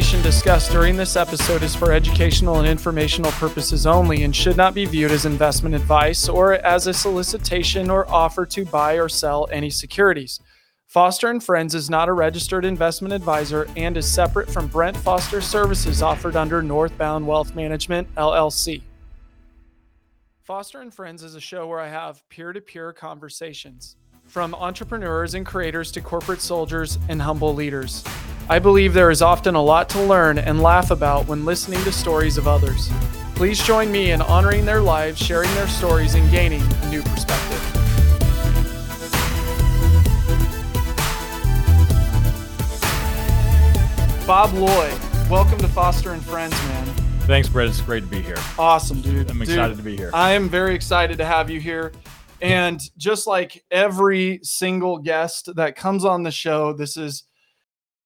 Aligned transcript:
Information 0.00 0.22
discussed 0.22 0.72
during 0.72 0.96
this 0.96 1.14
episode 1.14 1.62
is 1.62 1.74
for 1.74 1.92
educational 1.92 2.56
and 2.58 2.66
informational 2.66 3.30
purposes 3.32 3.86
only 3.86 4.22
and 4.22 4.34
should 4.34 4.56
not 4.56 4.72
be 4.72 4.86
viewed 4.86 5.10
as 5.10 5.26
investment 5.26 5.74
advice 5.74 6.26
or 6.26 6.54
as 6.54 6.86
a 6.86 6.94
solicitation 6.94 7.90
or 7.90 8.10
offer 8.10 8.46
to 8.46 8.64
buy 8.64 8.94
or 8.94 9.10
sell 9.10 9.46
any 9.52 9.68
securities. 9.68 10.40
Foster 10.86 11.28
and 11.28 11.44
Friends 11.44 11.74
is 11.74 11.90
not 11.90 12.08
a 12.08 12.14
registered 12.14 12.64
investment 12.64 13.12
advisor 13.12 13.68
and 13.76 13.94
is 13.98 14.10
separate 14.10 14.50
from 14.50 14.68
Brent 14.68 14.96
Foster 14.96 15.42
services 15.42 16.00
offered 16.00 16.34
under 16.34 16.62
Northbound 16.62 17.26
Wealth 17.26 17.54
Management 17.54 18.08
LLC. 18.14 18.80
Foster 20.44 20.80
and 20.80 20.94
Friends 20.94 21.22
is 21.22 21.34
a 21.34 21.40
show 21.40 21.66
where 21.66 21.78
I 21.78 21.88
have 21.88 22.26
peer-to-peer 22.30 22.94
conversations 22.94 23.96
from 24.24 24.54
entrepreneurs 24.54 25.34
and 25.34 25.44
creators 25.44 25.92
to 25.92 26.00
corporate 26.00 26.40
soldiers 26.40 26.98
and 27.10 27.20
humble 27.20 27.54
leaders. 27.54 28.02
I 28.50 28.58
believe 28.58 28.94
there 28.94 29.12
is 29.12 29.22
often 29.22 29.54
a 29.54 29.62
lot 29.62 29.88
to 29.90 30.02
learn 30.02 30.36
and 30.36 30.60
laugh 30.60 30.90
about 30.90 31.28
when 31.28 31.44
listening 31.44 31.80
to 31.84 31.92
stories 31.92 32.36
of 32.36 32.48
others. 32.48 32.90
Please 33.36 33.64
join 33.64 33.92
me 33.92 34.10
in 34.10 34.20
honoring 34.20 34.66
their 34.66 34.80
lives, 34.80 35.20
sharing 35.20 35.48
their 35.54 35.68
stories, 35.68 36.16
and 36.16 36.28
gaining 36.32 36.60
a 36.60 36.90
new 36.90 37.00
perspective. 37.00 37.62
Bob 44.26 44.52
Loy, 44.54 44.92
welcome 45.30 45.60
to 45.60 45.68
Foster 45.68 46.10
and 46.10 46.22
Friends, 46.24 46.60
man. 46.64 46.86
Thanks, 47.28 47.48
Brett. 47.48 47.68
It's 47.68 47.80
great 47.80 48.02
to 48.02 48.08
be 48.08 48.20
here. 48.20 48.38
Awesome, 48.58 49.00
dude. 49.00 49.30
I'm 49.30 49.38
Dude, 49.38 49.48
excited 49.48 49.76
to 49.76 49.82
be 49.84 49.96
here. 49.96 50.10
I 50.12 50.32
am 50.32 50.48
very 50.48 50.74
excited 50.74 51.18
to 51.18 51.24
have 51.24 51.50
you 51.50 51.60
here. 51.60 51.92
And 52.42 52.80
just 52.96 53.28
like 53.28 53.62
every 53.70 54.40
single 54.42 54.98
guest 54.98 55.54
that 55.54 55.76
comes 55.76 56.04
on 56.04 56.24
the 56.24 56.32
show, 56.32 56.72
this 56.72 56.96
is 56.96 57.22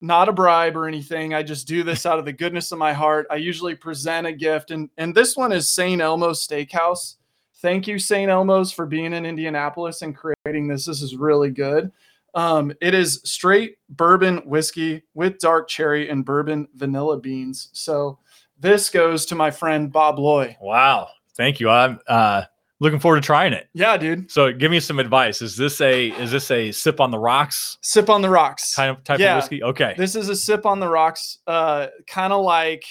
not 0.05 0.29
a 0.29 0.33
bribe 0.33 0.77
or 0.77 0.87
anything. 0.87 1.33
I 1.33 1.43
just 1.43 1.67
do 1.67 1.83
this 1.83 2.05
out 2.05 2.19
of 2.19 2.27
the 2.27 2.33
goodness 2.33 2.73
of 2.73 2.79
my 2.79 2.93
heart. 2.93 3.27
I 3.31 3.37
usually 3.37 3.75
present 3.75 4.27
a 4.27 4.33
gift, 4.33 4.71
and 4.71 4.91
and 4.99 5.15
this 5.15 5.37
one 5.37 5.51
is 5.51 5.71
St. 5.71 6.01
Elmo's 6.01 6.47
Steakhouse. 6.47 7.17
Thank 7.57 7.89
you, 7.89 7.99
St. 7.99 8.31
Elmo's, 8.31 8.71
for 8.71 8.85
being 8.85 9.15
in 9.15 9.25
Indianapolis 9.25 10.03
and 10.03 10.15
creating 10.15 10.69
this. 10.69 10.85
This 10.85 11.01
is 11.01 11.17
really 11.17 11.51
good. 11.51 11.91
Um, 12.35 12.73
it 12.83 12.93
is 12.95 13.21
straight 13.25 13.79
bourbon 13.89 14.39
whiskey 14.45 15.03
with 15.15 15.39
dark 15.39 15.69
cherry 15.69 16.11
and 16.11 16.25
bourbon 16.25 16.69
vanilla 16.75 17.19
beans. 17.19 17.71
So 17.73 18.19
this 18.59 18.91
goes 18.91 19.25
to 19.27 19.35
my 19.35 19.51
friend 19.51 19.91
Bob 19.91 20.19
Loy. 20.19 20.57
Wow. 20.61 21.09
Thank 21.37 21.61
you. 21.61 21.71
I'm 21.71 22.01
uh, 22.07 22.43
looking 22.85 23.01
forward 23.01 23.21
to 23.23 23.27
trying 23.27 23.53
it. 23.53 23.67
Yeah, 23.75 23.97
dude. 23.97 24.31
So, 24.31 24.53
give 24.53 24.71
me 24.71 24.79
some 24.79 25.01
advice. 25.01 25.43
Is 25.43 25.57
this 25.57 25.81
a 25.81 26.09
is 26.23 26.31
this 26.31 26.51
a 26.53 26.71
sip 26.71 27.01
on 27.01 27.11
the 27.11 27.19
rocks 27.19 27.79
Sip 27.83 28.09
on 28.09 28.23
the 28.23 28.31
rocks. 28.31 28.75
kind 28.77 28.91
of 28.97 29.03
type 29.03 29.19
Yeah. 29.19 29.37
of 29.37 29.43
whiskey? 29.43 29.63
Okay. 29.63 29.95
This 29.99 30.15
is 30.15 30.29
a 30.29 30.37
sip 30.37 30.65
on 30.67 30.79
the 30.79 30.89
rocks, 30.89 31.39
uh, 31.49 31.89
kind 32.07 32.33
of 32.33 32.45
like 32.45 32.85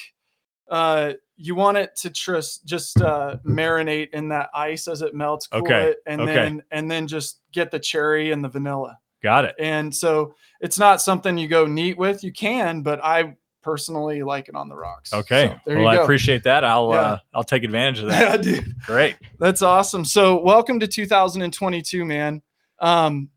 uh, 0.69 1.13
you 1.35 1.55
want 1.55 1.77
it 1.77 1.95
to 1.97 2.09
just 2.09 2.66
just 2.66 3.00
uh, 3.02 3.38
marinate 3.45 4.09
in 4.13 4.30
that 4.30 4.50
ice 4.53 4.88
as 4.88 5.02
it 5.02 5.13
melts, 5.13 5.47
cool 5.47 5.61
Okay, 5.61 5.89
it, 5.91 5.97
and 6.07 6.22
okay. 6.22 6.33
then 6.33 6.63
and 6.72 6.89
then 6.89 7.07
just 7.07 7.41
get 7.52 7.72
the 7.72 7.80
cherry 7.80 8.31
and 8.31 8.44
the 8.44 8.50
vanilla. 8.50 8.97
Got 9.22 9.45
it. 9.45 9.55
And 9.59 9.94
so 9.95 10.33
it's 10.59 10.78
not 10.78 11.02
something 11.02 11.38
you 11.38 11.47
go 11.47 11.66
neat 11.66 11.97
with. 11.97 12.23
You 12.23 12.33
can, 12.33 12.81
but 12.81 13.03
I 13.03 13.35
personally 13.64 14.22
like 14.23 14.50
it 14.50 14.56
on 14.56 14.69
the 14.69 14.75
rocks. 14.75 15.14
Okay. 15.14 15.56
So 15.66 15.75
well, 15.75 15.88
I 15.88 15.95
appreciate 15.95 16.44
that. 16.44 16.64
I'll 16.64 16.89
Yeah. 16.92 16.95
uh, 17.00 17.17
I'll 17.33 17.44
take 17.44 17.63
advantage 17.63 18.00
of 18.00 18.07
that. 18.09 18.46
Yeah, 18.46 18.53
dude. 18.56 18.75
Great. 18.85 19.16
That's 19.40 19.62
awesome. 19.62 20.06
So 20.06 20.40
welcome 20.41 20.79
to 20.81 20.88
2022, 20.88 22.06
man. 22.06 22.41
Um, 22.79 23.29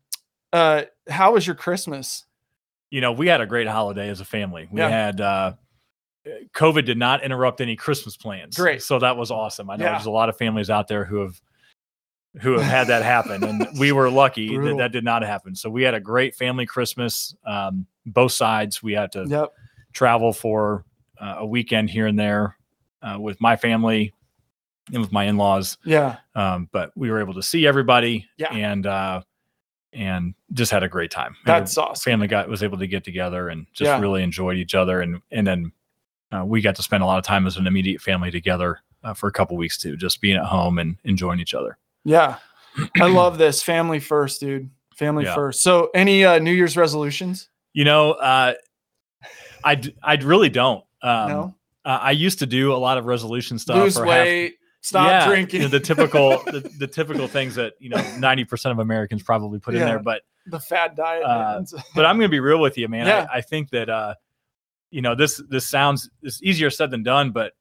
uh, 0.53 0.83
how 1.09 1.33
was 1.33 1.47
your 1.47 1.55
Christmas? 1.55 2.25
You 2.91 3.01
know, 3.01 3.11
we 3.11 3.27
had 3.27 3.41
a 3.41 3.45
great 3.45 3.67
holiday 3.67 4.09
as 4.09 4.21
a 4.21 4.25
family. 4.25 4.67
We 4.71 4.79
Yeah. 4.81 4.89
had 4.89 5.21
uh, 5.21 5.53
COVID 6.53 6.85
did 6.85 6.97
not 6.97 7.23
interrupt 7.23 7.61
any 7.61 7.75
Christmas 7.75 8.15
plans. 8.17 8.55
Great. 8.55 8.83
So 8.83 8.99
that 8.99 9.17
was 9.17 9.31
awesome. 9.31 9.69
I 9.69 9.77
know 9.77 9.85
Yeah. 9.85 9.91
there's 9.93 10.05
a 10.05 10.11
lot 10.11 10.29
of 10.29 10.37
families 10.37 10.69
out 10.69 10.87
there 10.87 11.05
who 11.05 11.21
have 11.21 11.41
who 12.41 12.51
have 12.53 12.61
had 12.61 12.87
that 12.87 13.01
happen, 13.03 13.43
and 13.43 13.67
we 13.79 13.91
were 13.91 14.11
lucky 14.11 14.55
that 14.55 14.77
that 14.77 14.91
did 14.91 15.03
not 15.03 15.23
happen. 15.23 15.55
So 15.55 15.71
we 15.71 15.81
had 15.81 15.95
a 15.95 15.99
great 15.99 16.35
family 16.35 16.67
Christmas. 16.67 17.35
Um, 17.47 17.87
both 18.05 18.31
sides. 18.31 18.83
We 18.83 18.93
had 18.93 19.11
to 19.13 19.25
Yep. 19.27 19.53
Travel 19.97 20.31
for 20.31 20.85
uh, 21.19 21.37
a 21.39 21.45
weekend 21.45 21.89
here 21.89 22.05
and 22.05 22.17
there 22.19 22.55
uh, 23.01 23.17
with 23.19 23.41
my 23.41 23.55
family 23.55 24.13
and 24.93 25.01
with 25.01 25.11
my 25.11 25.23
in-laws. 25.25 25.77
Yeah. 25.83 26.17
Um, 26.35 26.69
but 26.71 26.91
we 26.95 27.09
were 27.09 27.19
able 27.19 27.33
to 27.33 27.41
see 27.43 27.65
everybody 27.65 28.27
Yeah. 28.37 28.53
and 28.53 28.85
uh, 28.85 29.21
and 29.93 30.35
just 30.53 30.71
had 30.71 30.83
a 30.83 30.87
great 30.87 31.09
time. 31.09 31.35
That's 31.45 31.77
awesome. 31.77 32.11
family 32.11 32.27
got 32.27 32.47
was 32.47 32.61
able 32.61 32.77
to 32.77 32.87
get 32.87 33.03
together 33.03 33.49
and 33.49 33.65
just 33.73 33.87
Yeah. 33.87 33.99
really 33.99 34.21
enjoyed 34.21 34.57
each 34.57 34.75
other 34.75 35.01
and 35.01 35.19
and 35.31 35.47
then 35.47 35.71
uh, 36.31 36.43
we 36.45 36.61
got 36.61 36.75
to 36.75 36.83
spend 36.83 37.01
a 37.01 37.05
lot 37.05 37.17
of 37.17 37.23
time 37.23 37.47
as 37.47 37.57
an 37.57 37.65
immediate 37.67 38.01
family 38.01 38.29
together 38.29 38.79
uh, 39.03 39.13
for 39.13 39.27
a 39.27 39.31
couple 39.31 39.55
weeks 39.57 39.77
too, 39.77 39.95
just 39.97 40.21
being 40.21 40.35
at 40.37 40.43
home 40.45 40.77
and 40.77 40.97
enjoying 41.05 41.39
each 41.39 41.53
other. 41.55 41.77
Yeah. 42.03 42.35
I 43.01 43.07
love 43.07 43.37
this. 43.39 43.63
Family 43.63 43.99
first, 43.99 44.39
dude. 44.41 44.69
Family 44.95 45.23
Yeah. 45.23 45.33
first. 45.35 45.63
So 45.63 45.89
any 45.95 46.25
uh, 46.25 46.37
New 46.39 46.51
Year's 46.51 46.75
resolutions? 46.77 47.49
You 47.73 47.85
know, 47.85 48.11
uh, 48.13 48.53
I 49.67 49.81
I 50.03 50.15
really 50.15 50.49
don't. 50.49 50.83
Um, 51.01 51.29
no. 51.29 51.55
uh, 51.85 51.99
I 52.01 52.11
used 52.11 52.39
to 52.39 52.45
do 52.45 52.73
a 52.73 52.77
lot 52.77 52.97
of 52.97 53.05
resolution 53.05 53.59
stuff. 53.59 53.77
Lose 53.77 53.99
weight. 53.99 54.55
Stop 54.81 55.07
Yeah, 55.07 55.27
drinking. 55.27 55.61
you 55.61 55.67
know, 55.67 55.71
the 55.71 55.79
typical 55.79 56.29
the, 56.45 56.71
the 56.79 56.87
typical 56.87 57.27
things 57.27 57.55
that 57.55 57.73
you 57.79 57.89
know 57.89 58.01
ninety 58.17 58.45
percent 58.45 58.71
of 58.71 58.79
Americans 58.79 59.23
probably 59.23 59.59
put 59.59 59.75
in 59.75 59.81
there. 59.81 59.99
But 59.99 60.21
the 60.45 60.59
fat 60.59 60.95
diet. 60.95 61.23
Uh, 61.23 61.63
but 61.95 62.05
I'm 62.05 62.17
going 62.17 62.29
to 62.29 62.31
be 62.31 62.39
real 62.39 62.59
with 62.61 62.77
you, 62.77 62.87
man. 62.87 63.07
Yeah. 63.07 63.27
I, 63.31 63.37
I 63.37 63.41
think 63.41 63.71
that 63.71 63.89
uh, 63.89 64.15
you 64.91 65.01
know 65.01 65.15
this 65.15 65.41
this 65.49 65.67
sounds 65.67 66.09
it's 66.21 66.41
easier 66.41 66.69
said 66.69 66.91
than 66.91 67.03
done, 67.03 67.31
but 67.31 67.53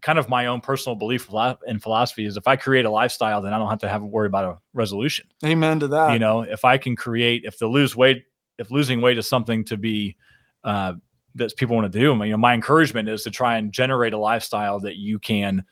kind 0.00 0.18
of 0.18 0.28
my 0.28 0.46
own 0.46 0.60
personal 0.60 0.96
belief 0.96 1.28
and 1.32 1.80
philosophy 1.80 2.26
is 2.26 2.36
if 2.36 2.48
I 2.48 2.56
create 2.56 2.84
a 2.84 2.90
lifestyle, 2.90 3.40
then 3.40 3.54
I 3.54 3.58
don't 3.58 3.70
have 3.70 3.78
to 3.80 3.88
have 3.88 4.00
to 4.00 4.06
worry 4.06 4.26
about 4.26 4.44
a 4.44 4.58
resolution. 4.74 5.28
Amen 5.44 5.78
to 5.80 5.88
that. 5.88 6.12
you 6.12 6.18
know, 6.18 6.42
if 6.42 6.64
I 6.64 6.76
can 6.76 6.96
create, 6.96 7.44
if 7.44 7.58
the 7.58 7.68
lose 7.68 7.94
weight, 7.94 8.24
if 8.58 8.70
losing 8.70 9.00
weight 9.00 9.16
is 9.16 9.28
something 9.28 9.64
to 9.66 9.76
be 9.76 10.16
uh, 10.64 10.94
that 11.34 11.56
people 11.56 11.76
want 11.76 11.90
to 11.90 11.98
do, 11.98 12.12
you 12.24 12.30
know, 12.30 12.36
my 12.36 12.54
encouragement 12.54 13.08
is 13.08 13.22
to 13.24 13.30
try 13.30 13.56
and 13.56 13.72
generate 13.72 14.12
a 14.12 14.18
lifestyle 14.18 14.80
that 14.80 14.96
you 14.96 15.18
can 15.18 15.64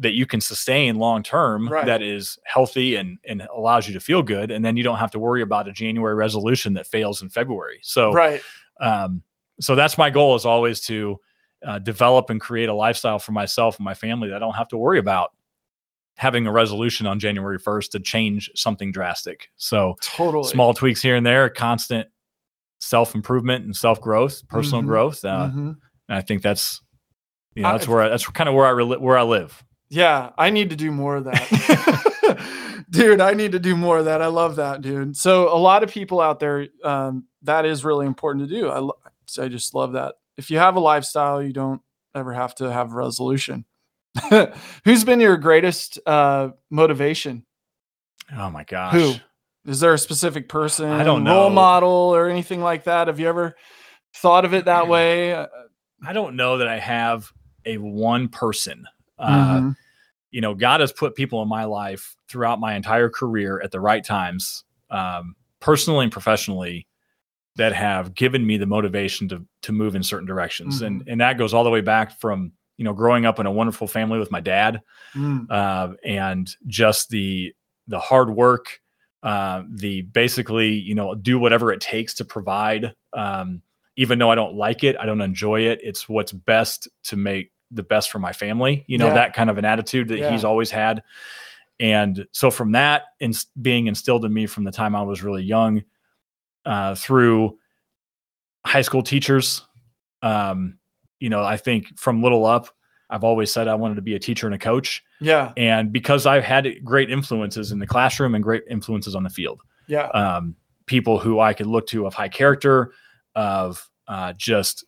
that 0.00 0.12
you 0.12 0.26
can 0.26 0.40
sustain 0.40 0.96
long 0.96 1.24
term 1.24 1.68
Right. 1.68 1.84
that 1.84 2.02
is 2.02 2.38
healthy 2.44 2.94
and 2.94 3.18
and 3.24 3.42
allows 3.54 3.88
you 3.88 3.94
to 3.94 4.00
feel 4.00 4.22
good 4.22 4.50
and 4.50 4.64
then 4.64 4.76
you 4.76 4.84
don't 4.84 4.98
have 4.98 5.10
to 5.10 5.18
worry 5.18 5.42
about 5.42 5.66
a 5.68 5.72
January 5.72 6.14
resolution 6.14 6.72
that 6.74 6.86
fails 6.86 7.20
in 7.22 7.28
February. 7.28 7.80
So 7.82 8.12
right. 8.12 8.40
um 8.80 9.22
so 9.60 9.74
that's 9.74 9.98
my 9.98 10.08
goal 10.08 10.36
is 10.36 10.44
always 10.44 10.80
to 10.82 11.18
uh, 11.66 11.80
develop 11.80 12.30
and 12.30 12.40
create 12.40 12.68
a 12.68 12.74
lifestyle 12.74 13.18
for 13.18 13.32
myself 13.32 13.76
and 13.78 13.84
my 13.84 13.94
family 13.94 14.28
that 14.28 14.36
I 14.36 14.38
don't 14.38 14.54
have 14.54 14.68
to 14.68 14.78
worry 14.78 15.00
about 15.00 15.32
having 16.16 16.46
a 16.46 16.52
resolution 16.52 17.06
on 17.06 17.18
January 17.18 17.58
1st 17.58 17.90
to 17.90 18.00
change 18.00 18.50
something 18.54 18.92
drastic. 18.92 19.50
So 19.56 19.96
Totally. 20.00 20.48
small 20.48 20.74
tweaks 20.74 21.02
here 21.02 21.16
and 21.16 21.26
there, 21.26 21.48
constant 21.48 22.08
self 22.78 23.14
improvement 23.14 23.64
and 23.64 23.74
self 23.76 24.00
growth, 24.00 24.46
personal 24.48 24.82
Mhm. 24.82 24.86
growth. 24.86 25.24
Uh, 25.24 25.50
Mhm. 25.52 25.76
and 26.08 26.18
I 26.18 26.20
think 26.20 26.42
that's 26.42 26.80
you 27.54 27.62
know 27.62 27.70
I- 27.70 27.72
that's 27.72 27.88
where 27.88 28.02
I, 28.02 28.08
that's 28.08 28.26
kind 28.26 28.48
of 28.48 28.54
where 28.54 28.66
I 28.66 28.70
rel 28.70 28.98
where 29.00 29.18
I 29.18 29.22
live. 29.22 29.62
Yeah, 29.90 30.30
I 30.38 30.50
need 30.50 30.70
to 30.70 30.76
do 30.76 30.90
more 30.92 31.16
of 31.16 31.24
that. 31.24 32.84
dude, 32.90 33.20
I 33.20 33.32
need 33.34 33.52
to 33.52 33.58
do 33.58 33.76
more 33.76 33.98
of 33.98 34.04
that. 34.04 34.20
I 34.22 34.26
love 34.26 34.56
that, 34.56 34.80
dude. 34.82 35.16
So 35.16 35.54
a 35.54 35.56
lot 35.58 35.82
of 35.82 35.90
people 35.90 36.20
out 36.20 36.40
there, 36.40 36.68
um, 36.84 37.24
that 37.42 37.64
is 37.64 37.84
really 37.84 38.06
important 38.06 38.48
to 38.48 38.54
do. 38.54 38.68
I, 38.68 38.78
lo- 38.80 38.98
I 39.38 39.48
just 39.48 39.74
love 39.74 39.92
that. 39.92 40.16
If 40.36 40.50
you 40.50 40.58
have 40.58 40.76
a 40.76 40.80
lifestyle, 40.80 41.42
you 41.42 41.52
don't 41.54 41.80
ever 42.14 42.32
have 42.34 42.54
to 42.56 42.70
have 42.70 42.92
a 42.92 42.94
resolution. 42.96 43.64
Who's 44.84 45.04
been 45.04 45.20
your 45.20 45.36
greatest 45.38 45.98
uh, 46.06 46.50
motivation? 46.70 47.44
Oh 48.36 48.50
my 48.50 48.64
gosh. 48.64 48.92
Who? 48.94 49.14
Is 49.68 49.80
there 49.80 49.92
a 49.92 49.98
specific 49.98 50.48
person, 50.48 50.90
I 50.90 51.04
don't 51.04 51.24
role 51.24 51.50
know. 51.50 51.54
model, 51.54 51.90
or 51.90 52.28
anything 52.28 52.62
like 52.62 52.84
that? 52.84 53.08
Have 53.08 53.20
you 53.20 53.28
ever 53.28 53.54
thought 54.14 54.44
of 54.46 54.54
it 54.54 54.64
that 54.64 54.88
way? 54.88 55.34
Uh, 55.34 55.46
I 56.04 56.14
don't 56.14 56.36
know 56.36 56.58
that 56.58 56.68
I 56.68 56.78
have 56.78 57.30
a 57.66 57.76
one 57.76 58.28
person. 58.28 58.86
Uh, 59.18 59.60
mhm. 59.60 59.76
you 60.30 60.40
know, 60.40 60.54
God 60.54 60.80
has 60.80 60.92
put 60.92 61.14
people 61.14 61.42
in 61.42 61.48
my 61.48 61.64
life 61.64 62.16
throughout 62.28 62.60
my 62.60 62.74
entire 62.76 63.10
career 63.10 63.60
at 63.60 63.70
the 63.70 63.80
right 63.80 64.04
times, 64.04 64.64
um, 64.90 65.34
personally 65.60 66.04
and 66.04 66.12
professionally, 66.12 66.86
that 67.56 67.74
have 67.74 68.14
given 68.14 68.46
me 68.46 68.56
the 68.56 68.66
motivation 68.66 69.28
to 69.28 69.44
to 69.62 69.72
move 69.72 69.94
in 69.96 70.02
certain 70.02 70.26
directions, 70.26 70.80
and 70.80 71.02
and 71.08 71.20
that 71.20 71.36
goes 71.36 71.52
all 71.52 71.64
the 71.64 71.70
way 71.70 71.80
back 71.82 72.18
from 72.20 72.52
you 72.78 72.84
know 72.84 72.92
growing 72.94 73.26
up 73.26 73.38
in 73.38 73.44
a 73.46 73.50
wonderful 73.52 73.86
family 73.88 74.18
with 74.18 74.30
my 74.30 74.40
dad, 74.40 74.80
Mm, 75.14 75.46
uh, 75.50 75.94
and 76.04 76.48
just 76.68 77.10
the 77.10 77.52
the 77.88 77.98
hard 77.98 78.30
work, 78.30 78.80
uh, 79.22 79.62
the 79.70 80.02
basically 80.02 80.68
you 80.70 80.94
know 80.94 81.14
do 81.14 81.38
whatever 81.38 81.72
it 81.72 81.80
takes 81.80 82.14
to 82.14 82.24
provide. 82.24 82.94
Um, 83.12 83.62
even 83.96 84.18
though 84.18 84.30
I 84.30 84.36
don't 84.36 84.54
like 84.54 84.84
it, 84.84 84.96
I 85.00 85.06
don't 85.06 85.20
enjoy 85.20 85.62
it. 85.62 85.80
It's 85.82 86.08
what's 86.08 86.32
best 86.32 86.86
to 87.04 87.16
make 87.16 87.50
the 87.72 87.82
best 87.82 88.10
for 88.10 88.18
my 88.20 88.32
family. 88.32 88.84
You 88.86 88.96
know 88.98 89.08
Yeah. 89.08 89.14
that 89.14 89.34
kind 89.34 89.50
of 89.50 89.58
an 89.58 89.64
attitude 89.64 90.08
that 90.08 90.18
Yeah. 90.20 90.30
he's 90.30 90.44
always 90.44 90.70
had. 90.70 91.02
And 91.80 92.26
so 92.32 92.50
from 92.50 92.72
that, 92.72 93.02
in, 93.20 93.32
being 93.60 93.86
instilled 93.86 94.24
in 94.24 94.32
me 94.32 94.46
from 94.46 94.64
the 94.64 94.72
time 94.72 94.96
I 94.96 95.02
was 95.02 95.22
really 95.22 95.42
young, 95.44 95.84
uh, 96.64 96.94
through 96.96 97.58
high 98.66 98.82
school 98.82 99.02
teachers, 99.02 99.62
um, 100.22 100.78
you 101.20 101.28
know, 101.30 101.42
I 101.42 101.56
think 101.56 101.98
from 101.98 102.22
little 102.22 102.44
up, 102.46 102.68
I've 103.10 103.24
always 103.24 103.50
said 103.52 103.68
I 103.68 103.74
wanted 103.74 103.94
to 103.96 104.02
be 104.02 104.14
a 104.14 104.18
teacher 104.18 104.46
and 104.46 104.54
a 104.54 104.58
coach. 104.58 105.02
Yeah. 105.20 105.52
And 105.56 105.92
because 105.92 106.26
I've 106.26 106.44
had 106.44 106.68
great 106.84 107.10
influences 107.10 107.72
in 107.72 107.78
the 107.78 107.86
classroom 107.86 108.34
and 108.34 108.44
great 108.44 108.64
influences 108.70 109.14
on 109.14 109.22
the 109.22 109.30
field, 109.30 109.62
Yeah. 109.86 110.08
um, 110.08 110.56
people 110.86 111.18
who 111.18 111.40
I 111.40 111.54
could 111.54 111.66
look 111.66 111.86
to 111.88 112.06
of 112.06 112.14
high 112.14 112.28
character, 112.28 112.92
of 113.34 113.88
uh, 114.08 114.32
just, 114.36 114.84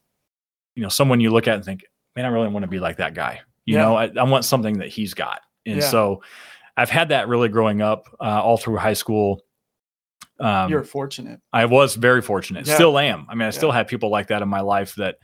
you 0.75 0.83
know, 0.83 0.89
someone 0.89 1.21
you 1.21 1.31
look 1.31 1.49
at 1.49 1.55
and 1.57 1.65
think, 1.65 1.85
man, 2.17 2.25
I 2.27 2.29
really 2.29 2.49
want 2.49 2.65
to 2.65 2.69
be 2.71 2.79
like 2.81 2.97
that 2.99 3.15
guy. 3.15 3.41
You 3.65 3.77
Yeah. 3.77 3.83
know, 3.85 3.97
I, 3.97 4.11
I 4.19 4.23
want 4.25 4.45
something 4.45 4.79
that 4.79 4.89
he's 4.89 5.15
got. 5.15 5.41
And 5.67 5.77
Yeah. 5.77 5.89
so 5.89 6.23
I've 6.77 6.91
had 6.91 7.11
that 7.11 7.29
really 7.29 7.49
growing 7.49 7.81
up 7.83 8.07
uh, 8.21 8.43
all 8.43 8.57
through 8.57 8.77
high 8.77 8.95
school. 8.95 9.43
Um, 10.39 10.71
You're 10.71 10.85
fortunate. 10.85 11.41
I 11.53 11.67
was 11.67 11.95
very 11.97 12.23
fortunate. 12.23 12.67
Yeah. 12.67 12.75
Still 12.75 12.99
am. 12.99 13.27
I 13.29 13.35
mean, 13.35 13.47
I 13.47 13.51
still 13.51 13.71
have 13.71 13.87
people 13.89 14.09
like 14.11 14.29
that 14.29 14.41
in 14.43 14.49
my 14.49 14.61
life 14.61 14.95
that 14.95 15.17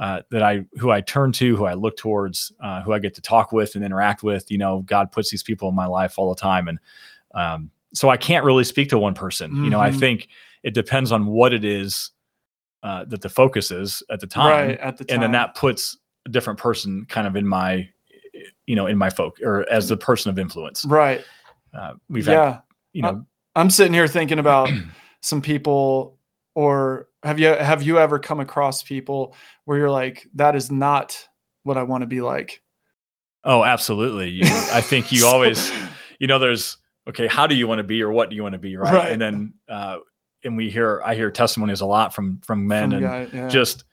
uh, 0.00 0.22
that 0.30 0.42
I 0.42 0.64
who 0.78 0.90
I 0.90 1.00
turn 1.02 1.30
to, 1.32 1.54
who 1.56 1.66
I 1.66 1.74
look 1.74 1.96
towards, 1.96 2.50
uh, 2.60 2.82
who 2.82 2.92
I 2.92 2.98
get 2.98 3.14
to 3.14 3.20
talk 3.22 3.52
with 3.52 3.76
and 3.76 3.84
interact 3.84 4.22
with. 4.24 4.50
You 4.50 4.58
know, 4.58 4.80
God 4.80 5.12
puts 5.12 5.30
these 5.30 5.42
people 5.44 5.68
in 5.68 5.74
my 5.76 5.86
life 5.86 6.18
all 6.18 6.34
the 6.34 6.40
time, 6.40 6.66
and 6.66 6.78
um, 7.34 7.70
so 7.94 8.08
I 8.08 8.16
can't 8.16 8.44
really 8.44 8.64
speak 8.64 8.88
to 8.88 8.98
one 8.98 9.14
person. 9.14 9.62
You 9.64 9.70
know, 9.70 9.78
I 9.80 9.90
Mhm. 9.90 10.00
think 10.00 10.28
it 10.62 10.74
depends 10.74 11.12
on 11.12 11.26
what 11.26 11.52
it 11.52 11.64
is 11.64 12.10
uh, 12.82 13.04
that 13.04 13.20
the 13.20 13.28
focus 13.28 13.70
is 13.70 14.02
at 14.10 14.20
the 14.20 14.26
time, 14.26 14.68
Right. 14.68 14.78
At 14.80 14.96
the 14.96 15.04
time. 15.04 15.14
and 15.14 15.22
then 15.22 15.32
that 15.32 15.54
puts 15.54 15.96
a 16.26 16.30
different 16.30 16.58
person 16.58 17.04
kind 17.06 17.26
of 17.26 17.36
in 17.36 17.46
my, 17.46 17.88
you 18.66 18.74
know, 18.74 18.86
in 18.86 18.96
my 18.96 19.10
folk 19.10 19.38
or 19.42 19.68
as 19.70 19.88
the 19.88 19.96
person 19.98 20.30
of 20.30 20.38
influence. 20.38 20.84
Right. 20.86 21.22
Uh, 21.74 21.94
we've 22.08 22.24
had, 22.26 22.32
yeah. 22.32 22.60
you 22.94 23.02
know, 23.02 23.26
I'm 23.54 23.68
sitting 23.70 23.92
here 23.92 24.08
thinking 24.08 24.38
about 24.38 24.70
some 25.20 25.42
people 25.42 26.18
or 26.54 27.08
have 27.22 27.38
you 27.38 27.48
have 27.48 27.82
you 27.82 27.98
ever 27.98 28.18
come 28.18 28.40
across 28.40 28.82
people 28.82 29.34
where 29.64 29.78
you're 29.78 29.90
like 29.90 30.26
that 30.34 30.56
is 30.56 30.70
not 30.70 31.16
what 31.64 31.76
I 31.76 31.82
want 31.82 32.02
to 32.02 32.06
be 32.06 32.20
like. 32.22 32.62
oh, 33.44 33.64
absolutely. 33.64 34.30
You, 34.30 34.44
I 34.46 34.80
think 34.80 35.12
you 35.12 35.26
always. 35.32 35.70
you 36.18 36.26
know 36.26 36.38
there's 36.38 36.76
okay 37.08 37.26
how 37.26 37.46
do 37.46 37.54
you 37.54 37.66
want 37.66 37.78
to 37.78 37.82
be 37.84 38.02
or 38.02 38.10
what 38.12 38.28
do 38.30 38.36
you 38.36 38.42
want 38.42 38.52
to 38.52 38.58
be 38.58 38.76
right, 38.76 38.92
Right. 38.92 39.12
and 39.12 39.20
then 39.20 39.54
uh 39.68 39.98
and 40.44 40.54
we 40.56 40.68
hear 40.70 41.00
i 41.04 41.14
hear 41.14 41.30
testimonies 41.30 41.80
a 41.80 41.86
lot 41.86 42.14
from 42.14 42.40
from 42.44 42.66
men 42.66 42.90
Some 42.90 42.92
and 42.92 43.02
guy- 43.06 43.28
yeah. 43.38 43.48
just 43.48 43.84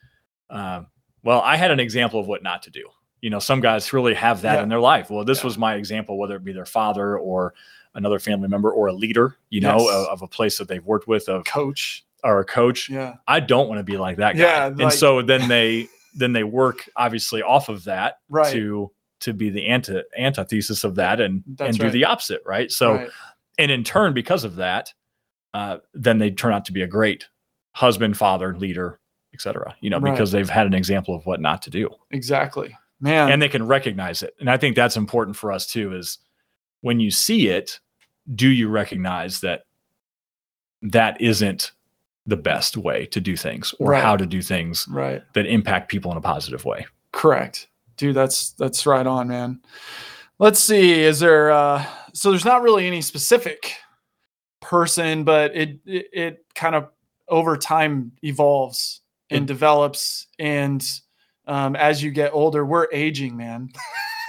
uh, 0.50 0.82
well 1.22 1.40
i 1.40 1.56
had 1.56 1.70
an 1.70 1.80
example 1.80 2.20
of 2.20 2.26
what 2.26 2.42
not 2.42 2.62
to 2.64 2.70
do 2.70 2.84
you 3.22 3.30
know 3.30 3.38
some 3.38 3.60
guys 3.60 3.92
really 3.94 4.12
have 4.14 4.42
that 4.42 4.56
Yeah. 4.56 4.62
in 4.62 4.68
their 4.68 4.78
life 4.80 5.08
well 5.10 5.24
this 5.24 5.38
Yeah. 5.38 5.44
was 5.46 5.56
my 5.58 5.74
example 5.76 6.18
whether 6.18 6.36
it 6.36 6.44
be 6.44 6.52
their 6.52 6.66
father 6.66 7.18
or 7.18 7.54
another 7.94 8.18
family 8.18 8.48
member 8.48 8.70
or 8.70 8.88
a 8.88 8.92
leader 8.92 9.36
you 9.48 9.62
know 9.62 9.78
Yes. 9.78 9.88
of, 9.94 10.06
of 10.08 10.22
a 10.22 10.28
place 10.28 10.58
that 10.58 10.68
they've 10.68 10.84
worked 10.84 11.08
with 11.08 11.28
of 11.30 11.44
coach. 11.44 12.04
Or 12.24 12.40
a 12.40 12.44
coach 12.44 12.88
Yeah. 12.88 13.14
i 13.26 13.40
don't 13.40 13.68
want 13.68 13.78
to 13.78 13.84
be 13.84 13.96
like 13.96 14.16
that 14.18 14.34
guy 14.36 14.40
Yeah, 14.42 14.66
and 14.78 14.92
so 14.92 15.22
then 15.22 15.48
they 15.48 15.88
then 16.14 16.32
they 16.32 16.44
work 16.44 16.88
obviously 16.96 17.42
off 17.42 17.68
of 17.68 17.84
that 17.84 18.18
Right. 18.28 18.52
to 18.52 18.90
to 19.20 19.32
be 19.32 19.50
the 19.50 19.66
anti 19.68 20.00
antithesis 20.18 20.84
of 20.84 20.94
that 20.96 21.20
and 21.20 21.42
That's 21.46 21.70
and 21.70 21.78
do 21.78 21.90
the 21.90 22.04
opposite 22.04 22.42
right 22.46 22.70
so 22.70 22.94
right. 22.94 23.08
and 23.58 23.70
in 23.70 23.84
turn 23.84 24.14
because 24.14 24.44
of 24.44 24.56
that 24.56 24.92
uh, 25.54 25.78
then 25.94 26.18
they 26.18 26.30
turn 26.30 26.52
out 26.52 26.66
to 26.66 26.72
be 26.72 26.82
a 26.82 26.86
great 26.86 27.26
husband 27.72 28.16
father 28.16 28.56
leader 28.56 29.00
etc 29.34 29.74
you 29.80 29.90
know 29.90 29.98
Right. 29.98 30.12
because 30.12 30.30
they've 30.32 30.48
had 30.48 30.66
an 30.66 30.74
example 30.74 31.14
of 31.14 31.24
what 31.26 31.40
not 31.40 31.62
to 31.62 31.70
do 31.70 31.88
exactly. 32.10 32.76
Man. 33.00 33.30
and 33.30 33.40
they 33.40 33.48
can 33.48 33.64
recognize 33.66 34.22
it 34.22 34.34
and 34.40 34.50
i 34.50 34.56
think 34.56 34.74
that's 34.74 34.96
important 34.96 35.36
for 35.36 35.52
us 35.52 35.66
too 35.66 35.94
is 35.94 36.18
when 36.80 36.98
you 37.00 37.10
see 37.10 37.48
it 37.48 37.78
do 38.34 38.48
you 38.48 38.68
recognize 38.68 39.40
that 39.40 39.62
that 40.82 41.20
isn't 41.20 41.72
the 42.28 42.36
best 42.36 42.76
way 42.76 43.06
to 43.06 43.20
do 43.20 43.36
things 43.36 43.74
or 43.80 43.90
Right. 43.92 44.02
how 44.02 44.16
to 44.16 44.26
do 44.26 44.42
things 44.42 44.86
right. 44.88 45.22
that 45.34 45.46
impact 45.46 45.90
people 45.90 46.12
in 46.12 46.18
a 46.18 46.20
positive 46.20 46.64
way 46.64 46.86
Correct. 47.12 47.66
Dude, 47.96 48.14
that's 48.14 48.50
that's 48.52 48.86
right 48.86 49.06
on, 49.06 49.26
man. 49.28 49.60
Let's 50.38 50.60
see. 50.60 50.92
Is 51.02 51.18
there 51.20 51.50
uh 51.50 51.84
so 52.12 52.30
there's 52.30 52.44
not 52.44 52.62
really 52.62 52.86
any 52.86 53.00
specific 53.00 53.72
person, 54.60 55.24
but 55.24 55.56
it 55.56 55.80
it, 55.86 56.06
it 56.12 56.46
kind 56.54 56.74
of 56.74 56.88
over 57.28 57.56
time 57.56 58.12
evolves 58.22 59.00
and 59.30 59.44
It- 59.44 59.46
develops 59.52 60.26
and 60.38 60.86
um 61.46 61.74
as 61.76 62.02
you 62.02 62.10
get 62.10 62.32
older, 62.32 62.64
we're 62.64 62.86
aging, 62.92 63.36
man. 63.36 63.70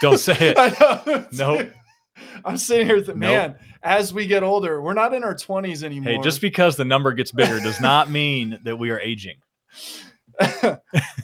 don't 0.01 0.17
say 0.19 0.37
it 0.39 0.57
no. 1.33 1.55
Nope. 1.57 1.71
I'm 2.45 2.57
sitting 2.57 2.87
here 2.87 2.97
Nope. 2.97 3.15
man, 3.15 3.55
as 3.83 4.13
we 4.13 4.27
get 4.27 4.43
older, 4.43 4.81
we're 4.81 4.93
not 4.93 5.13
in 5.13 5.23
our 5.23 5.35
20s 5.35 5.83
anymore. 5.83 6.13
hey 6.13 6.19
just 6.21 6.41
because 6.41 6.75
the 6.75 6.85
number 6.85 7.13
gets 7.13 7.31
bigger 7.31 7.59
does 7.59 7.81
not 7.81 8.09
mean 8.09 8.59
that 8.63 8.77
we 8.77 8.89
are 8.91 8.99
aging 8.99 9.37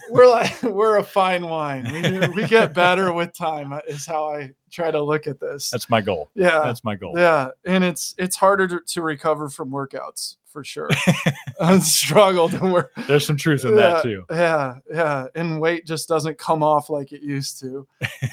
we're 0.09 0.30
like 0.30 0.62
we're 0.63 0.97
a 0.97 1.03
fine 1.03 1.47
wine. 1.47 1.92
We, 1.92 2.27
we 2.30 2.47
get 2.47 2.74
better 2.74 3.13
with 3.13 3.33
time 3.33 3.74
uh, 3.74 3.80
is 3.88 4.06
how 4.06 4.25
I 4.25 4.51
try 4.71 4.92
to 4.92 5.01
look 5.01 5.27
at 5.27 5.39
this. 5.39 5.69
that's 5.69 5.89
my 5.89 6.01
goal 6.01 6.30
yeah. 6.36 6.62
that's 6.63 6.83
my 6.83 6.95
goal 6.95 7.13
Yeah, 7.15 7.50
and 7.65 7.83
it's 7.83 8.13
it's 8.18 8.36
harder 8.36 8.68
to, 8.68 8.81
to 8.86 9.01
recover 9.01 9.50
from 9.50 9.69
workouts 9.69 10.36
for 10.48 10.63
sure. 10.63 10.89
I 11.62 11.80
struggled 11.80 12.53
and 12.56 12.86
there's 13.07 13.25
some 13.25 13.38
truth 13.38 13.65
in 13.65 13.75
that 13.75 14.03
too 14.03 14.25
yeah, 14.30 14.75
yeah, 14.91 15.27
and 15.36 15.62
weight 15.62 15.86
just 15.86 16.07
doesn't 16.07 16.38
come 16.38 16.63
off 16.63 16.89
like 16.89 17.12
it 17.12 17.21
used 17.21 17.59
to. 17.62 17.88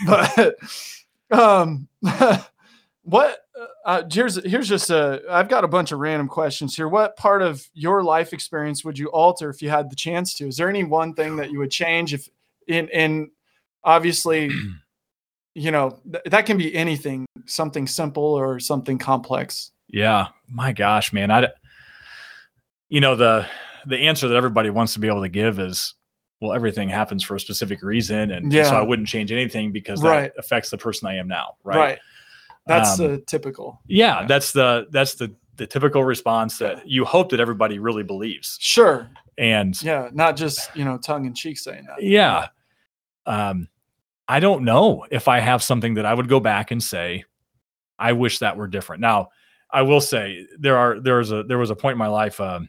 But 0.06 0.56
um, 1.31 1.88
what? 3.04 3.38
Uh, 3.84 4.02
here's 4.10 4.43
here's 4.44 4.69
just 4.69 4.90
a. 4.90 5.22
I've 5.28 5.49
got 5.49 5.64
a 5.64 5.69
bunch 5.69 5.93
of 5.93 5.99
random 5.99 6.28
questions 6.28 6.76
here. 6.76 6.88
What 6.88 7.16
part 7.16 7.43
of 7.43 7.66
your 7.75 8.02
life 8.04 8.32
experience 8.32 8.84
would 8.84 8.99
you 8.99 9.08
alter 9.08 9.50
if 9.50 9.60
you 9.60 9.70
had 9.70 9.90
the 9.90 9.96
chance 9.96 10.34
to? 10.34 10.46
Is 10.49 10.56
there 10.56 10.69
any 10.69 10.84
one 10.84 11.14
thing 11.14 11.37
that 11.37 11.50
you 11.50 11.58
would 11.58 11.70
change 11.70 12.14
if 12.14 12.28
in 12.69 12.88
in 12.88 13.31
obviously 13.84 14.50
you 15.54 15.70
know 15.70 15.99
th- 16.10 16.25
that 16.26 16.46
can 16.46 16.56
be 16.56 16.75
anything 16.75 17.26
something 17.46 17.87
simple 17.88 18.22
or 18.25 18.60
something 18.60 18.99
complex 18.99 19.72
Yeah, 19.88 20.28
my 20.48 20.72
gosh, 20.72 21.12
man. 21.12 21.31
I 21.32 21.48
you 22.88 23.00
know, 23.00 23.16
the 23.16 23.46
the 23.87 23.96
answer 23.98 24.28
that 24.28 24.37
everybody 24.37 24.70
wants 24.70 24.93
to 24.94 25.00
be 25.00 25.08
able 25.08 25.22
to 25.22 25.28
give 25.28 25.58
is, 25.58 25.94
well, 26.41 26.53
everything 26.53 26.88
happens 26.88 27.24
for 27.24 27.34
a 27.34 27.41
specific 27.41 27.82
reason, 27.82 28.31
and 28.31 28.53
so 28.53 28.58
Yeah. 28.58 28.69
I 28.79 28.82
wouldn't 28.82 29.08
change 29.08 29.32
anything 29.32 29.72
because 29.72 30.00
that 30.03 30.08
Right. 30.08 30.32
affects 30.38 30.70
the 30.70 30.79
person 30.79 31.08
I 31.08 31.17
am 31.17 31.27
now. 31.27 31.56
right, 31.65 31.77
Right. 31.77 31.98
That's 32.66 32.98
Um, 33.00 33.08
the 33.08 33.19
typical 33.19 33.81
Yeah, 33.86 34.20
Yeah. 34.20 34.26
that's 34.26 34.52
the 34.52 34.86
that's 34.90 35.14
the 35.14 35.34
the 35.56 35.66
typical 35.66 36.02
response 36.04 36.58
that 36.58 36.88
you 36.88 37.04
hope 37.04 37.31
that 37.31 37.40
everybody 37.40 37.78
really 37.78 38.02
believes, 38.02 38.56
sure 38.60 39.08
and 39.38 39.81
yeah 39.82 40.08
not 40.12 40.36
just 40.36 40.74
you 40.76 40.84
know 40.84 40.96
tongue 40.98 41.24
in 41.26 41.34
cheek 41.34 41.58
saying 41.58 41.84
that 41.86 42.02
yeah, 42.02 42.48
um, 43.26 43.69
I 44.28 44.40
don't 44.40 44.64
know 44.64 45.04
if 45.10 45.28
I 45.28 45.40
have 45.40 45.62
something 45.62 45.94
that 45.94 46.06
I 46.06 46.14
would 46.14 46.28
go 46.28 46.40
back 46.40 46.70
and 46.70 46.82
say, 46.82 47.24
I 47.98 48.12
wish 48.12 48.38
that 48.38 48.56
were 48.56 48.66
different. 48.66 49.00
Now, 49.02 49.28
I 49.70 49.82
will 49.82 50.00
say 50.00 50.46
there 50.58 50.76
are 50.78 51.00
there 51.00 51.16
was 51.19 51.32
a 51.32 51.42
there 51.42 51.58
was 51.58 51.70
a 51.70 51.76
point 51.76 51.92
in 51.92 51.98
my 51.98 52.08
life. 52.08 52.40
Um, 52.40 52.69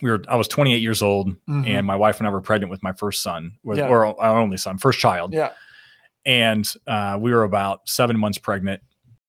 we 0.00 0.10
were 0.10 0.22
I 0.28 0.36
was 0.36 0.48
28 0.48 0.80
years 0.82 1.02
old, 1.02 1.36
Mhm. 1.48 1.66
and 1.68 1.86
my 1.86 1.94
wife 1.96 2.18
and 2.18 2.26
I 2.26 2.30
were 2.30 2.40
pregnant 2.40 2.70
with 2.70 2.82
my 2.82 2.92
first 2.92 3.22
son, 3.22 3.52
with, 3.62 3.78
Yeah. 3.78 3.88
or 3.88 4.06
our 4.20 4.38
only 4.38 4.56
son, 4.56 4.78
first 4.78 4.98
child, 4.98 5.32
yeah 5.34 5.50
and 6.24 6.72
uh, 6.86 7.18
we 7.20 7.32
were 7.32 7.42
about 7.42 7.80
seven 7.88 8.16
months 8.18 8.38
pregnant, 8.38 8.80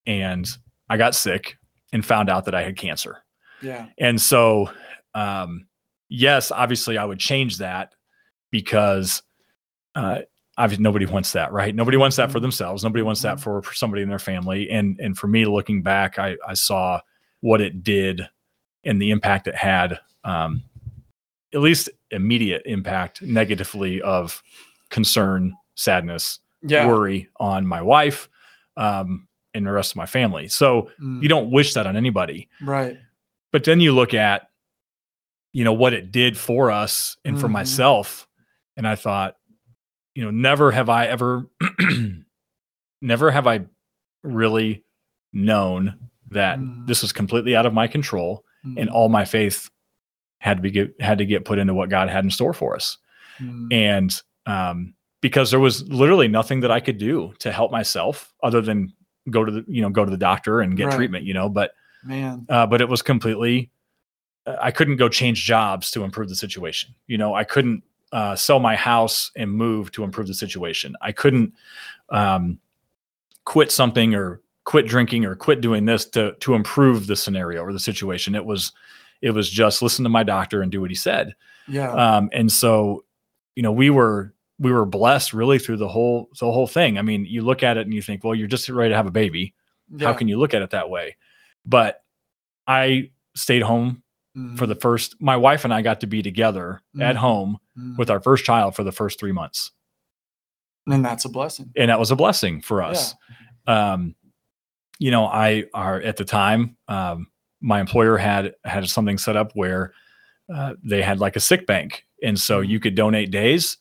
and 0.06 0.48
I 0.90 0.98
got 0.98 1.16
sick 1.16 1.58
and 1.92 2.06
found 2.06 2.30
out 2.30 2.46
that 2.46 2.56
I 2.56 2.64
had 2.64 2.76
cancer. 2.78 3.18
yeah 3.62 3.88
And 3.98 4.20
so, 4.22 4.70
um, 5.16 5.68
yes, 6.10 6.52
obviously, 6.52 6.98
I 6.98 7.06
would 7.06 7.20
change 7.20 7.58
that 7.60 7.94
because 8.52 9.22
uh, 9.96 10.20
obviously 10.58 10.84
nobody 10.84 11.06
wants 11.06 11.32
that, 11.34 11.52
right? 11.52 11.74
Nobody 11.74 11.98
wants 11.98 12.16
that 12.18 12.32
for 12.32 12.40
Mhm. 12.40 12.44
themselves. 12.44 12.84
Nobody 12.84 13.04
wants 13.04 13.22
that 13.22 13.38
Mhm. 13.38 13.42
for, 13.42 13.62
for 13.62 13.74
somebody 13.74 14.02
in 14.02 14.10
their 14.10 14.20
family. 14.20 14.70
And 14.70 15.00
and 15.00 15.18
for 15.18 15.28
me, 15.28 15.46
looking 15.46 15.82
back, 15.84 16.18
I 16.20 16.36
I 16.48 16.54
saw 16.56 17.00
what 17.42 17.62
it 17.62 17.84
did 17.84 18.28
and 18.84 19.02
the 19.02 19.12
impact 19.12 19.48
it 19.48 19.56
had. 19.56 20.00
Um, 20.24 20.64
at 21.54 21.62
least 21.62 21.90
immediate 22.10 22.64
impact 22.66 23.22
negatively 23.22 24.02
of 24.02 24.42
concern, 24.90 25.56
sadness, 25.76 26.40
yeah 26.64 26.88
worry 26.88 27.30
on 27.40 27.68
my 27.68 27.82
wife, 27.82 28.28
um, 28.78 29.28
and 29.54 29.66
the 29.66 29.72
rest 29.72 29.92
of 29.92 29.98
my 29.98 30.06
family. 30.06 30.48
So 30.48 30.90
Mm, 31.02 31.22
you 31.22 31.30
don't 31.30 31.52
wish 31.52 31.74
that 31.74 31.86
on 31.88 31.96
anybody. 31.96 32.50
Right. 32.62 32.98
But 33.52 33.64
then 33.66 33.80
you 33.80 33.94
look 33.94 34.14
at 34.14 34.50
you 35.56 35.64
know 35.64 35.74
what 35.74 35.94
it 35.94 36.12
did 36.12 36.36
for 36.38 36.72
us 36.72 37.16
and 37.24 37.40
for 37.40 37.48
Mhm. 37.48 37.52
myself. 37.52 38.28
And 38.76 38.88
i 38.88 38.96
thought 38.96 39.36
you 40.16 40.24
know 40.24 40.32
never 40.32 40.72
have 40.72 40.90
i 40.90 41.06
ever 41.06 41.48
never 43.02 43.32
have 43.32 43.48
i 43.48 43.62
really 44.24 44.84
known 45.32 45.96
that 46.32 46.58
Mm. 46.60 46.88
this 46.88 47.02
was 47.02 47.12
completely 47.12 47.56
out 47.56 47.66
of 47.66 47.74
my 47.74 47.88
control 47.88 48.44
and 48.64 48.90
Mm, 48.90 48.94
all 48.94 49.10
my 49.10 49.26
faith 49.26 49.70
had 50.40 50.58
to 50.58 50.62
be 50.64 50.72
get, 50.72 50.94
had 51.02 51.18
to 51.18 51.26
get 51.26 51.46
put 51.46 51.60
into 51.60 51.74
what 51.74 51.90
god 51.90 52.10
had 52.10 52.24
in 52.24 52.32
store 52.32 52.54
for 52.54 52.76
us. 52.76 52.98
Mm, 53.40 53.68
and 53.74 54.22
um 54.46 54.94
because 55.22 55.52
there 55.52 55.60
was 55.60 55.88
literally 55.90 56.28
nothing 56.28 56.62
that 56.62 56.72
i 56.72 56.80
could 56.80 56.98
do 56.98 57.34
to 57.40 57.52
help 57.52 57.72
myself 57.72 58.34
other 58.42 58.62
than 58.62 58.92
go 59.30 59.44
to 59.46 59.52
the 59.52 59.66
you 59.68 59.82
know 59.82 59.90
go 59.90 60.04
to 60.06 60.12
the 60.12 60.18
doctor 60.18 60.62
and 60.62 60.76
get 60.78 60.88
Right. 60.88 60.96
treatment 60.96 61.24
you 61.26 61.34
know 61.34 61.50
but 61.50 61.72
man 62.04 62.46
uh, 62.50 62.66
but 62.68 62.82
it 62.82 62.90
was 62.90 63.02
completely 63.02 63.72
uh, 64.46 64.56
i 64.62 64.70
couldn't 64.72 64.98
go 64.98 65.08
change 65.08 65.44
jobs 65.46 65.92
to 65.92 66.04
improve 66.04 66.30
the 66.30 66.36
situation 66.36 66.94
you 67.08 67.18
know 67.18 67.34
i 67.34 67.44
couldn't 67.44 67.84
uh, 68.14 68.36
sell 68.36 68.60
my 68.60 68.76
house 68.76 69.32
and 69.36 69.52
move 69.52 69.92
to 69.92 70.04
improve 70.04 70.28
the 70.28 70.36
situation. 70.36 70.96
I 71.02 71.12
couldn't 71.12 71.52
um, 72.12 72.60
quit 73.44 73.72
something 73.72 74.14
or 74.14 74.40
quit 74.66 74.86
drinking 74.86 75.26
or 75.26 75.36
quit 75.36 75.62
doing 75.62 75.86
this 75.86 76.06
to 76.12 76.34
to 76.42 76.54
improve 76.54 77.08
the 77.08 77.16
scenario 77.16 77.64
or 77.64 77.74
the 77.74 77.80
situation. 77.80 78.36
It 78.36 78.46
was 78.46 78.72
it 79.24 79.32
was 79.32 79.50
just 79.50 79.82
listen 79.82 80.04
to 80.04 80.10
my 80.10 80.22
doctor 80.22 80.62
and 80.62 80.72
do 80.72 80.80
what 80.80 80.92
he 80.92 80.96
said. 80.96 81.34
Yeah. 81.68 81.92
Um, 81.92 82.30
and 82.34 82.52
so, 82.52 83.04
you 83.56 83.64
know, 83.64 83.72
we 83.72 83.90
were 83.90 84.32
we 84.60 84.72
were 84.72 84.86
blessed 84.86 85.34
really 85.34 85.60
through 85.60 85.78
the 85.78 85.88
whole 85.88 86.30
the 86.40 86.52
whole 86.52 86.68
thing. 86.68 86.98
I 86.98 87.02
mean, 87.02 87.26
you 87.26 87.42
look 87.42 87.64
at 87.64 87.78
it 87.78 87.82
and 87.88 87.94
you 87.94 88.02
think, 88.02 88.24
well, 88.24 88.36
you're 88.36 88.48
just 88.48 88.70
ready 88.70 88.90
to 88.92 88.96
have 88.96 89.08
a 89.08 89.12
baby. 89.12 89.54
yeah. 89.96 90.08
How 90.08 90.14
can 90.14 90.28
you 90.28 90.38
look 90.40 90.54
at 90.54 90.62
it 90.62 90.70
that 90.72 90.90
way? 90.90 91.18
But 91.66 92.02
I 92.68 93.12
stayed 93.36 93.62
home 93.64 94.04
Mhm. 94.38 94.58
for 94.58 94.66
the 94.66 94.76
first. 94.76 95.16
My 95.20 95.36
wife 95.38 95.64
and 95.66 95.74
I 95.74 95.82
got 95.82 96.00
to 96.02 96.08
be 96.08 96.22
together 96.22 96.82
at 97.00 97.16
Mhm. 97.16 97.20
home 97.20 97.58
Mhm. 97.78 97.98
with 97.98 98.10
our 98.10 98.22
first 98.22 98.46
child 98.46 98.76
for 98.76 98.84
the 98.84 98.92
first 98.92 99.20
three 99.20 99.32
months, 99.34 99.72
and 100.88 101.04
that's 101.04 101.26
a 101.26 101.30
blessing. 101.30 101.72
and 101.76 101.90
that 101.90 102.00
was 102.00 102.12
a 102.12 102.16
blessing 102.16 102.62
for 102.62 102.82
us. 102.82 103.16
Um, 103.68 104.16
you 105.00 105.12
know, 105.12 105.26
I 105.26 105.66
are 105.74 106.00
at 106.02 106.18
the 106.18 106.26
time. 106.26 106.78
Um, 106.88 107.28
my 107.62 107.80
employer 107.80 108.18
had 108.18 108.54
had 108.64 108.88
something 108.90 109.18
set 109.18 109.36
up 109.36 109.52
where 109.56 109.94
uh, 110.54 110.74
they 110.84 111.02
had 111.02 111.20
like 111.20 111.36
a 111.36 111.40
sick 111.40 111.66
bank, 111.66 112.06
and 112.22 112.38
so 112.40 112.60
you 112.60 112.80
could 112.80 112.96
donate 112.96 113.32
days 113.32 113.78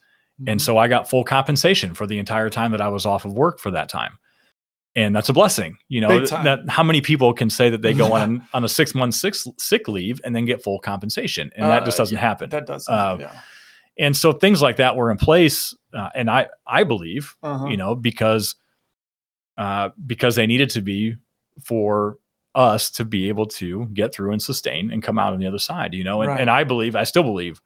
And 0.47 0.59
Mhm. 0.59 0.65
so 0.65 0.79
I 0.79 0.89
got 0.89 1.09
full 1.11 1.25
compensation 1.25 1.95
for 1.95 2.07
the 2.07 2.19
entire 2.19 2.51
time 2.51 2.73
that 2.73 2.81
I 2.81 2.89
was 2.89 3.07
off 3.07 3.25
of 3.25 3.33
work 3.33 3.59
for 3.61 3.71
that 3.73 3.89
time. 3.89 4.19
And 4.95 5.15
that's 5.17 5.29
a 5.29 5.33
blessing. 5.33 5.77
You 5.89 6.01
know, 6.03 6.09
Big 6.09 6.19
th- 6.21 6.31
time. 6.31 6.45
that 6.45 6.69
how 6.69 6.83
many 6.83 7.01
people 7.01 7.33
can 7.33 7.49
say 7.49 7.71
that 7.71 7.81
they 7.83 7.95
go 7.95 8.13
on 8.13 8.47
on 8.53 8.65
a 8.65 8.69
six 8.69 8.95
month 8.95 9.15
six 9.15 9.47
sick 9.59 9.89
leave 9.89 10.21
and 10.25 10.35
then 10.37 10.45
get 10.45 10.63
full 10.63 10.79
compensation? 10.81 11.51
And 11.57 11.71
that 11.71 11.85
just 11.85 11.99
Uh, 11.99 12.03
doesn't 12.03 12.19
happen. 12.19 12.51
that 12.51 12.67
does. 12.67 12.89
uh, 12.89 13.17
yeah. 13.21 13.41
and 13.99 14.17
so 14.17 14.33
things 14.33 14.61
like 14.63 14.77
that 14.77 14.97
were 14.97 15.11
in 15.11 15.17
place. 15.17 15.75
Uh, 15.95 16.09
and 16.15 16.31
I, 16.31 16.49
I 16.67 16.85
believe, 16.85 17.35
Uh-huh. 17.43 17.67
you 17.67 17.77
know, 17.77 17.95
because, 17.95 18.55
uh, 19.59 19.91
because 20.07 20.35
they 20.37 20.47
needed 20.47 20.71
to 20.71 20.81
be 20.81 21.17
for 21.63 22.19
us 22.55 22.91
to 22.91 23.05
be 23.05 23.29
able 23.29 23.47
to 23.47 23.87
get 23.95 24.15
through 24.15 24.33
and 24.33 24.43
sustain 24.43 24.91
and 24.91 25.03
come 25.03 25.19
out 25.19 25.33
on 25.33 25.39
the 25.41 25.47
other 25.47 25.59
side, 25.59 25.95
you 25.95 26.05
know, 26.05 26.21
and, 26.23 26.31
Right. 26.31 26.41
and 26.41 26.51
I 26.51 26.65
believe, 26.65 26.97
I 26.97 27.05
still 27.05 27.23
believe, 27.23 27.61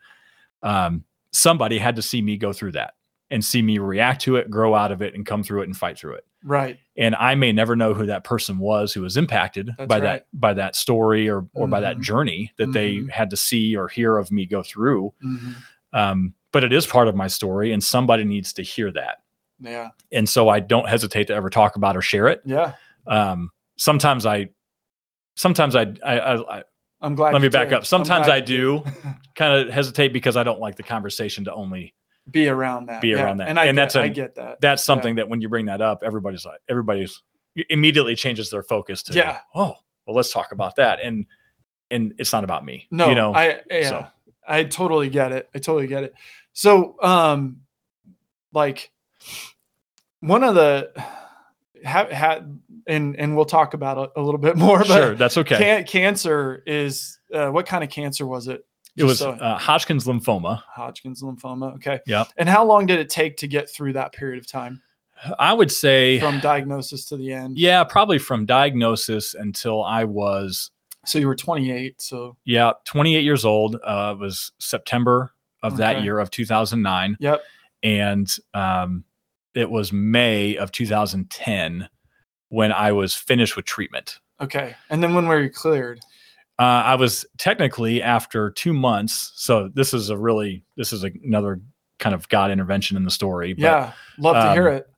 um, 0.63 1.05
somebody 1.37 1.79
had 1.79 1.97
to 1.97 2.03
see 2.03 2.23
me 2.23 2.37
go 2.37 2.53
through 2.53 2.73
that 2.73 2.95
and 3.31 3.45
see 3.45 3.61
me 3.61 3.79
react 3.79 4.21
to 4.23 4.37
it, 4.37 4.49
grow 4.51 4.75
out 4.75 4.93
of 4.93 5.03
it 5.03 5.15
and 5.15 5.27
come 5.27 5.43
through 5.43 5.63
it 5.63 5.65
and 5.65 5.77
fight 5.77 5.99
through 5.99 6.15
it. 6.15 6.25
Right. 6.45 6.79
And 6.97 7.15
I 7.17 7.35
may 7.35 7.51
never 7.53 7.75
know 7.75 7.93
who 7.93 8.07
that 8.07 8.23
person 8.23 8.59
was 8.59 8.93
who 8.93 9.01
was 9.03 9.17
impacted 9.17 9.71
That's 9.77 9.89
by 9.89 9.97
right. 9.97 10.03
that, 10.03 10.27
by 10.33 10.55
that 10.55 10.77
story 10.77 11.29
or, 11.29 11.47
or 11.55 11.67
by 11.67 11.81
that 11.81 11.97
Mhm. 11.99 12.03
journey 12.03 12.53
that 12.59 12.73
they 12.73 12.97
Mhm. 12.99 13.11
had 13.11 13.31
to 13.31 13.37
see 13.37 13.77
or 13.77 13.89
hear 13.89 14.17
of 14.17 14.31
me 14.31 14.47
go 14.47 14.63
through. 14.63 15.13
Mhm. 15.25 15.55
Um, 15.93 16.35
but 16.53 16.63
it 16.63 16.73
is 16.73 16.87
part 16.87 17.09
of 17.09 17.17
my 17.17 17.27
story 17.27 17.73
and 17.73 17.83
somebody 17.83 18.23
needs 18.25 18.53
to 18.55 18.63
hear 18.63 18.93
that. 18.93 19.19
Yeah. 19.59 19.91
And 20.13 20.29
so 20.29 20.49
I 20.49 20.61
don't 20.61 20.89
hesitate 20.89 21.27
to 21.27 21.35
ever 21.35 21.51
talk 21.51 21.75
about 21.75 21.97
or 21.97 22.03
share 22.03 22.29
it. 22.29 22.43
Yeah. 22.45 22.75
Um, 23.09 23.51
sometimes 23.77 24.25
I, 24.25 24.51
sometimes 25.35 25.75
I, 25.75 25.93
I, 26.05 26.19
I, 26.21 26.59
I 26.59 26.63
I'm 27.01 27.15
glad. 27.15 27.33
let 27.33 27.43
me 27.43 27.49
back 27.49 27.69
did. 27.69 27.77
up. 27.79 27.87
Sometimes 27.87 28.29
I 28.29 28.41
do 28.41 28.83
kind 29.35 29.61
of 29.69 29.73
hesitate 29.73 30.13
because 30.13 30.37
I 30.37 30.43
don't 30.43 30.61
like 30.61 30.77
the 30.77 30.83
conversation 30.83 31.45
to 31.45 31.53
only, 31.53 31.95
be 32.31 32.49
around 32.49 32.87
that. 32.87 33.01
Be 33.03 33.09
yeah. 33.09 33.23
around 33.23 33.37
that. 33.39 33.49
And 33.49 33.59
I 33.61 33.67
And 33.67 33.77
get, 33.77 33.83
that's 33.83 33.97
I 33.97 34.05
a- 34.07 34.09
get 34.11 34.35
that. 34.37 34.61
that's 34.61 34.83
something 34.83 35.15
that 35.17 35.29
when 35.29 35.41
you 35.41 35.49
bring 35.49 35.67
that 35.67 35.81
up, 35.81 36.03
everybody's 36.03 36.45
like, 36.45 36.61
everybody's 36.69 37.23
immediately 37.71 38.17
changes 38.17 38.51
their 38.51 38.63
focus 38.63 39.03
to, 39.05 39.13
Yeah. 39.15 39.39
oh, 39.55 39.75
well, 40.07 40.17
let's 40.17 40.33
talk 40.33 40.53
about 40.53 40.77
that. 40.77 41.01
And, 41.03 41.27
and 41.91 42.15
it's 42.19 42.33
not 42.33 42.43
about 42.45 42.65
me. 42.65 42.87
No, 42.91 43.09
you 43.09 43.15
know, 43.15 43.33
I 43.35 43.61
yeah, 43.71 43.89
so. 43.89 44.07
I 44.49 44.65
totally 44.65 45.09
get 45.09 45.33
it. 45.33 45.49
I 45.55 45.59
totally 45.59 45.87
get 45.87 46.03
it. 46.05 46.15
So, 46.53 46.97
um, 47.03 47.61
like 48.53 48.91
one 50.21 50.43
of 50.43 50.55
the 50.55 50.91
have 51.87 52.11
had 52.11 52.61
and 52.87 53.17
and 53.19 53.37
we'll 53.37 53.45
talk 53.45 53.75
about 53.75 53.99
it 53.99 54.11
a 54.17 54.23
little 54.23 54.41
bit 54.41 54.57
more. 54.67 54.79
But 54.79 54.87
sure. 54.87 55.15
That's 55.15 55.39
okay. 55.39 55.59
can, 55.59 55.85
cancer 55.85 56.63
is 56.67 57.19
uh, 57.33 57.49
what 57.49 57.67
kind 57.67 57.83
of 57.83 57.91
cancer 57.91 58.27
was 58.27 58.49
it? 58.49 58.65
it 58.97 59.05
was 59.05 59.19
so- 59.19 59.33
uh, 59.33 59.59
Hodgkin's 59.59 60.05
lymphoma. 60.07 60.63
Hodgkin's 60.69 61.23
lymphoma. 61.23 61.75
Okay. 61.77 62.01
Yeah. 62.07 62.25
And 62.37 62.49
how 62.49 62.65
long 62.65 62.87
did 62.87 62.99
it 62.99 63.11
take 63.11 63.37
to 63.39 63.47
get 63.49 63.69
through 63.71 63.93
that 63.95 64.13
period 64.13 64.39
of 64.39 64.47
time 64.47 64.83
I 65.39 65.53
would 65.53 65.73
say, 65.73 66.21
from 66.21 66.41
diagnosis 66.41 67.07
to 67.07 67.17
the 67.17 67.33
end? 67.33 67.59
yeah, 67.59 67.85
probably 67.85 68.19
from 68.19 68.47
diagnosis 68.47 69.35
until 69.35 69.83
I 69.83 70.05
was 70.05 70.71
So 71.05 71.19
you 71.19 71.27
were 71.27 71.37
28. 71.37 72.01
So 72.01 72.37
Yeah, 72.45 72.73
28 72.85 73.25
years 73.25 73.45
old. 73.45 73.77
Uh, 73.83 74.15
it 74.17 74.21
was 74.21 74.53
September 74.59 75.33
of 75.63 75.79
that 75.79 76.03
year 76.03 76.19
of 76.19 76.31
2009, 76.31 77.17
yep. 77.19 77.43
and 77.83 78.33
um, 78.55 79.05
it 79.57 79.71
was 79.71 79.93
May 79.93 80.57
of 80.57 80.71
2010 80.73 81.89
when 82.49 82.73
I 82.73 82.93
was 82.93 83.15
finished 83.15 83.57
with 83.57 83.65
treatment. 83.65 84.19
Okay. 84.41 84.75
And 84.91 85.03
then 85.03 85.15
when 85.15 85.27
were 85.27 85.41
you 85.41 85.51
cleared? 85.51 86.01
Uh, 86.59 86.63
I 86.85 86.95
was 86.95 87.27
technically 87.39 88.03
after 88.03 88.51
two 88.51 88.73
months. 88.73 89.33
So 89.35 89.69
this 89.69 89.93
is 89.93 90.11
a 90.11 90.17
really 90.17 90.63
this 90.77 90.93
is 90.93 91.05
another 91.05 91.61
kind 91.99 92.15
of 92.15 92.29
God 92.29 92.51
intervention 92.51 92.97
in 92.97 93.05
the 93.05 93.11
story. 93.11 93.55
But, 93.55 93.63
yeah. 93.63 93.93
Love 94.19 94.37
to 94.37 94.53
hear 94.53 94.69
um, 94.69 94.77
it. 94.77 94.89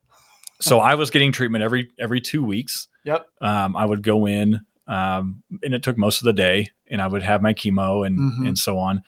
So 0.60 0.80
I 0.80 0.94
was 0.94 1.10
getting 1.10 1.32
treatment 1.32 1.62
every 1.62 1.90
every 1.98 2.20
two 2.20 2.44
weeks. 2.44 2.88
Yep. 3.04 3.26
Um, 3.40 3.76
I 3.76 3.84
would 3.84 4.02
go 4.02 4.26
in, 4.26 4.60
um, 4.86 5.42
and 5.62 5.72
it 5.72 5.82
took 5.82 5.96
most 5.96 6.20
of 6.20 6.24
the 6.24 6.32
day, 6.32 6.70
and 6.88 7.00
I 7.00 7.06
would 7.06 7.22
have 7.22 7.42
my 7.42 7.54
chemo 7.54 8.06
and 8.06 8.18
Mhm. 8.18 8.48
and 8.48 8.58
so 8.58 8.78
on. 8.78 9.02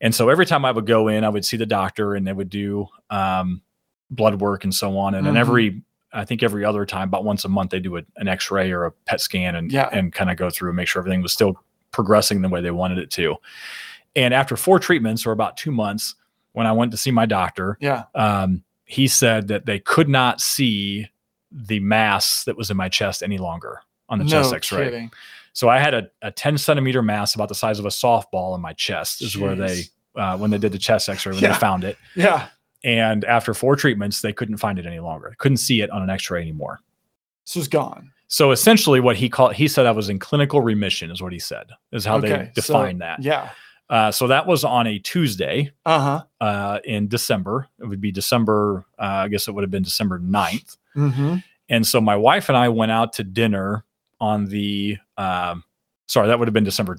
And 0.00 0.14
so 0.14 0.28
every 0.28 0.46
time 0.46 0.64
I 0.64 0.70
would 0.70 0.86
go 0.86 1.08
in, 1.08 1.24
I 1.24 1.28
would 1.28 1.44
see 1.44 1.56
the 1.56 1.66
doctor, 1.66 2.14
and 2.14 2.26
they 2.26 2.32
would 2.32 2.48
do 2.48 2.88
um, 3.10 3.62
blood 4.10 4.40
work 4.40 4.64
and 4.64 4.74
so 4.74 4.96
on. 4.98 5.14
And 5.14 5.26
then 5.26 5.34
Mhm. 5.34 5.38
every, 5.38 5.82
I 6.12 6.24
think 6.24 6.42
every 6.42 6.64
other 6.64 6.84
time, 6.86 7.08
about 7.08 7.24
once 7.24 7.44
a 7.44 7.48
month, 7.48 7.70
they 7.70 7.80
do 7.80 7.96
a, 7.96 8.02
an 8.16 8.28
X-ray 8.28 8.70
or 8.72 8.84
a 8.84 8.90
PET 8.92 9.20
scan 9.20 9.54
and 9.56 9.72
Yeah. 9.72 9.88
and 9.92 10.12
kind 10.12 10.30
of 10.30 10.36
go 10.36 10.50
through 10.50 10.70
and 10.70 10.76
make 10.76 10.88
sure 10.88 11.00
everything 11.00 11.22
was 11.22 11.32
still 11.32 11.56
progressing 11.90 12.42
the 12.42 12.48
way 12.48 12.60
they 12.60 12.70
wanted 12.70 12.98
it 12.98 13.10
to. 13.12 13.36
And 14.16 14.32
after 14.34 14.56
four 14.56 14.78
treatments, 14.78 15.26
or 15.26 15.32
about 15.32 15.56
two 15.56 15.72
months, 15.72 16.14
when 16.52 16.66
I 16.66 16.72
went 16.72 16.92
to 16.92 16.96
see 16.96 17.10
my 17.10 17.26
doctor, 17.26 17.76
Yeah. 17.80 18.04
um, 18.14 18.62
he 18.84 19.08
said 19.08 19.48
that 19.48 19.66
they 19.66 19.80
could 19.80 20.08
not 20.08 20.40
see 20.40 21.08
the 21.50 21.80
mass 21.80 22.44
that 22.44 22.56
was 22.56 22.70
in 22.70 22.76
my 22.76 22.88
chest 22.88 23.22
any 23.22 23.38
longer 23.38 23.80
on 24.08 24.18
the 24.18 24.24
no 24.24 24.30
chest 24.30 24.52
x-ray 24.52 24.84
kidding. 24.84 25.10
so 25.52 25.68
i 25.68 25.78
had 25.78 25.94
a, 25.94 26.08
a 26.20 26.30
10 26.32 26.58
centimeter 26.58 27.00
mass 27.00 27.34
about 27.36 27.48
the 27.48 27.54
size 27.54 27.78
of 27.78 27.84
a 27.86 27.90
softball 27.90 28.54
in 28.56 28.60
my 28.60 28.72
chest 28.72 29.22
is 29.22 29.38
where 29.38 29.54
they 29.54 29.82
uh, 30.16 30.36
when 30.36 30.50
they 30.50 30.58
did 30.58 30.72
the 30.72 30.78
chest 30.78 31.08
x-ray 31.08 31.32
when 31.32 31.40
Yeah. 31.42 31.52
they 31.52 31.58
found 31.58 31.84
it 31.84 31.96
Yeah. 32.16 32.48
And 32.84 33.24
after 33.24 33.52
four 33.54 33.74
treatments 33.74 34.20
they 34.20 34.32
couldn't 34.32 34.58
find 34.58 34.78
it 34.78 34.86
any 34.86 35.00
longer 35.00 35.34
couldn't 35.38 35.56
see 35.56 35.80
it 35.80 35.90
on 35.90 36.02
an 36.02 36.10
x-ray 36.10 36.40
anymore 36.40 36.78
This 37.46 37.56
was 37.56 37.66
gone. 37.68 38.12
so 38.28 38.50
essentially 38.52 39.00
what 39.00 39.16
he 39.16 39.28
called 39.28 39.54
he 39.54 39.66
said 39.66 39.86
i 39.86 39.90
was 39.90 40.08
in 40.08 40.18
clinical 40.20 40.60
remission 40.60 41.10
is 41.10 41.20
what 41.22 41.32
he 41.32 41.38
said 41.38 41.66
is 41.92 42.04
how 42.04 42.18
Okay, 42.18 42.28
they 42.28 42.44
so- 42.62 42.72
define 42.74 42.98
that 42.98 43.22
Yeah. 43.22 43.50
uh, 43.90 44.10
so 44.12 44.26
that 44.28 44.46
was 44.46 44.62
on 44.64 44.86
a 44.86 44.98
tuesday 44.98 45.72
Uh 45.86 45.98
huh. 46.00 46.44
uh, 46.46 46.78
in 46.84 47.08
december 47.08 47.66
it 47.80 47.86
would 47.86 48.00
be 48.00 48.12
december 48.12 48.84
uh, 48.98 49.24
i 49.24 49.28
guess 49.28 49.48
it 49.48 49.52
would 49.52 49.62
have 49.64 49.70
been 49.70 49.82
december 49.84 50.18
9th 50.20 50.76
Mm-hmm. 50.96 51.36
And 51.70 51.84
so 51.86 52.00
my 52.00 52.14
wife 52.14 52.48
and 52.50 52.56
I 52.58 52.68
went 52.68 52.92
out 52.92 53.14
to 53.14 53.24
dinner 53.24 53.84
on 54.20 54.44
the, 54.44 54.98
um, 55.16 55.64
sorry, 56.06 56.28
that 56.28 56.38
would 56.38 56.46
have 56.46 56.52
been 56.52 56.62
December 56.62 56.98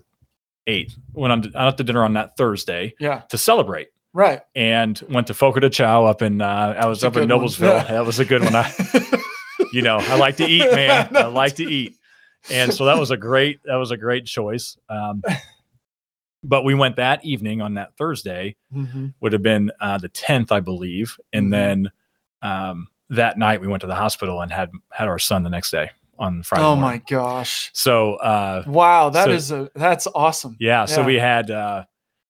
8th. 0.68 0.98
Went 1.14 1.32
on 1.32 1.42
to, 1.44 1.58
out 1.58 1.78
to 1.78 1.84
dinner 1.86 2.04
on 2.04 2.14
that 2.14 2.36
Thursday 2.36 2.94
Yeah. 3.00 3.20
to 3.30 3.38
celebrate 3.38 3.90
Right. 4.16 4.42
and 4.56 4.98
went 5.10 5.28
to 5.28 5.34
Fogo 5.34 5.60
de 5.60 5.70
Chão 5.70 6.08
up 6.10 6.22
in, 6.22 6.42
uh, 6.42 6.76
I 6.80 6.86
was 6.86 7.02
That's 7.02 7.18
up 7.18 7.22
in. 7.22 7.28
Noblesville. 7.28 7.84
Yeah. 7.84 7.84
That 7.92 8.06
was 8.06 8.18
a 8.20 8.26
good 8.26 8.44
one. 8.44 8.56
I, 8.56 8.72
you 9.74 9.82
know, 9.82 9.98
I 9.98 10.16
like 10.18 10.38
to 10.38 10.46
eat, 10.48 10.72
man. 10.72 11.10
I 11.18 11.26
like 11.26 11.56
to 11.58 11.64
eat. 11.64 11.96
And 12.50 12.74
so 12.74 12.86
that 12.86 12.98
was 12.98 13.12
a 13.12 13.18
great, 13.18 13.60
that 13.66 13.76
was 13.76 13.92
a 13.92 13.98
great 13.98 14.26
choice. 14.26 14.78
Um, 14.90 15.22
but 16.44 16.64
we 16.64 16.76
went 16.76 16.96
that 16.98 17.26
evening 17.26 17.62
on 17.62 17.74
that 17.74 17.98
Thursday 17.98 18.56
Mhm. 18.74 19.14
would 19.20 19.34
have 19.34 19.42
been 19.44 19.72
uh, 19.82 19.98
the 19.98 20.10
10th, 20.10 20.52
I 20.52 20.60
believe. 20.62 21.18
And 21.34 21.48
Mhm. 21.48 21.52
then 21.52 21.92
um, 22.42 22.88
that 23.10 23.38
night 23.38 23.60
we 23.62 23.68
went 23.68 23.82
to 23.82 23.88
the 23.88 23.96
hospital 23.96 24.42
and 24.42 24.52
had 24.52 24.70
had 24.92 25.08
our 25.08 25.20
son 25.20 25.44
the 25.44 25.50
next 25.50 25.72
day 25.72 25.90
on 26.20 26.42
Friday. 26.44 26.64
Oh 26.64 26.76
morning. 26.76 27.02
my 27.10 27.18
gosh. 27.18 27.70
So 27.74 28.14
uh, 28.16 28.64
Wow. 28.68 29.10
That 29.10 29.26
So- 29.26 29.32
is 29.32 29.52
a 29.52 29.70
that's 29.76 30.08
awesome. 30.16 30.56
yeah, 30.60 30.86
so 30.86 31.04
we 31.04 31.16
had 31.16 31.50
uh, 31.52 31.84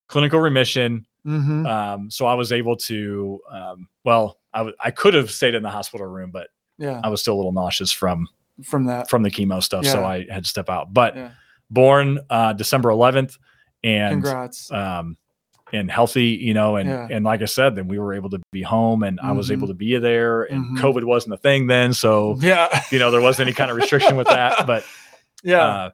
clinical 0.07 0.39
remission. 0.39 1.05
Mm-hmm. 1.25 1.65
Um, 1.65 2.11
so 2.11 2.25
I 2.25 2.33
was 2.35 2.51
able 2.51 2.75
to. 2.77 3.39
Um, 3.51 3.87
well, 4.03 4.37
I 4.53 4.59
w- 4.59 4.75
I 4.79 4.91
could 4.91 5.13
have 5.15 5.31
stayed 5.31 5.55
in 5.55 5.63
the 5.63 5.69
hospital 5.69 6.05
room, 6.07 6.31
but 6.31 6.47
Yeah. 6.77 7.01
I 7.03 7.09
was 7.09 7.21
still 7.21 7.33
a 7.33 7.37
little 7.37 7.51
nauseous 7.51 7.91
from 7.91 8.27
From 8.63 8.85
that. 8.85 9.09
from 9.09 9.23
the 9.23 9.31
chemo 9.31 9.61
stuff, 9.63 9.85
so 9.85 10.03
I 10.05 10.25
had 10.29 10.43
to 10.43 10.49
step 10.49 10.69
out. 10.69 10.93
But 10.93 11.15
Yeah. 11.15 11.31
born 11.69 12.19
uh, 12.29 12.53
December 12.53 12.89
11th, 12.89 13.37
and 13.83 14.21
Congrats. 14.23 14.71
um 14.71 15.17
and 15.73 15.89
healthy 15.89 16.25
you 16.27 16.53
know 16.53 16.75
and 16.75 16.87
Yeah. 16.87 17.07
and 17.09 17.25
like 17.25 17.41
i 17.41 17.45
said 17.45 17.75
then 17.75 17.87
we 17.87 17.97
were 17.97 18.13
able 18.13 18.29
to 18.29 18.39
be 18.51 18.61
home 18.61 19.01
and 19.01 19.19
i 19.19 19.31
was 19.31 19.49
able 19.49 19.67
to 19.67 19.73
be 19.73 19.97
there 19.97 20.43
and 20.43 20.77
Mhm. 20.77 20.81
covid 20.81 21.03
wasn't 21.05 21.33
a 21.33 21.37
thing 21.37 21.65
then 21.65 21.91
so 21.91 22.37
yeah. 22.39 22.83
you 22.91 22.99
know 22.99 23.09
there 23.09 23.19
wasn't 23.19 23.47
any 23.47 23.53
kind 23.55 23.71
of 23.71 23.77
restriction 23.77 24.15
with 24.15 24.27
that 24.27 24.67
but 24.67 24.83
yeah. 25.43 25.57
uh 25.65 25.89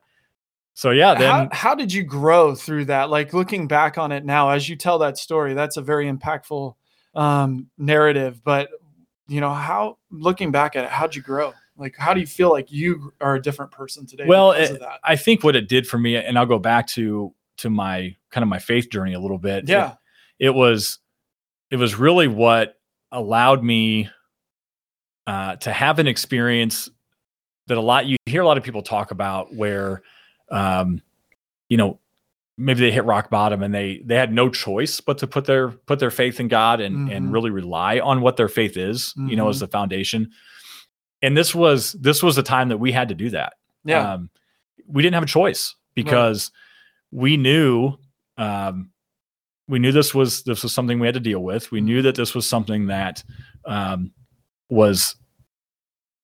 so 0.74 0.92
yeah, 0.92 1.14
then 1.16 1.30
how, 1.30 1.50
how 1.52 1.76
did 1.76 1.92
you 1.92 2.04
grow 2.04 2.56
through 2.56 2.86
that? 2.86 3.10
Like 3.10 3.34
looking 3.34 3.68
back 3.68 3.98
on 3.98 4.12
it 4.12 4.26
now, 4.26 4.50
as 4.50 4.68
you 4.70 4.76
tell 4.76 5.00
that 5.00 5.18
story, 5.18 5.54
that's 5.54 5.78
a 5.78 5.82
very 5.82 6.12
impactful 6.12 6.76
um, 7.14 7.68
narrative. 7.78 8.42
But 8.44 8.70
you 9.28 9.42
know, 9.42 9.54
how 9.54 9.98
looking 10.10 10.52
back 10.52 10.76
at 10.76 10.86
it, 10.86 10.90
how'd 10.90 11.16
you 11.16 11.22
grow? 11.22 11.54
Like, 11.78 11.96
how 11.98 12.14
do 12.14 12.20
you 12.20 12.28
feel 12.28 12.52
like 12.52 12.72
you 12.72 13.14
are 13.22 13.36
a 13.36 13.42
different 13.42 13.72
person 13.72 14.06
today? 14.06 14.26
well, 14.28 14.52
because 14.52 14.70
it- 14.70 14.74
of 14.74 14.80
that? 14.82 15.00
I 15.04 15.16
think 15.16 15.44
what 15.44 15.56
it 15.56 15.68
did 15.68 15.88
for 15.88 15.98
me, 15.98 16.16
and 16.16 16.38
I'll 16.38 16.46
go 16.46 16.60
back 16.60 16.88
to 16.88 17.34
to 17.58 17.70
my 17.70 18.16
kind 18.32 18.44
of 18.44 18.48
my 18.48 18.60
faith 18.60 18.90
journey 18.90 19.14
a 19.14 19.20
little 19.20 19.38
bit. 19.38 19.68
yeah, 19.68 19.96
it, 20.40 20.48
it 20.48 20.56
was 20.56 21.00
it 21.70 21.78
was 21.78 21.96
really 21.96 22.28
what 22.28 22.78
allowed 23.12 23.64
me 23.64 24.10
uh, 25.28 25.56
to 25.58 25.72
have 25.72 26.00
an 26.00 26.08
experience 26.08 26.90
that 27.68 27.78
a 27.78 27.82
lot 27.82 28.06
you 28.06 28.18
hear 28.26 28.42
a 28.42 28.46
lot 28.46 28.58
of 28.58 28.64
people 28.64 28.82
talk 28.82 29.12
about 29.12 29.54
where 29.54 30.02
um, 30.52 31.02
you 31.70 31.78
know 31.78 32.00
maybe 32.58 32.82
they 32.82 32.92
hit 32.92 33.06
rock 33.06 33.30
bottom 33.30 33.64
and 33.64 33.74
they 33.74 34.02
they 34.06 34.16
had 34.16 34.32
no 34.34 34.50
choice 34.50 35.02
but 35.02 35.18
to 35.18 35.26
put 35.26 35.46
their 35.46 35.70
put 35.70 35.98
their 36.00 36.12
faith 36.12 36.40
in 36.40 36.48
God 36.48 36.80
and 36.82 37.10
Mhm. 37.10 37.16
and 37.16 37.34
really 37.34 37.50
rely 37.50 38.00
on 38.00 38.22
what 38.22 38.36
their 38.38 38.50
faith 38.50 38.78
is 38.78 39.14
you 39.18 39.36
know 39.36 39.50
as 39.50 39.60
the 39.62 39.68
foundation 39.68 40.30
and 41.22 41.36
this 41.38 41.56
was 41.56 41.94
this 41.94 42.22
was 42.22 42.36
the 42.36 42.44
time 42.44 42.70
that 42.70 42.78
we 42.78 42.92
had 42.92 43.08
to 43.10 43.16
do 43.16 43.30
that 43.32 43.54
yeah, 43.86 44.14
um, 44.14 44.30
we 44.86 45.02
didn't 45.02 45.16
have 45.16 45.24
a 45.24 45.28
choice 45.28 45.76
because 45.96 46.52
we 47.12 47.36
knew 47.38 47.98
um, 48.38 48.92
we 49.68 49.80
knew 49.80 49.92
this 49.92 50.14
was 50.14 50.44
this 50.44 50.62
was 50.64 50.74
something 50.74 51.00
we 51.00 51.08
had 51.08 51.14
to 51.16 51.20
deal 51.22 51.40
with. 51.42 51.72
We 51.72 51.82
knew 51.82 52.02
that 52.04 52.16
this 52.16 52.36
was 52.36 52.46
something 52.48 52.88
that 52.88 53.24
um, 53.66 54.12
was 54.70 55.16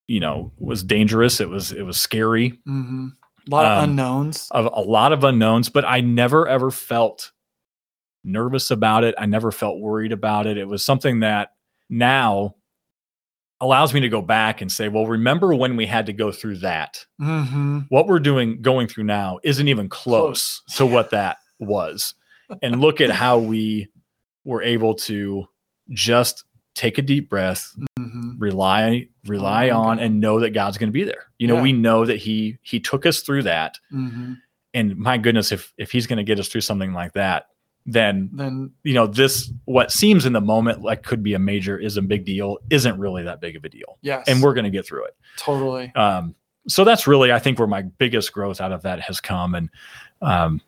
you 0.08 0.20
know 0.20 0.52
was 0.58 0.84
dangerous. 0.84 1.40
It 1.40 1.50
was 1.50 1.72
it 1.72 1.84
was 1.84 1.98
scary. 1.98 2.60
hmm 2.66 3.08
a 3.48 3.52
lot 3.52 3.66
of 3.66 3.78
um, 3.84 3.90
unknowns. 3.90 4.48
A, 4.52 4.62
a 4.62 4.82
lot 4.82 5.14
of 5.14 5.24
unknowns, 5.24 5.70
but 5.70 5.86
I 5.86 6.02
never 6.02 6.48
ever 6.48 6.72
felt 6.72 7.32
nervous 8.24 8.72
about 8.72 9.04
it. 9.04 9.16
I 9.18 9.26
never 9.26 9.52
felt 9.52 9.80
worried 9.80 10.12
about 10.12 10.48
it. 10.48 10.58
It 10.58 10.68
was 10.68 10.84
something 10.84 11.22
that 11.22 11.52
now 11.90 12.56
allows 13.60 13.94
me 13.94 14.02
to 14.02 14.10
go 14.10 14.22
back 14.22 14.62
and 14.62 14.72
say, 14.72 14.88
well, 14.88 15.08
remember 15.08 15.56
when 15.56 15.76
we 15.76 15.86
had 15.88 16.06
to 16.08 16.14
go 16.14 16.32
through 16.32 16.58
that? 16.60 17.06
hmm 17.20 17.80
what 17.90 18.08
we're 18.08 18.20
doing 18.20 18.62
going 18.62 18.88
through 18.88 19.06
now 19.06 19.40
isn't 19.44 19.68
even 19.68 19.88
close, 19.90 20.62
Close. 20.68 20.78
to 20.78 20.86
what 20.86 21.10
that 21.12 21.38
was 21.60 22.14
and 22.62 22.82
look 22.82 23.02
at 23.02 23.10
how 23.10 23.38
we 23.40 23.88
were 24.46 24.62
able 24.62 24.94
to 24.96 25.46
just 25.90 26.44
take 26.78 26.98
a 26.98 27.02
deep 27.02 27.30
breath 27.30 27.76
hmm 27.98 28.32
rely 28.38 29.08
rely 29.26 29.68
my 29.68 29.72
on 29.72 29.98
God. 29.98 30.04
and 30.06 30.20
know 30.20 30.40
that 30.40 30.52
god's 30.52 30.78
going 30.78 30.90
to 30.90 30.94
be 30.94 31.04
there. 31.04 31.26
You 31.40 31.48
know 31.48 31.56
Yeah. 31.56 31.62
we 31.64 31.74
know 31.74 32.06
that 32.06 32.18
he 32.18 32.58
he 32.62 32.80
took 32.80 33.06
us 33.06 33.22
through 33.22 33.44
that. 33.44 33.78
Hmm 33.90 34.34
and 34.74 34.96
my 34.98 35.18
goodness 35.18 35.52
if 35.52 35.74
if 35.78 35.92
he's 35.92 36.06
going 36.08 36.18
to 36.18 36.24
get 36.24 36.40
us 36.40 36.48
through 36.50 36.62
something 36.62 36.94
like 36.94 37.14
that 37.14 37.48
then 37.90 38.30
Then 38.34 38.72
you 38.84 38.94
know 38.94 39.08
this 39.08 39.50
what 39.66 39.92
seems 39.92 40.26
in 40.26 40.34
the 40.34 40.42
moment 40.42 40.82
like 40.82 41.04
could 41.04 41.24
be 41.24 41.34
a 41.36 41.40
major 41.40 41.78
is 41.80 41.96
a 41.98 42.02
big 42.02 42.26
deal 42.26 42.58
isn't 42.70 43.00
really 43.00 43.24
that 43.24 43.40
big 43.40 43.56
of 43.56 43.64
a 43.64 43.70
deal. 43.70 43.98
Yes, 44.02 44.26
and 44.28 44.44
we're 44.44 44.54
going 44.54 44.66
to 44.66 44.70
get 44.70 44.86
through 44.86 45.06
it. 45.06 45.16
Totally. 45.38 45.92
Um, 45.96 46.36
so 46.68 46.84
that's 46.84 47.08
really 47.08 47.32
i 47.32 47.40
think 47.40 47.58
where 47.60 47.68
my 47.68 47.82
biggest 47.84 48.34
growth 48.34 48.60
out 48.60 48.74
of 48.74 48.82
that 48.82 49.00
has 49.00 49.22
come. 49.22 49.56
And 49.56 49.70
um, 50.22 50.62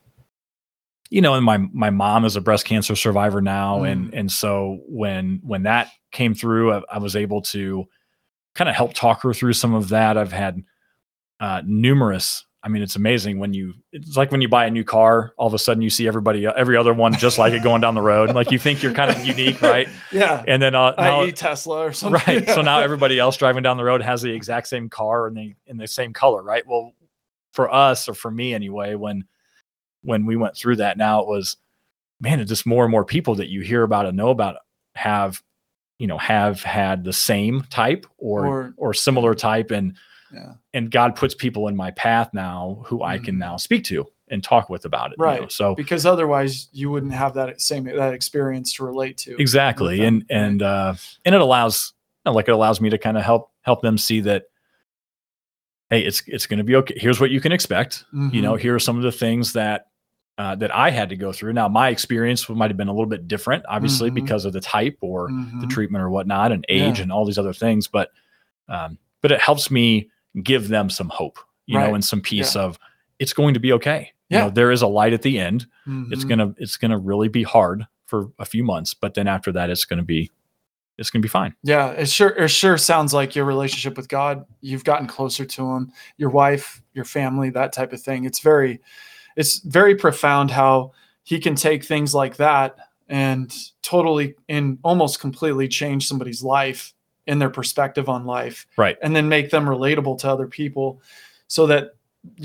you 1.10 1.22
know 1.22 1.34
and 1.34 1.44
my 1.44 1.58
my 1.58 1.90
mom 1.90 2.24
is 2.24 2.36
a 2.38 2.42
breast 2.42 2.66
cancer 2.66 2.96
survivor 2.96 3.42
now. 3.42 3.84
And 3.84 4.14
and 4.14 4.32
so 4.32 4.80
when 4.88 5.42
when 5.44 5.64
that 5.64 5.90
came 6.12 6.34
through 6.34 6.74
i, 6.74 6.82
I 6.92 6.98
was 6.98 7.16
able 7.16 7.42
to 7.44 7.86
kind 8.56 8.70
of 8.70 8.76
help 8.76 8.94
talk 8.94 9.22
her 9.24 9.34
through 9.34 9.54
some 9.54 9.74
of 9.74 9.90
that 9.90 10.18
i've 10.18 10.32
had 10.32 10.64
uh, 11.40 11.62
numerous 11.66 12.46
i 12.64 12.68
mean 12.68 12.82
it's 12.82 12.98
amazing 12.98 13.40
when 13.40 13.54
you 13.54 13.74
it's 13.94 14.18
like 14.18 14.32
when 14.32 14.42
you 14.42 14.50
buy 14.50 14.66
a 14.66 14.70
new 14.70 14.84
car 14.84 15.34
all 15.38 15.48
of 15.48 15.54
a 15.54 15.60
sudden 15.60 15.82
you 15.82 15.90
see 15.90 16.08
everybody 16.08 16.46
every 16.46 16.76
other 16.76 16.94
one 16.94 17.14
just 17.14 17.38
like 17.38 17.54
it 17.54 17.64
going 17.64 17.80
down 17.80 17.96
the 17.96 18.02
road 18.02 18.36
like 18.36 18.52
you 18.52 18.60
think 18.60 18.84
you're 18.84 18.94
kind 18.94 19.10
of 19.10 19.26
unique 19.26 19.62
right 19.62 19.88
yeah. 20.12 20.44
and 20.48 20.62
then 20.62 20.76
uh, 20.76 20.94
now, 20.98 21.22
I.e. 21.22 21.32
Tesla 21.32 21.86
or 21.86 21.94
something. 21.94 22.22
right 22.36 22.50
so 22.54 22.62
now 22.62 22.80
everybody 22.80 23.20
else 23.20 23.38
driving 23.38 23.64
down 23.64 23.78
the 23.78 23.84
road 23.84 24.02
has 24.02 24.22
the 24.22 24.32
exact 24.32 24.68
same 24.68 24.90
car 24.90 25.28
and 25.28 25.38
the 25.38 25.56
in 25.68 25.78
the 25.78 25.88
same 25.88 26.12
color 26.12 26.44
right 26.44 26.68
well 26.68 26.94
for 27.54 27.74
us 27.74 28.10
or 28.10 28.14
for 28.14 28.32
me 28.32 28.54
anyway 28.54 28.96
when 28.96 29.24
when 30.02 30.26
we 30.26 30.36
went 30.36 30.56
through 30.56 30.76
that 30.78 30.98
now 30.98 31.22
it 31.22 31.28
was 31.28 31.58
man 32.20 32.40
it's 32.40 32.50
just 32.50 32.66
more 32.66 32.84
and 32.84 32.92
more 32.92 33.06
people 33.06 33.36
that 33.36 33.50
you 33.50 33.62
hear 33.62 33.84
about 33.84 34.06
and 34.06 34.18
know 34.18 34.30
about 34.30 34.58
have 34.96 35.42
you 36.00 36.08
know 36.08 36.18
have 36.18 36.64
had 36.64 37.04
the 37.04 37.14
same 37.14 37.62
type 37.70 38.06
or 38.18 38.46
Or- 38.48 38.74
or, 38.78 38.94
similar 38.96 39.36
type 39.36 39.70
and 39.72 39.96
Yeah. 40.34 40.54
and 40.74 40.90
god 40.90 41.16
puts 41.16 41.36
people 41.36 41.68
in 41.68 41.76
my 41.76 41.92
path 41.92 42.30
now 42.34 42.82
who 42.88 43.04
i 43.04 43.18
can 43.20 43.36
Mhm. 43.36 43.40
now 43.40 43.58
speak 43.58 43.84
to 43.86 44.08
and 44.32 44.44
talk 44.44 44.70
with 44.70 44.86
about 44.86 45.12
it 45.12 45.16
you 45.20 45.26
know? 45.26 45.32
Right. 45.32 45.52
so 45.52 45.76
because 45.76 46.06
otherwise 46.06 46.70
you 46.72 46.90
wouldn't 46.90 47.14
have 47.14 47.34
that 47.36 47.60
same 47.62 47.84
that 47.86 48.14
experience 48.14 48.74
to 48.76 48.86
relate 48.86 49.18
to. 49.20 49.36
exactly 49.40 50.04
and 50.06 50.26
and 50.30 50.62
uh 50.62 50.94
and 51.26 51.36
it 51.36 51.42
allows 51.42 51.94
you 52.26 52.32
know, 52.32 52.36
like 52.36 52.48
it 52.48 52.52
allows 52.52 52.80
me 52.82 52.90
to 52.92 52.98
kind 52.98 53.18
of 53.18 53.24
help 53.24 53.52
help 53.62 53.82
them 53.82 53.98
see 53.98 54.22
that 54.22 54.44
hey 55.90 56.02
it's 56.02 56.22
it's 56.28 56.46
going 56.46 56.60
to 56.60 56.64
be 56.64 56.76
okay 56.76 56.94
here's 56.98 57.20
what 57.20 57.32
you 57.32 57.42
can 57.42 57.52
expect 57.52 58.06
you 58.32 58.42
know 58.42 58.54
Mhm. 58.54 58.60
here 58.62 58.76
are 58.76 58.80
some 58.80 58.96
of 58.98 59.04
the 59.04 59.12
things 59.12 59.54
that 59.54 59.88
uh, 60.40 60.56
that 60.56 60.74
i 60.76 60.90
had 60.90 61.10
to 61.10 61.16
go 61.16 61.32
through 61.34 61.52
now 61.54 61.68
my 61.68 61.90
experience 61.90 62.48
might 62.50 62.70
have 62.70 62.78
been 62.78 62.88
a 62.88 62.92
little 62.94 63.06
bit 63.06 63.28
different 63.28 63.64
obviously 63.68 64.10
Mhm. 64.10 64.16
because 64.16 64.46
of 64.46 64.54
the 64.54 64.62
type 64.62 64.98
or 65.02 65.28
the 65.28 65.34
Mhm. 65.68 65.70
treatment 65.70 66.02
or 66.04 66.10
whatnot 66.10 66.52
and 66.52 66.66
age 66.70 66.98
Yeah. 66.98 67.04
and 67.04 67.12
all 67.12 67.26
these 67.26 67.38
other 67.38 67.54
things 67.54 67.88
but 67.88 68.10
um 68.70 68.98
but 69.22 69.32
it 69.32 69.42
helps 69.42 69.70
me 69.70 70.10
give 70.42 70.70
them 70.70 70.90
some 70.90 71.10
hope 71.10 71.38
you 71.68 71.78
Right. 71.78 71.88
know 71.90 71.94
and 71.94 72.04
some 72.04 72.22
peace 72.22 72.56
of 72.56 72.80
it's 73.20 73.34
going 73.34 73.54
to 73.54 73.60
be 73.60 73.74
okay 73.74 74.14
you 74.30 74.38
Yeah. 74.38 74.46
know 74.46 74.50
there 74.50 74.72
is 74.72 74.82
a 74.82 74.88
light 74.88 75.12
at 75.14 75.22
the 75.22 75.38
end 75.40 75.68
it's 76.10 76.24
Mhm. 76.24 76.30
gonna 76.30 76.56
it's 76.58 76.78
gonna 76.78 76.98
really 76.98 77.28
be 77.28 77.44
hard 77.44 77.86
for 78.06 78.32
a 78.40 78.46
few 78.46 78.64
months 78.64 78.94
but 78.94 79.14
then 79.16 79.28
after 79.28 79.52
that 79.52 79.70
it's 79.70 79.84
gonna 79.86 80.04
be 80.04 80.32
it's 80.98 81.10
gonna 81.10 81.22
be 81.22 81.28
fine 81.30 81.54
Yeah, 81.64 81.90
it 81.92 82.10
sure 82.10 82.30
it 82.30 82.50
sure 82.50 82.78
sounds 82.78 83.14
like 83.14 83.34
your 83.36 83.46
relationship 83.46 83.96
with 83.96 84.10
God. 84.10 84.44
You've 84.60 84.84
gotten 84.84 85.08
closer 85.08 85.46
to 85.46 85.72
Him, 85.76 85.92
your 86.18 86.30
wife, 86.30 86.82
your 86.94 87.06
family, 87.06 87.50
that 87.52 87.72
type 87.72 87.94
of 87.94 88.02
thing. 88.02 88.26
It's 88.26 88.40
very, 88.40 88.82
it's 89.40 89.60
very 89.60 89.96
profound 89.96 90.52
how 90.52 90.92
He 91.24 91.40
can 91.40 91.56
take 91.56 91.84
things 91.84 92.14
like 92.14 92.36
that 92.36 92.76
and 93.08 93.52
totally 93.82 94.36
and 94.50 94.78
almost 94.84 95.20
completely 95.20 95.68
change 95.68 96.08
somebody's 96.08 96.44
life 96.44 96.94
in 97.26 97.40
their 97.40 97.50
perspective 97.50 98.10
on 98.10 98.26
life, 98.26 98.68
right 98.78 98.98
and 99.02 99.16
then 99.16 99.28
make 99.28 99.50
them 99.50 99.66
relatable 99.66 100.20
to 100.20 100.30
other 100.30 100.48
people, 100.48 101.02
so 101.48 101.66
that 101.68 101.96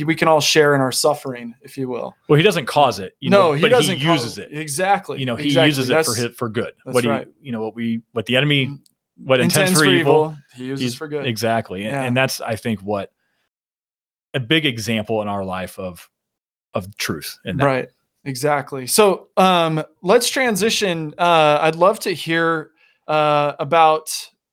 we 0.04 0.14
can 0.14 0.28
all 0.28 0.40
share 0.40 0.74
in 0.74 0.80
our 0.80 0.92
suffering, 0.92 1.52
if 1.62 1.76
you 1.76 1.88
will. 1.88 2.14
well 2.28 2.36
he 2.36 2.42
doesn't 2.44 2.66
cause 2.66 3.00
it 3.00 3.16
you 3.18 3.28
no, 3.28 3.48
know 3.48 3.52
he 3.54 3.68
doesn't 3.68 3.96
he 3.96 4.06
uses 4.06 4.38
it 4.38 4.48
exactly. 4.52 5.18
you 5.18 5.26
know 5.26 5.34
he 5.36 5.46
exactly. 5.46 5.66
uses 5.66 5.90
it 5.90 6.04
for 6.04 6.14
his, 6.14 6.36
for 6.36 6.48
good 6.48 6.72
that's 6.84 6.94
what 6.94 7.02
he 7.04 7.10
right. 7.10 7.28
you 7.42 7.50
know 7.50 7.60
what 7.60 7.74
we 7.74 8.00
what 8.12 8.24
the 8.26 8.36
enemy 8.36 8.66
mm. 8.66 8.78
what 9.16 9.40
intends, 9.40 9.70
intends 9.72 9.80
for 9.80 9.86
evil, 9.86 10.36
He 10.54 10.66
uses 10.66 10.80
he's- 10.80 10.94
for 10.94 11.08
good. 11.08 11.26
exactly 11.26 11.84
and, 11.86 11.96
and 11.96 12.16
that's 12.16 12.40
i 12.40 12.54
think 12.54 12.80
what 12.80 13.12
a 14.32 14.40
big 14.40 14.64
example 14.64 15.22
in 15.22 15.28
our 15.28 15.44
life 15.44 15.78
of 15.78 16.08
of 16.74 16.96
truth 16.96 17.38
and 17.44 17.58
that. 17.60 17.64
Right. 17.64 17.88
Exactly. 18.24 18.86
So 18.86 19.28
um, 19.36 19.82
let's 20.02 20.28
transition. 20.30 21.14
Uh, 21.18 21.58
I'd 21.60 21.76
love 21.76 21.98
to 22.00 22.10
hear 22.12 22.70
uh, 23.06 23.52
about 23.58 24.10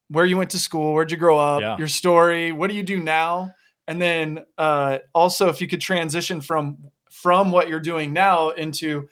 where 0.09 0.25
you 0.25 0.37
went 0.37 0.49
to 0.51 0.59
school, 0.59 0.93
where'd 0.93 1.09
you 1.09 1.17
grow 1.17 1.37
up, 1.37 1.61
Yeah. 1.61 1.77
your 1.77 1.87
story, 1.87 2.51
what 2.51 2.69
do 2.69 2.75
you 2.75 2.83
do 2.83 2.99
now, 2.99 3.53
and 3.87 4.01
then 4.01 4.43
uh, 4.57 4.97
also 5.13 5.47
if 5.47 5.61
you 5.61 5.67
could 5.67 5.79
transition 5.81 6.41
from 6.41 6.77
from 7.09 7.51
what 7.51 7.69
you're 7.69 7.79
doing 7.79 8.11
now 8.13 8.49
into 8.49 9.07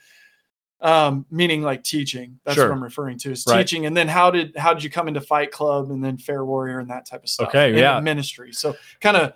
um, 0.82 1.26
meaning 1.30 1.62
like 1.62 1.84
teaching. 1.84 2.40
That's 2.46 2.56
Sure. 2.56 2.70
what 2.70 2.76
I'm 2.76 2.84
referring 2.84 3.18
to 3.20 3.32
is 3.32 3.46
Right. 3.48 3.58
teaching. 3.60 3.86
And 3.86 3.96
then 3.96 4.08
how 4.08 4.32
did 4.32 4.56
how 4.58 4.74
did 4.74 4.84
you 4.84 4.90
come 4.90 5.08
into 5.08 5.22
Fight 5.22 5.52
Club 5.52 5.92
and 5.92 6.04
then 6.04 6.18
PHARE 6.18 6.46
Warrior 6.46 6.80
and 6.80 6.90
that 6.90 7.06
type 7.06 7.24
of 7.24 7.30
stuff? 7.30 7.50
Okay, 7.50 7.78
yeah. 7.78 8.00
ministry. 8.00 8.52
So 8.54 8.76
kind 9.02 9.16
of 9.18 9.34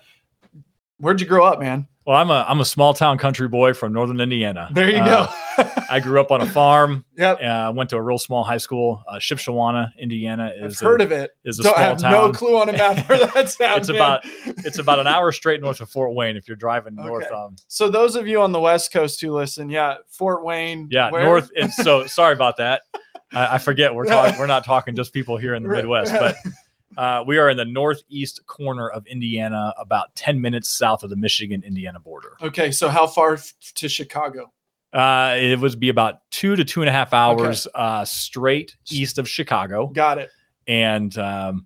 where'd 0.98 1.20
you 1.22 1.28
grow 1.28 1.46
up, 1.46 1.60
man? 1.60 1.88
Well 2.06 2.18
i'm 2.18 2.30
a 2.30 2.46
i'm 2.48 2.60
a 2.60 2.66
small 2.66 2.94
town 2.94 3.18
country 3.18 3.48
boy 3.48 3.74
from 3.74 3.94
northern 3.94 4.20
indiana 4.20 4.70
There 4.74 4.90
you 4.90 4.98
Uh, 4.98 5.32
go. 5.58 5.70
i 5.90 6.00
grew 6.00 6.20
up 6.20 6.32
on 6.32 6.42
a 6.42 6.46
farm 6.46 7.06
yep. 7.18 7.42
uh, 7.42 7.72
went 7.74 7.90
to 7.92 7.96
a 7.98 8.02
real 8.02 8.18
small 8.18 8.44
high 8.44 8.58
school 8.58 9.04
uh, 9.08 9.16
Shipshewana 9.16 9.92
indiana 9.98 10.52
I've 10.58 10.72
is 10.72 10.80
heard 10.80 11.02
a, 11.02 11.06
of 11.06 11.12
it. 11.12 11.32
is 11.46 11.60
a 11.60 11.64
Don't 11.64 11.74
small 11.76 11.86
have 11.86 11.98
town 12.00 12.12
no 12.12 12.32
clue 12.32 12.58
on 12.60 12.70
a 12.70 12.74
map 12.74 13.08
where 13.08 13.20
that's 13.34 13.60
at. 13.62 13.78
It's 13.78 13.88
man. 13.90 13.96
about- 13.96 14.22
it's 14.66 14.80
about 14.80 15.00
an 15.00 15.08
hour 15.08 15.32
straight 15.32 15.62
north 15.62 15.80
of 15.82 15.90
Fort 15.90 16.14
Wayne 16.14 16.36
if 16.36 16.48
you're 16.48 16.58
driving 16.58 16.96
north. 16.96 17.32
Um, 17.32 17.56
So 17.68 17.90
those 17.90 18.16
of 18.16 18.28
you 18.28 18.42
on 18.42 18.52
the 18.52 18.60
West 18.60 18.92
Coast 18.92 19.22
who 19.22 19.32
listen, 19.34 19.70
yeah, 19.70 19.96
Fort 20.10 20.44
Wayne. 20.44 20.88
yeah, 20.92 21.10
where- 21.12 21.24
north. 21.24 21.50
It's 21.56 21.76
so 21.78 22.06
sorry 22.08 22.34
about 22.34 22.58
that. 22.58 22.82
I, 23.34 23.56
I 23.56 23.58
forget 23.58 23.94
we're 23.96 24.06
talking. 24.06 24.38
We're 24.40 24.46
not 24.48 24.64
talking 24.66 24.96
just 24.96 25.14
people 25.14 25.38
here 25.38 25.54
in 25.56 25.64
the 25.64 25.70
Midwest, 25.70 26.12
but 26.14 26.36
uh, 26.98 27.24
we 27.26 27.38
are 27.38 27.50
in 27.50 27.58
the 27.58 27.66
northeast 27.66 28.46
corner 28.46 28.90
of 28.90 29.06
Indiana, 29.08 29.74
about 29.78 30.16
ten 30.16 30.40
minutes 30.42 30.70
south 30.70 31.04
of 31.04 31.10
the 31.10 31.16
Michigan-Indiana 31.16 32.00
border. 32.00 32.38
Okay, 32.42 32.72
so 32.72 32.90
how 32.90 33.08
far 33.08 33.34
f- 33.34 33.54
to 33.76 33.88
Chicago? 33.90 34.52
Uh, 34.94 35.36
it 35.40 35.60
would 35.60 35.80
be 35.80 35.90
about 35.90 36.20
two 36.30 36.56
to 36.56 36.64
two 36.64 36.82
and 36.82 36.90
a 36.90 36.92
half 36.92 37.14
hours 37.14 37.68
uh, 37.74 38.06
straight 38.06 38.76
east 38.92 39.18
of 39.18 39.28
Chicago, 39.28 39.88
Got 39.88 40.20
it. 40.20 40.30
and 40.68 41.18
um, 41.18 41.66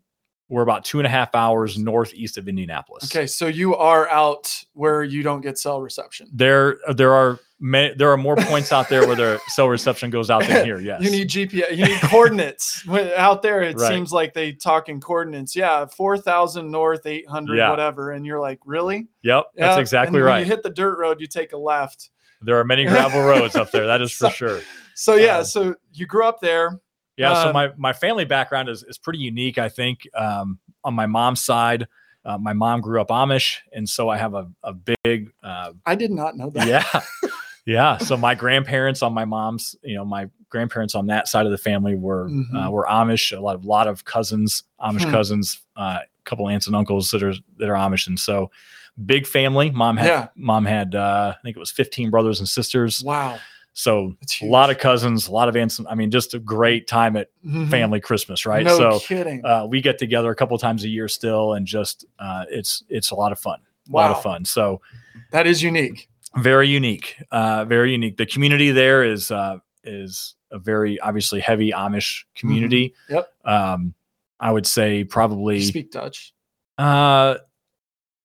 we're 0.49 0.61
about 0.61 0.85
two 0.85 0.99
and 0.99 1.05
a 1.05 1.09
half 1.09 1.35
hours 1.35 1.77
northeast 1.77 2.37
of 2.37 2.47
Indianapolis. 2.47 3.03
Okay, 3.05 3.27
so 3.27 3.47
you 3.47 3.75
are 3.75 4.07
out 4.09 4.53
where 4.73 5.03
you 5.03 5.21
don't 5.23 5.41
get 5.41 5.57
cell 5.57 5.81
reception. 5.81 6.29
There, 6.33 6.77
there 6.95 7.13
are 7.13 7.37
ma- 7.59 7.89
there 7.97 8.09
are 8.11 8.17
more 8.17 8.35
points 8.37 8.71
out 8.71 8.87
there 8.87 9.05
where 9.05 9.15
their 9.17 9.39
cell 9.49 9.67
reception 9.67 10.09
goes 10.09 10.29
out 10.29 10.43
than 10.47 10.63
here. 10.63 10.79
Yes, 10.79 11.01
You 11.01 11.11
need 11.11 11.27
GPS. 11.29 11.75
You 11.75 11.85
need 11.85 11.99
coordinates. 12.01 12.87
Out 13.17 13.41
there, 13.41 13.61
it 13.61 13.75
Right. 13.77 13.89
seems 13.89 14.13
like 14.13 14.33
they 14.33 14.53
talk 14.53 14.87
in 14.89 15.01
coordinates. 15.01 15.55
Yeah, 15.55 15.85
four 15.85 16.17
thousand 16.17 16.71
north, 16.71 17.05
eight 17.05 17.27
hundred, 17.27 17.57
Yeah. 17.57 17.69
whatever. 17.69 18.11
And 18.11 18.25
you're 18.25 18.39
like, 18.39 18.59
really? 18.65 19.07
Yep, 19.23 19.45
that's 19.55 19.77
exactly 19.79 20.21
right. 20.21 20.39
You 20.39 20.45
hit 20.45 20.63
the 20.63 20.69
dirt 20.69 20.97
road, 20.97 21.19
you 21.19 21.27
take 21.27 21.51
a 21.51 21.57
left. 21.57 22.09
there 22.41 22.57
are 22.59 22.63
many 22.63 22.85
gravel 22.85 23.21
roads 23.33 23.55
up 23.55 23.71
there. 23.71 23.87
That 23.87 24.01
is 24.01 24.11
for 24.11 24.25
So- 24.25 24.29
sure. 24.29 24.59
So 24.95 25.15
yeah, 25.15 25.39
Um, 25.39 25.45
so 25.45 25.75
you 25.91 26.05
grew 26.07 26.25
up 26.25 26.39
there. 26.41 26.79
Yeah, 27.17 27.33
so 27.33 27.47
Um, 27.47 27.53
my 27.53 27.71
my 27.77 27.93
family 27.93 28.25
background 28.25 28.69
is 28.69 28.83
is 28.83 28.97
pretty 28.97 29.19
unique. 29.19 29.57
I 29.57 29.69
think 29.69 30.07
um, 30.13 30.59
on 30.83 30.93
my 30.93 31.07
mom's 31.07 31.43
side, 31.43 31.87
uh, 32.23 32.37
my 32.37 32.53
mom 32.53 32.81
grew 32.81 33.01
up 33.01 33.07
Amish, 33.09 33.57
and 33.73 33.89
so 33.89 34.07
I 34.09 34.17
have 34.17 34.33
a 34.35 34.47
a 34.63 34.73
big 35.03 35.31
uh, 35.43 35.73
I 35.85 35.95
did 35.95 36.11
not 36.11 36.37
know 36.37 36.49
that. 36.51 36.67
yeah 36.67 37.01
yeah. 37.65 37.97
So 37.97 38.17
my 38.17 38.35
grandparents 38.35 39.01
on 39.01 39.13
my 39.13 39.25
mom's, 39.25 39.75
you 39.83 39.95
know, 39.95 40.05
my 40.05 40.29
grandparents 40.49 40.95
on 40.95 41.07
that 41.07 41.27
side 41.27 41.45
of 41.45 41.51
the 41.51 41.57
family 41.57 41.95
were 41.95 42.27
uh, 42.27 42.29
Mhm. 42.67 42.71
were 42.71 42.85
Amish. 42.89 43.35
A 43.35 43.39
lot 43.41 43.55
of 43.55 43.65
lot 43.65 43.87
of 43.87 44.05
cousins, 44.05 44.63
Amish 44.79 45.03
Hmm. 45.05 45.11
cousins, 45.11 45.59
uh, 45.75 45.99
a 46.01 46.23
couple 46.23 46.47
aunts 46.47 46.67
and 46.67 46.75
uncles 46.75 47.09
that 47.11 47.23
are 47.23 47.33
that 47.57 47.67
are 47.69 47.75
Amish, 47.75 48.07
and 48.07 48.19
so 48.19 48.51
big 49.05 49.25
family. 49.27 49.71
Mom 49.71 49.97
had 49.97 50.07
Yeah. 50.07 50.27
mom 50.35 50.65
had 50.65 50.93
uh, 50.95 51.33
I 51.35 51.41
think 51.41 51.55
it 51.57 51.59
was 51.59 51.71
fifteen 51.71 52.09
brothers 52.11 52.39
and 52.39 52.47
sisters. 52.47 53.03
Wow. 53.03 53.39
So 53.79 54.15
a 54.41 54.45
lot 54.47 54.71
of 54.71 54.79
cousins, 54.79 55.27
a 55.27 55.31
lot 55.31 55.49
of 55.49 55.55
aunts. 55.55 55.79
I 55.87 55.93
mean, 55.93 56.09
just 56.09 56.33
a 56.33 56.39
great 56.39 56.87
time 56.87 57.15
at 57.15 57.29
Mhm. 57.45 57.69
family 57.69 57.99
Christmas, 57.99 58.43
right? 58.43 58.63
No 58.65 58.75
so 58.75 58.99
kidding. 58.99 59.45
uh, 59.45 59.67
we 59.69 59.81
get 59.81 59.99
together 59.99 60.31
a 60.31 60.35
couple 60.35 60.57
times 60.57 60.83
a 60.83 60.87
year 60.87 61.07
still, 61.07 61.53
and 61.53 61.67
just 61.67 62.03
uh, 62.17 62.45
it's 62.49 62.83
it's 62.89 63.11
a 63.11 63.15
lot 63.15 63.31
of 63.31 63.39
fun, 63.39 63.59
Wow. 63.87 64.01
a 64.01 64.07
lot 64.07 64.17
of 64.17 64.23
fun. 64.23 64.45
So 64.45 64.81
that 65.29 65.45
is 65.45 65.61
unique. 65.61 66.09
very 66.37 66.67
unique, 66.67 67.21
uh, 67.31 67.65
very 67.65 67.91
unique. 67.91 68.17
The 68.17 68.25
community 68.25 68.71
there 68.71 69.03
is 69.03 69.29
uh, 69.29 69.59
is 69.83 70.33
a 70.49 70.57
very 70.57 70.99
obviously 71.01 71.39
heavy 71.39 71.71
Amish 71.71 72.23
community. 72.35 72.95
Mm-hmm. 73.09 73.13
Yep. 73.13 73.29
Um, 73.45 73.93
I 74.39 74.51
would 74.51 74.65
say 74.65 74.97
You 74.97 75.05
probably 75.05 75.61
speak 75.61 75.91
Dutch 75.91 76.33
uh, 76.79 77.35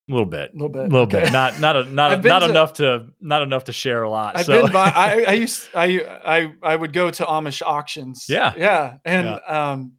a 0.09 0.12
little 0.12 0.27
bit, 0.27 0.51
a 0.51 0.53
little 0.55 0.67
a 0.67 0.71
bit. 0.71 0.83
little 0.93 0.99
Okay. 1.07 1.21
bit, 1.23 1.33
not 1.33 1.61
not 1.61 1.77
a, 1.77 1.85
not 1.85 2.23
not 2.25 2.38
to- 2.41 2.49
enough 2.51 2.73
to 2.75 3.07
not 3.21 3.43
enough 3.43 3.65
to 3.65 3.73
share 3.73 4.03
a 4.03 4.11
lot. 4.11 4.37
I've 4.37 4.47
so 4.47 4.62
been 4.65 4.73
by. 4.73 4.91
I, 4.95 5.25
I 5.29 5.33
used. 5.35 5.69
I 5.75 6.01
I 6.25 6.53
I 6.62 6.77
would 6.77 6.93
go 6.93 7.11
to 7.11 7.25
Amish 7.25 7.62
auctions. 7.65 8.27
Yeah. 8.29 8.53
Yeah, 8.57 8.97
and 9.05 9.41
um, 9.47 9.93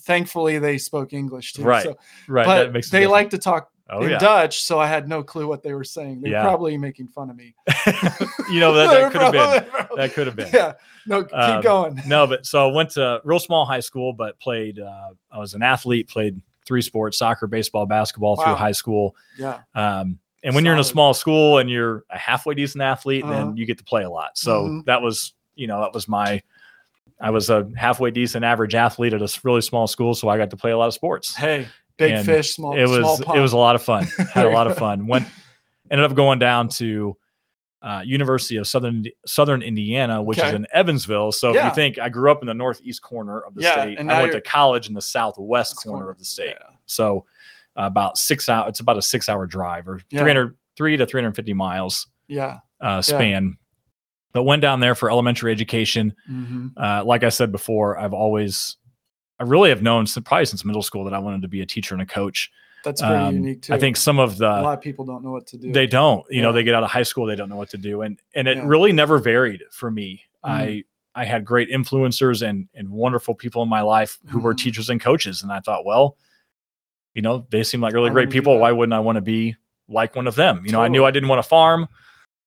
thankfully 0.00 0.58
they 0.58 0.78
spoke 0.78 1.12
English 1.12 1.54
too. 1.54 1.62
Right. 1.62 1.84
So, 1.84 1.96
right, 2.28 2.46
but 2.46 2.64
that 2.64 2.72
makes 2.72 2.90
they 2.90 3.00
difference. 3.00 3.12
like 3.12 3.30
to 3.30 3.38
talk 3.38 3.70
oh 3.88 4.02
in 4.02 4.10
yeah, 4.10 4.18
Dutch, 4.18 4.62
so 4.62 4.78
I 4.80 4.86
had 4.88 5.08
no 5.08 5.22
clue 5.22 5.46
what 5.46 5.62
they 5.62 5.72
were 5.74 5.84
saying. 5.84 6.20
They're 6.22 6.32
Yeah. 6.32 6.42
probably 6.42 6.76
making 6.76 7.08
fun 7.08 7.30
of 7.30 7.36
me. 7.36 7.54
you 8.50 8.60
know 8.60 8.72
that, 8.74 8.90
that 8.90 9.12
could 9.12 9.20
have 9.22 9.32
been 9.32 9.70
probably- 9.70 9.96
that 9.96 10.12
could 10.12 10.26
have 10.26 10.36
been. 10.36 10.50
Yeah. 10.52 10.72
No, 11.06 11.22
keep 11.22 11.32
Um, 11.34 11.62
going. 11.62 12.02
no, 12.06 12.26
but 12.26 12.44
so 12.46 12.68
I 12.68 12.72
went 12.72 12.90
to 12.90 13.20
real 13.24 13.38
small 13.38 13.64
high 13.64 13.78
school, 13.80 14.12
but 14.12 14.38
played. 14.40 14.80
Uh, 14.80 15.10
I 15.30 15.38
was 15.38 15.54
an 15.54 15.62
athlete, 15.62 16.08
played 16.08 16.40
three 16.66 16.82
sports: 16.82 17.18
soccer, 17.18 17.46
baseball, 17.46 17.86
basketball 17.86 18.36
through 18.36 18.54
high 18.54 18.72
school. 18.72 19.14
Yeah. 19.38 19.60
Um, 19.74 20.18
and 20.42 20.54
when 20.54 20.64
you're 20.64 20.74
in 20.74 20.80
a 20.80 20.84
small 20.84 21.14
school 21.14 21.58
and 21.58 21.68
you're 21.70 22.04
a 22.10 22.18
halfway 22.18 22.54
decent 22.54 22.82
athlete, 22.82 23.24
Uh-huh. 23.24 23.32
then 23.32 23.56
you 23.56 23.66
get 23.66 23.78
to 23.78 23.84
play 23.84 24.04
a 24.04 24.10
lot. 24.10 24.36
So 24.38 24.64
Mhm. 24.68 24.84
that 24.84 25.02
was, 25.02 25.32
you 25.54 25.66
know, 25.66 25.80
that 25.80 25.92
was 25.94 26.06
my. 26.08 26.42
I 27.20 27.30
was 27.30 27.48
a 27.48 27.66
halfway 27.76 28.10
decent 28.10 28.44
average 28.44 28.74
athlete 28.74 29.14
at 29.14 29.22
a 29.22 29.40
really 29.42 29.62
small 29.62 29.86
school, 29.86 30.14
so 30.14 30.28
I 30.28 30.36
got 30.36 30.50
to 30.50 30.56
play 30.56 30.70
a 30.72 30.76
lot 30.78 30.86
of 30.88 30.92
sports. 30.94 31.34
Hey, 31.34 31.66
big 31.96 32.12
And 32.12 32.26
fish, 32.26 32.52
small. 32.54 32.76
it 32.76 32.82
was 32.86 33.16
small 33.18 33.34
it 33.36 33.40
was 33.40 33.54
a 33.54 33.56
lot 33.56 33.74
of 33.74 33.82
fun. 33.82 34.04
Had 34.34 34.44
a 34.44 34.50
lot 34.50 34.66
of 34.66 34.76
fun. 34.84 35.06
Went 35.06 35.26
ended 35.90 36.04
up 36.10 36.14
going 36.14 36.38
down 36.38 36.68
to 36.68 37.16
uh, 37.86 38.02
University 38.04 38.56
of 38.56 38.66
Southern 38.66 39.04
Southern 39.26 39.62
Indiana, 39.62 40.20
which 40.20 40.38
is 40.38 40.52
in 40.54 40.66
Evansville. 40.72 41.30
So 41.30 41.50
if 41.50 41.54
you 41.64 41.74
think 41.74 41.98
I 41.98 42.08
grew 42.08 42.30
up 42.32 42.40
in 42.42 42.46
the 42.48 42.54
northeast 42.54 43.00
corner 43.00 43.40
of 43.40 43.54
the 43.54 43.62
Yeah, 43.62 43.72
state, 43.72 43.98
and 43.98 44.10
I 44.10 44.20
went 44.20 44.32
to 44.32 44.40
college 44.40 44.88
in 44.88 44.94
the 44.94 45.00
southwest 45.00 45.72
That's 45.76 45.84
corner 45.84 46.10
of 46.10 46.18
the 46.18 46.24
state. 46.24 46.56
Yeah. 46.58 46.74
So 46.86 47.26
uh, 47.78 47.82
about 47.84 48.18
six 48.18 48.48
out. 48.48 48.68
It's 48.68 48.80
about 48.80 48.96
a 48.98 49.02
six 49.02 49.28
hour 49.28 49.46
drive 49.46 49.86
or 49.88 50.00
Yeah. 50.10 50.20
300 50.20 50.56
three 50.76 50.96
to 50.96 51.06
350 51.06 51.54
miles 51.54 52.06
Yeah. 52.28 52.58
uh, 52.80 53.00
span. 53.02 53.56
But 54.32 54.42
went 54.42 54.60
down 54.62 54.80
there 54.80 54.94
for 54.94 55.08
elementary 55.10 55.52
education. 55.52 56.12
hmm 56.26 56.68
Uh, 56.76 57.02
like 57.04 57.22
I 57.22 57.28
said 57.30 57.52
before, 57.52 57.98
I've 57.98 58.12
always, 58.12 58.76
I 59.38 59.44
really 59.44 59.70
have 59.70 59.80
known 59.82 60.06
since, 60.06 60.26
probably 60.26 60.44
since 60.46 60.64
middle 60.64 60.82
school 60.82 61.04
that 61.04 61.14
I 61.14 61.18
wanted 61.20 61.42
to 61.42 61.48
be 61.48 61.60
a 61.62 61.66
teacher 61.66 61.94
and 61.94 62.02
a 62.02 62.06
coach. 62.06 62.50
That's 62.86 63.02
pretty 63.02 63.14
Um, 63.16 63.34
unique 63.34 63.62
too. 63.62 63.74
I 63.74 63.78
think 63.78 63.96
some 63.96 64.18
of 64.18 64.38
the 64.38 64.48
a 64.48 64.62
lot 64.62 64.78
of 64.78 64.80
people 64.80 65.04
don't 65.04 65.22
know 65.24 65.32
what 65.32 65.46
to 65.48 65.58
do. 65.58 65.72
they 65.72 65.86
don't. 65.86 66.24
You 66.30 66.40
know 66.40 66.52
they 66.52 66.62
get 66.62 66.74
out 66.74 66.82
of 66.84 66.90
high 66.90 67.02
school 67.02 67.26
they 67.26 67.34
don't 67.36 67.48
know 67.50 67.56
what 67.56 67.70
to 67.70 67.76
do. 67.78 68.02
And 68.02 68.18
and 68.34 68.46
it 68.48 68.56
Yeah. 68.56 68.62
really 68.66 68.92
never 68.92 69.18
varied 69.18 69.62
for 69.72 69.90
me. 69.90 70.22
Mm. 70.44 70.50
i 70.50 70.84
i 71.16 71.24
had 71.24 71.44
great 71.44 71.68
influencers 71.70 72.46
and 72.48 72.68
and 72.74 72.88
wonderful 72.88 73.34
people 73.34 73.62
in 73.62 73.68
my 73.68 73.80
life 73.80 74.18
who 74.28 74.38
were 74.38 74.54
Mhm. 74.54 74.58
teachers 74.58 74.88
and 74.90 75.00
coaches. 75.00 75.42
And 75.42 75.50
i 75.52 75.58
thought 75.60 75.84
well 75.84 76.16
you 77.14 77.22
know 77.22 77.46
they 77.50 77.62
seem 77.64 77.80
like 77.80 77.92
really 77.94 78.10
I 78.10 78.12
great 78.12 78.30
people. 78.30 78.58
why 78.58 78.70
wouldn't 78.72 78.94
i 78.94 79.00
want 79.00 79.16
to 79.16 79.22
be 79.22 79.56
like 79.88 80.14
one 80.14 80.26
of 80.28 80.34
them? 80.36 80.62
You 80.64 80.72
know 80.72 80.80
i 80.82 80.88
knew 80.88 81.04
i 81.04 81.10
didn't 81.10 81.28
want 81.28 81.42
to 81.42 81.48
farm. 81.48 81.88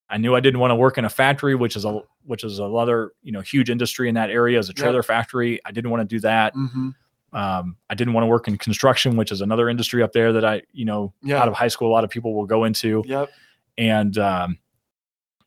I 0.09 0.17
knew 0.17 0.33
i 0.35 0.39
didn't 0.39 0.59
want 0.61 0.71
to 0.71 0.75
work 0.75 0.97
in 0.97 1.03
a 1.05 1.09
factory 1.09 1.55
which 1.55 1.75
is 1.75 1.83
a 1.85 2.01
which 2.23 2.43
is 2.45 2.59
another 2.59 3.11
you 3.21 3.31
know 3.33 3.41
huge 3.41 3.69
industry 3.69 4.07
in 4.07 4.15
that 4.15 4.29
area 4.29 4.57
as 4.59 4.69
a 4.69 4.71
Yep. 4.71 4.75
trailer 4.77 5.03
factory. 5.03 5.59
I 5.65 5.71
didn't 5.71 5.89
want 5.91 6.07
to 6.07 6.15
do 6.15 6.19
that. 6.21 6.53
Hmm 6.53 6.89
um, 7.33 7.75
I 7.89 7.95
didn't 7.95 8.13
want 8.13 8.23
to 8.23 8.27
work 8.27 8.47
in 8.47 8.57
construction, 8.57 9.15
which 9.17 9.31
is 9.31 9.41
another 9.41 9.69
industry 9.69 10.01
up 10.03 10.13
there 10.13 10.33
that 10.33 10.45
I, 10.45 10.61
you 10.71 10.85
know, 10.85 11.13
Yeah. 11.23 11.41
out 11.41 11.47
of 11.47 11.53
high 11.53 11.67
school, 11.67 11.89
a 11.89 11.93
lot 11.93 12.03
of 12.03 12.09
people 12.09 12.33
will 12.33 12.45
go 12.45 12.63
into. 12.63 13.03
Yep. 13.05 13.29
And 13.77 14.17
um, 14.17 14.57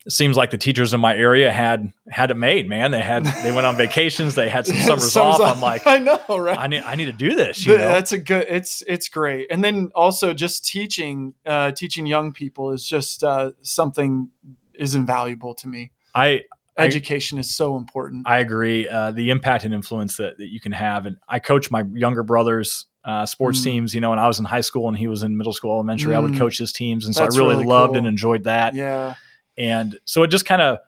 it 0.07 0.13
seems 0.13 0.37
like 0.37 0.51
the 0.51 0.59
teachers 0.59 0.95
in 0.95 1.01
my 1.01 1.17
area 1.17 1.53
had 1.53 1.93
had 2.09 2.31
it 2.31 2.37
made. 2.37 2.69
Man, 2.69 2.91
they 2.91 3.01
had 3.01 3.25
they 3.43 3.53
went 3.53 3.67
on 3.67 3.77
vacations, 3.77 4.35
they 4.35 4.49
had 4.49 4.67
some 4.69 4.77
summers 4.79 5.17
off. 5.17 5.41
I'm 5.41 5.61
like, 5.61 5.87
I 5.87 5.99
know, 5.99 6.21
right? 6.39 6.59
I 6.59 6.67
need 6.67 6.83
I 6.83 6.95
need 6.95 7.05
to 7.07 7.13
do 7.13 7.35
this. 7.35 7.65
You 7.67 7.77
know? 7.79 7.89
That's 7.89 8.13
a 8.13 8.19
good. 8.19 8.47
It's 8.49 8.83
it's 8.87 9.09
great, 9.09 9.47
and 9.51 9.63
then 9.63 9.91
also 9.95 10.33
just 10.35 10.65
teaching, 10.67 11.35
uh, 11.47 11.73
teaching 11.73 12.07
young 12.07 12.33
people 12.33 12.73
is 12.73 12.87
just 12.89 13.23
uh, 13.23 13.53
something 13.63 14.29
is 14.75 14.95
invaluable 14.95 15.55
to 15.57 15.69
me. 15.69 15.93
I 16.15 16.43
I- 16.83 16.87
Education 16.87 17.39
is 17.39 17.55
so 17.55 17.77
important. 17.77 18.27
I 18.29 18.39
agree. 18.41 18.89
Uh, 18.89 19.11
the 19.13 19.31
impact 19.31 19.65
and 19.65 19.73
influence 19.75 20.17
that, 20.19 20.37
that 20.39 20.49
you 20.49 20.61
can 20.61 20.73
have, 20.73 21.07
and 21.07 21.17
I 21.29 21.39
coach 21.39 21.71
my 21.71 21.85
younger 21.93 22.23
brothers. 22.23 22.87
Uh, 23.05 23.27
sports 23.27 23.61
Mm. 23.61 23.65
teams, 23.65 23.95
you 23.97 24.01
know, 24.01 24.11
when 24.11 24.21
I 24.21 24.29
was 24.29 24.39
in 24.39 24.45
high 24.45 24.61
school 24.61 24.87
and 24.87 24.97
he 24.97 25.09
was 25.09 25.25
in 25.25 25.37
middle 25.37 25.53
school, 25.53 25.73
elementary, 25.73 26.15
I 26.15 26.21
would 26.21 26.33
Mm. 26.35 26.39
coach 26.39 26.59
his 26.59 26.73
teams, 26.73 27.05
and 27.05 27.13
so 27.13 27.25
That's 27.25 27.35
I 27.35 27.39
really, 27.39 27.55
really 27.57 27.67
loved 27.67 27.97
and 27.97 28.07
enjoyed 28.07 28.45
that. 28.45 28.77
yeah, 28.77 29.15
and 29.59 29.99
so 30.05 30.23
it 30.23 30.29
just 30.29 30.45
kind 30.47 30.63
of 30.63 30.79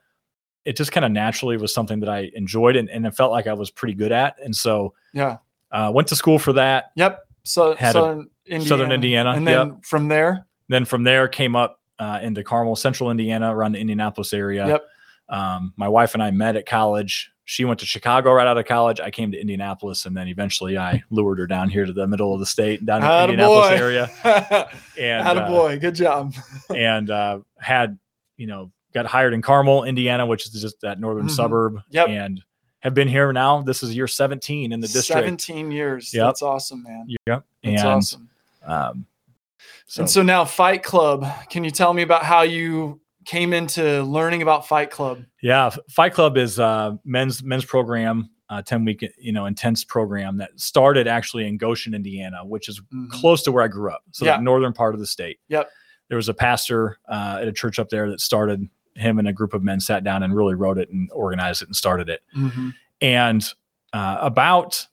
it 0.63 0.75
just 0.77 0.91
kind 0.93 1.05
of 1.05 1.11
naturally 1.11 1.57
was 1.57 1.71
something 1.73 1.99
that 1.99 2.09
i 2.09 2.31
enjoyed 2.33 2.75
and, 2.75 2.89
and 2.89 3.05
it 3.05 3.13
felt 3.15 3.31
like 3.31 3.45
i 3.45 3.53
was 3.53 3.69
pretty 3.69 3.93
good 3.93 4.11
at 4.11 4.35
and 4.43 4.55
so 4.55 4.93
yeah, 5.13 5.37
uh, 5.71 5.91
went 5.93 6.07
to 6.07 6.15
school 6.15 6.39
for 6.39 6.53
that 6.53 6.85
yep. 6.95 7.19
So 7.43 7.75
Had 7.75 7.89
a- 7.89 7.99
southern 7.99 8.29
Indiana, 8.47 8.65
Southern 8.65 8.91
Indiana, 8.91 9.31
and 9.33 9.47
then 9.47 9.77
from 9.81 10.07
there, 10.07 10.47
then 10.69 10.83
from 10.85 11.03
there 11.03 11.27
came 11.27 11.55
up 11.55 11.79
uh, 11.99 12.19
into 12.23 12.43
carmel 12.43 12.75
central 12.75 13.11
indiana 13.11 13.55
around 13.55 13.73
the 13.73 13.79
indianapolis 13.79 14.33
area 14.33 14.65
Yep. 14.67 14.85
Um, 15.29 15.73
my 15.77 15.87
wife 15.87 16.13
and 16.13 16.21
i 16.23 16.29
met 16.31 16.55
at 16.55 16.65
college 16.65 17.31
she 17.45 17.65
went 17.65 17.79
to 17.79 17.85
chicago 17.85 18.31
right 18.33 18.47
out 18.47 18.57
of 18.57 18.65
college 18.65 18.99
i 18.99 19.09
came 19.09 19.31
to 19.31 19.39
indianapolis 19.39 20.05
and 20.05 20.15
then 20.15 20.27
eventually 20.27 20.77
i 20.77 21.01
lured 21.09 21.39
her 21.39 21.47
down 21.47 21.69
here 21.69 21.85
to 21.85 21.93
the 21.93 22.05
middle 22.07 22.33
of 22.33 22.39
the 22.39 22.45
state 22.45 22.85
down 22.85 23.01
in 23.01 23.07
the 23.07 23.23
indianapolis 23.23 23.69
boy. 23.69 23.75
area 23.75 24.11
and 24.99 25.27
Atta 25.27 25.41
uh, 25.43 25.47
boy, 25.49 25.79
good 25.79 25.95
job. 25.95 26.33
and 26.75 27.09
uh, 27.09 27.39
had 27.59 27.97
you 28.37 28.47
know 28.47 28.71
got 28.93 29.05
hired 29.05 29.33
in 29.33 29.41
Carmel, 29.41 29.83
Indiana, 29.83 30.25
which 30.25 30.45
is 30.45 30.53
just 30.61 30.79
that 30.81 30.99
northern 31.01 31.27
Mhm. 31.27 31.31
suburb, 31.31 31.81
Yep. 31.89 32.07
and 32.07 32.41
have 32.79 32.93
been 32.93 33.09
here 33.09 33.33
now. 33.33 33.61
This 33.61 33.83
is 33.83 33.93
year 33.93 34.07
17 34.07 34.71
in 34.71 34.79
the 34.79 34.87
district. 34.87 35.07
Seventeen 35.07 35.69
years. 35.69 36.13
Yep. 36.13 36.25
That's 36.27 36.41
awesome, 36.41 36.83
man. 36.83 37.05
Yep. 37.09 37.17
That's 37.27 37.81
and 37.81 37.87
awesome. 37.89 38.29
um, 38.65 39.05
so, 39.85 40.01
and 40.03 40.09
so 40.09 40.23
now, 40.23 40.45
Fight 40.45 40.81
Club. 40.81 41.25
Can 41.49 41.63
you 41.65 41.71
tell 41.71 41.93
me 41.93 42.03
about 42.03 42.23
how 42.23 42.43
you 42.43 43.01
came 43.25 43.53
into 43.53 44.03
learning 44.03 44.41
about 44.41 44.67
Fight 44.67 44.91
Club? 44.91 45.23
yeah, 45.41 45.69
Fight 45.89 46.13
Club 46.13 46.37
is 46.37 46.59
uh, 46.59 46.93
men's 47.03 47.43
men's 47.43 47.65
program, 47.65 48.29
uh, 48.49 48.61
10 48.61 48.85
week 48.85 49.03
you 49.17 49.31
know 49.31 49.45
intense 49.45 49.83
program 49.83 50.37
that 50.37 50.51
started 50.59 51.07
actually 51.07 51.47
in 51.47 51.57
Goshen, 51.57 51.93
Indiana, 51.93 52.45
which 52.45 52.69
is 52.69 52.79
Mhm. 52.93 53.09
close 53.09 53.41
to 53.43 53.51
where 53.51 53.63
I 53.63 53.67
grew 53.67 53.91
up. 53.91 54.03
So 54.11 54.25
Yeah. 54.25 54.33
that 54.37 54.43
northern 54.43 54.73
part 54.73 54.93
of 54.93 54.99
the 54.99 55.07
state. 55.07 55.39
Yep. 55.49 55.69
There 56.09 56.15
was 56.17 56.29
a 56.29 56.33
pastor 56.35 56.97
uh, 57.09 57.39
at 57.41 57.47
a 57.47 57.51
church 57.51 57.79
up 57.79 57.89
there 57.89 58.09
that 58.09 58.21
started. 58.21 58.69
Him 58.97 59.19
and 59.19 59.27
a 59.27 59.33
group 59.33 59.53
of 59.53 59.61
men 59.61 59.81
sat 59.81 60.05
down 60.05 60.23
and 60.23 60.33
really 60.33 60.55
wrote 60.55 60.77
it 60.77 60.89
and 60.89 61.09
organized 61.11 61.61
it 61.61 61.67
and 61.67 61.75
started 61.75 62.07
it. 62.07 62.21
Mhm. 62.33 62.73
And 63.01 63.43
uh, 63.91 64.19
about 64.21 64.87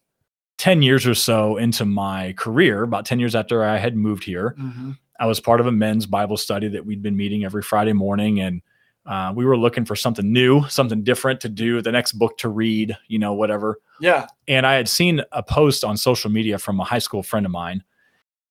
10 0.59 0.83
years 0.83 1.07
or 1.07 1.15
so 1.15 1.57
into 1.57 1.85
my 1.85 2.33
career, 2.37 2.83
about 2.83 3.07
10 3.07 3.21
years 3.21 3.37
after 3.37 3.63
I 3.65 3.77
had 3.79 3.97
moved 3.97 4.25
here, 4.25 4.57
Mhm. 4.59 4.99
I 5.23 5.27
was 5.27 5.39
part 5.39 5.61
of 5.61 5.69
a 5.69 5.73
men's 5.73 6.05
Bible 6.05 6.37
study 6.37 6.67
that 6.67 6.85
we'd 6.85 7.01
been 7.01 7.17
meeting 7.17 7.45
every 7.45 7.63
Friday 7.63 7.93
morning. 7.93 8.41
And 8.41 8.61
uh, 9.07 9.33
we 9.37 9.45
were 9.45 9.57
looking 9.57 9.85
for 9.85 9.95
something 9.95 10.33
new, 10.33 10.67
something 10.69 11.05
different 11.05 11.41
to 11.43 11.49
do, 11.49 11.81
the 11.81 11.93
next 11.93 12.15
book 12.15 12.37
to 12.39 12.49
read, 12.49 12.97
you 13.07 13.21
know, 13.21 13.33
whatever. 13.33 13.79
Yeah. 14.01 14.27
And 14.49 14.67
I 14.67 14.75
had 14.75 14.89
seen 14.89 15.23
a 15.31 15.41
post 15.45 15.85
on 15.85 15.97
social 15.97 16.29
media 16.29 16.59
from 16.59 16.81
a 16.81 16.85
high 16.85 16.99
school 16.99 17.23
friend 17.23 17.47
of 17.47 17.53
mine 17.53 17.85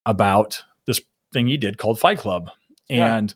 about 0.05 0.63
this 0.85 1.01
thing 1.33 1.47
he 1.47 1.57
did 1.57 1.77
called 1.77 1.99
Fight 1.99 2.19
Club. 2.19 2.49
Yeah. 2.87 3.17
And 3.17 3.33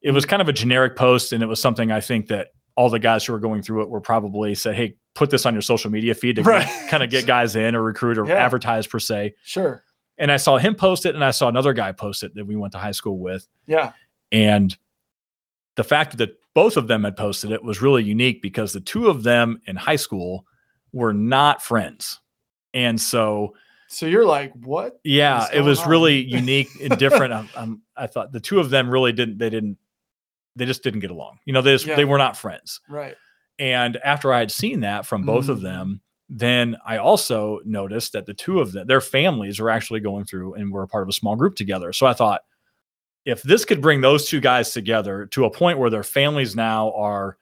it 0.00 0.12
was 0.12 0.24
kind 0.24 0.40
of 0.40 0.48
a 0.48 0.52
generic 0.52 0.94
post. 0.94 1.32
And 1.32 1.42
it 1.42 1.46
was 1.46 1.60
something 1.60 1.90
I 1.90 2.00
think 2.00 2.28
that 2.28 2.52
all 2.76 2.88
the 2.88 3.00
guys 3.00 3.24
who 3.24 3.32
were 3.32 3.40
going 3.40 3.62
through 3.62 3.82
it 3.82 3.88
were 3.88 4.00
probably 4.00 4.54
said, 4.54 4.76
Hey, 4.76 4.94
put 5.14 5.30
this 5.30 5.44
on 5.44 5.54
your 5.54 5.62
social 5.62 5.90
media 5.90 6.14
feed 6.14 6.36
to 6.36 6.42
Right. 6.42 6.68
kind 6.88 7.02
of 7.02 7.10
get 7.10 7.26
guys 7.26 7.56
in 7.56 7.74
or 7.74 7.82
recruit 7.82 8.16
or 8.16 8.26
Yeah. 8.28 8.34
advertise 8.34 8.86
per 8.86 9.00
se. 9.00 9.34
Sure. 9.42 9.82
And 10.18 10.32
I 10.32 10.36
saw 10.38 10.56
him 10.56 10.74
post 10.74 11.04
it 11.06 11.14
and 11.14 11.24
I 11.24 11.30
saw 11.30 11.48
another 11.48 11.72
guy 11.72 11.92
post 11.92 12.22
it 12.22 12.34
that 12.34 12.46
we 12.46 12.56
went 12.56 12.72
to 12.72 12.78
high 12.78 12.92
school 12.92 13.18
with. 13.18 13.46
Yeah. 13.66 13.92
And 14.32 14.76
the 15.76 15.84
fact 15.84 16.16
that 16.18 16.38
both 16.54 16.76
of 16.78 16.88
them 16.88 17.04
had 17.04 17.16
posted 17.16 17.50
it 17.52 17.62
was 17.62 17.82
really 17.82 18.02
unique 18.02 18.40
because 18.40 18.72
the 18.72 18.80
two 18.80 19.08
of 19.08 19.22
them 19.24 19.60
in 19.66 19.76
high 19.76 19.96
school 19.96 20.46
were 20.92 21.12
not 21.12 21.62
friends. 21.62 22.18
And 22.72 22.98
so, 23.00 23.54
So 23.88 24.06
you're 24.06 24.24
like, 24.24 24.52
what? 24.54 24.98
yeah, 25.04 25.48
it 25.52 25.60
was 25.60 25.80
on? 25.80 25.90
really 25.90 26.24
unique 26.24 26.68
and 26.82 26.96
different. 26.98 27.32
Um, 27.34 27.48
um, 27.56 27.82
I 27.96 28.06
thought 28.06 28.32
the 28.32 28.40
two 28.40 28.58
of 28.58 28.70
them 28.70 28.88
really 28.88 29.12
didn't, 29.12 29.36
they 29.38 29.50
didn't, 29.50 29.76
they 30.56 30.64
just 30.64 30.82
didn't 30.82 31.00
get 31.00 31.10
along. 31.10 31.38
You 31.44 31.52
know, 31.52 31.60
they 31.60 31.74
just, 31.74 31.84
Yeah. 31.86 31.96
they 31.96 32.06
were 32.06 32.16
not 32.18 32.36
friends. 32.38 32.80
Right. 32.88 33.14
And 33.58 33.98
after 33.98 34.32
I 34.32 34.38
had 34.38 34.50
seen 34.50 34.80
that 34.80 35.04
from 35.06 35.24
both 35.26 35.48
of 35.50 35.58
Mm. 35.58 35.62
them, 35.62 36.00
then 36.28 36.76
I 36.84 36.96
also 36.98 37.60
noticed 37.64 38.12
that 38.14 38.26
the 38.26 38.34
two 38.34 38.60
of 38.60 38.72
them, 38.72 38.86
their 38.86 39.00
families 39.00 39.60
were 39.60 39.70
actually 39.70 40.00
going 40.00 40.24
through 40.24 40.54
and 40.54 40.72
were 40.72 40.82
a 40.82 40.88
part 40.88 41.02
of 41.04 41.08
a 41.08 41.12
small 41.12 41.36
group 41.36 41.54
together. 41.54 41.92
So 41.92 42.06
I 42.06 42.12
thought, 42.14 42.42
if 43.24 43.42
this 43.42 43.64
could 43.64 43.80
bring 43.80 44.00
those 44.00 44.28
two 44.28 44.40
guys 44.40 44.72
together 44.72 45.26
to 45.26 45.44
a 45.44 45.50
point 45.50 45.78
where 45.78 45.90
their 45.90 46.02
families 46.04 46.54
now 46.56 46.92
are 46.94 47.38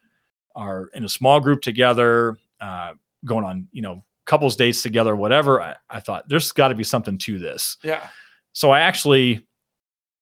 are 0.56 0.88
in 0.94 1.04
a 1.04 1.08
small 1.08 1.40
group 1.40 1.60
together, 1.62 2.36
uh, 2.60 2.92
going 3.24 3.44
on 3.44 3.68
you 3.72 3.82
know 3.82 4.04
couples 4.26 4.56
dates 4.56 4.82
together, 4.82 5.14
whatever, 5.16 5.60
I, 5.60 5.76
I 5.90 6.00
thought 6.00 6.28
there's 6.28 6.52
got 6.52 6.68
to 6.68 6.74
be 6.74 6.84
something 6.84 7.18
to 7.18 7.38
this. 7.38 7.76
Yeah. 7.82 8.06
So 8.52 8.70
I 8.70 8.80
actually 8.80 9.46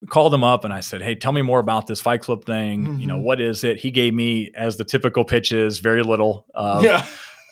called 0.08 0.34
him 0.34 0.42
up 0.42 0.64
and 0.64 0.72
I 0.74 0.80
said, 0.80 1.02
"Hey, 1.02 1.14
tell 1.14 1.32
me 1.32 1.42
more 1.42 1.60
about 1.60 1.86
this 1.86 2.00
Fight 2.00 2.22
Club 2.22 2.44
thing. 2.44 2.98
You 2.98 3.06
know, 3.06 3.18
Mhm. 3.18 3.22
what 3.22 3.40
is 3.40 3.62
it?" 3.62 3.76
He 3.78 3.90
gave 3.92 4.14
me, 4.14 4.50
as 4.56 4.76
the 4.76 4.84
typical 4.84 5.24
pitches, 5.24 5.78
very 5.78 6.02
little. 6.02 6.46
Of, 6.54 6.82
yeah. 6.82 7.06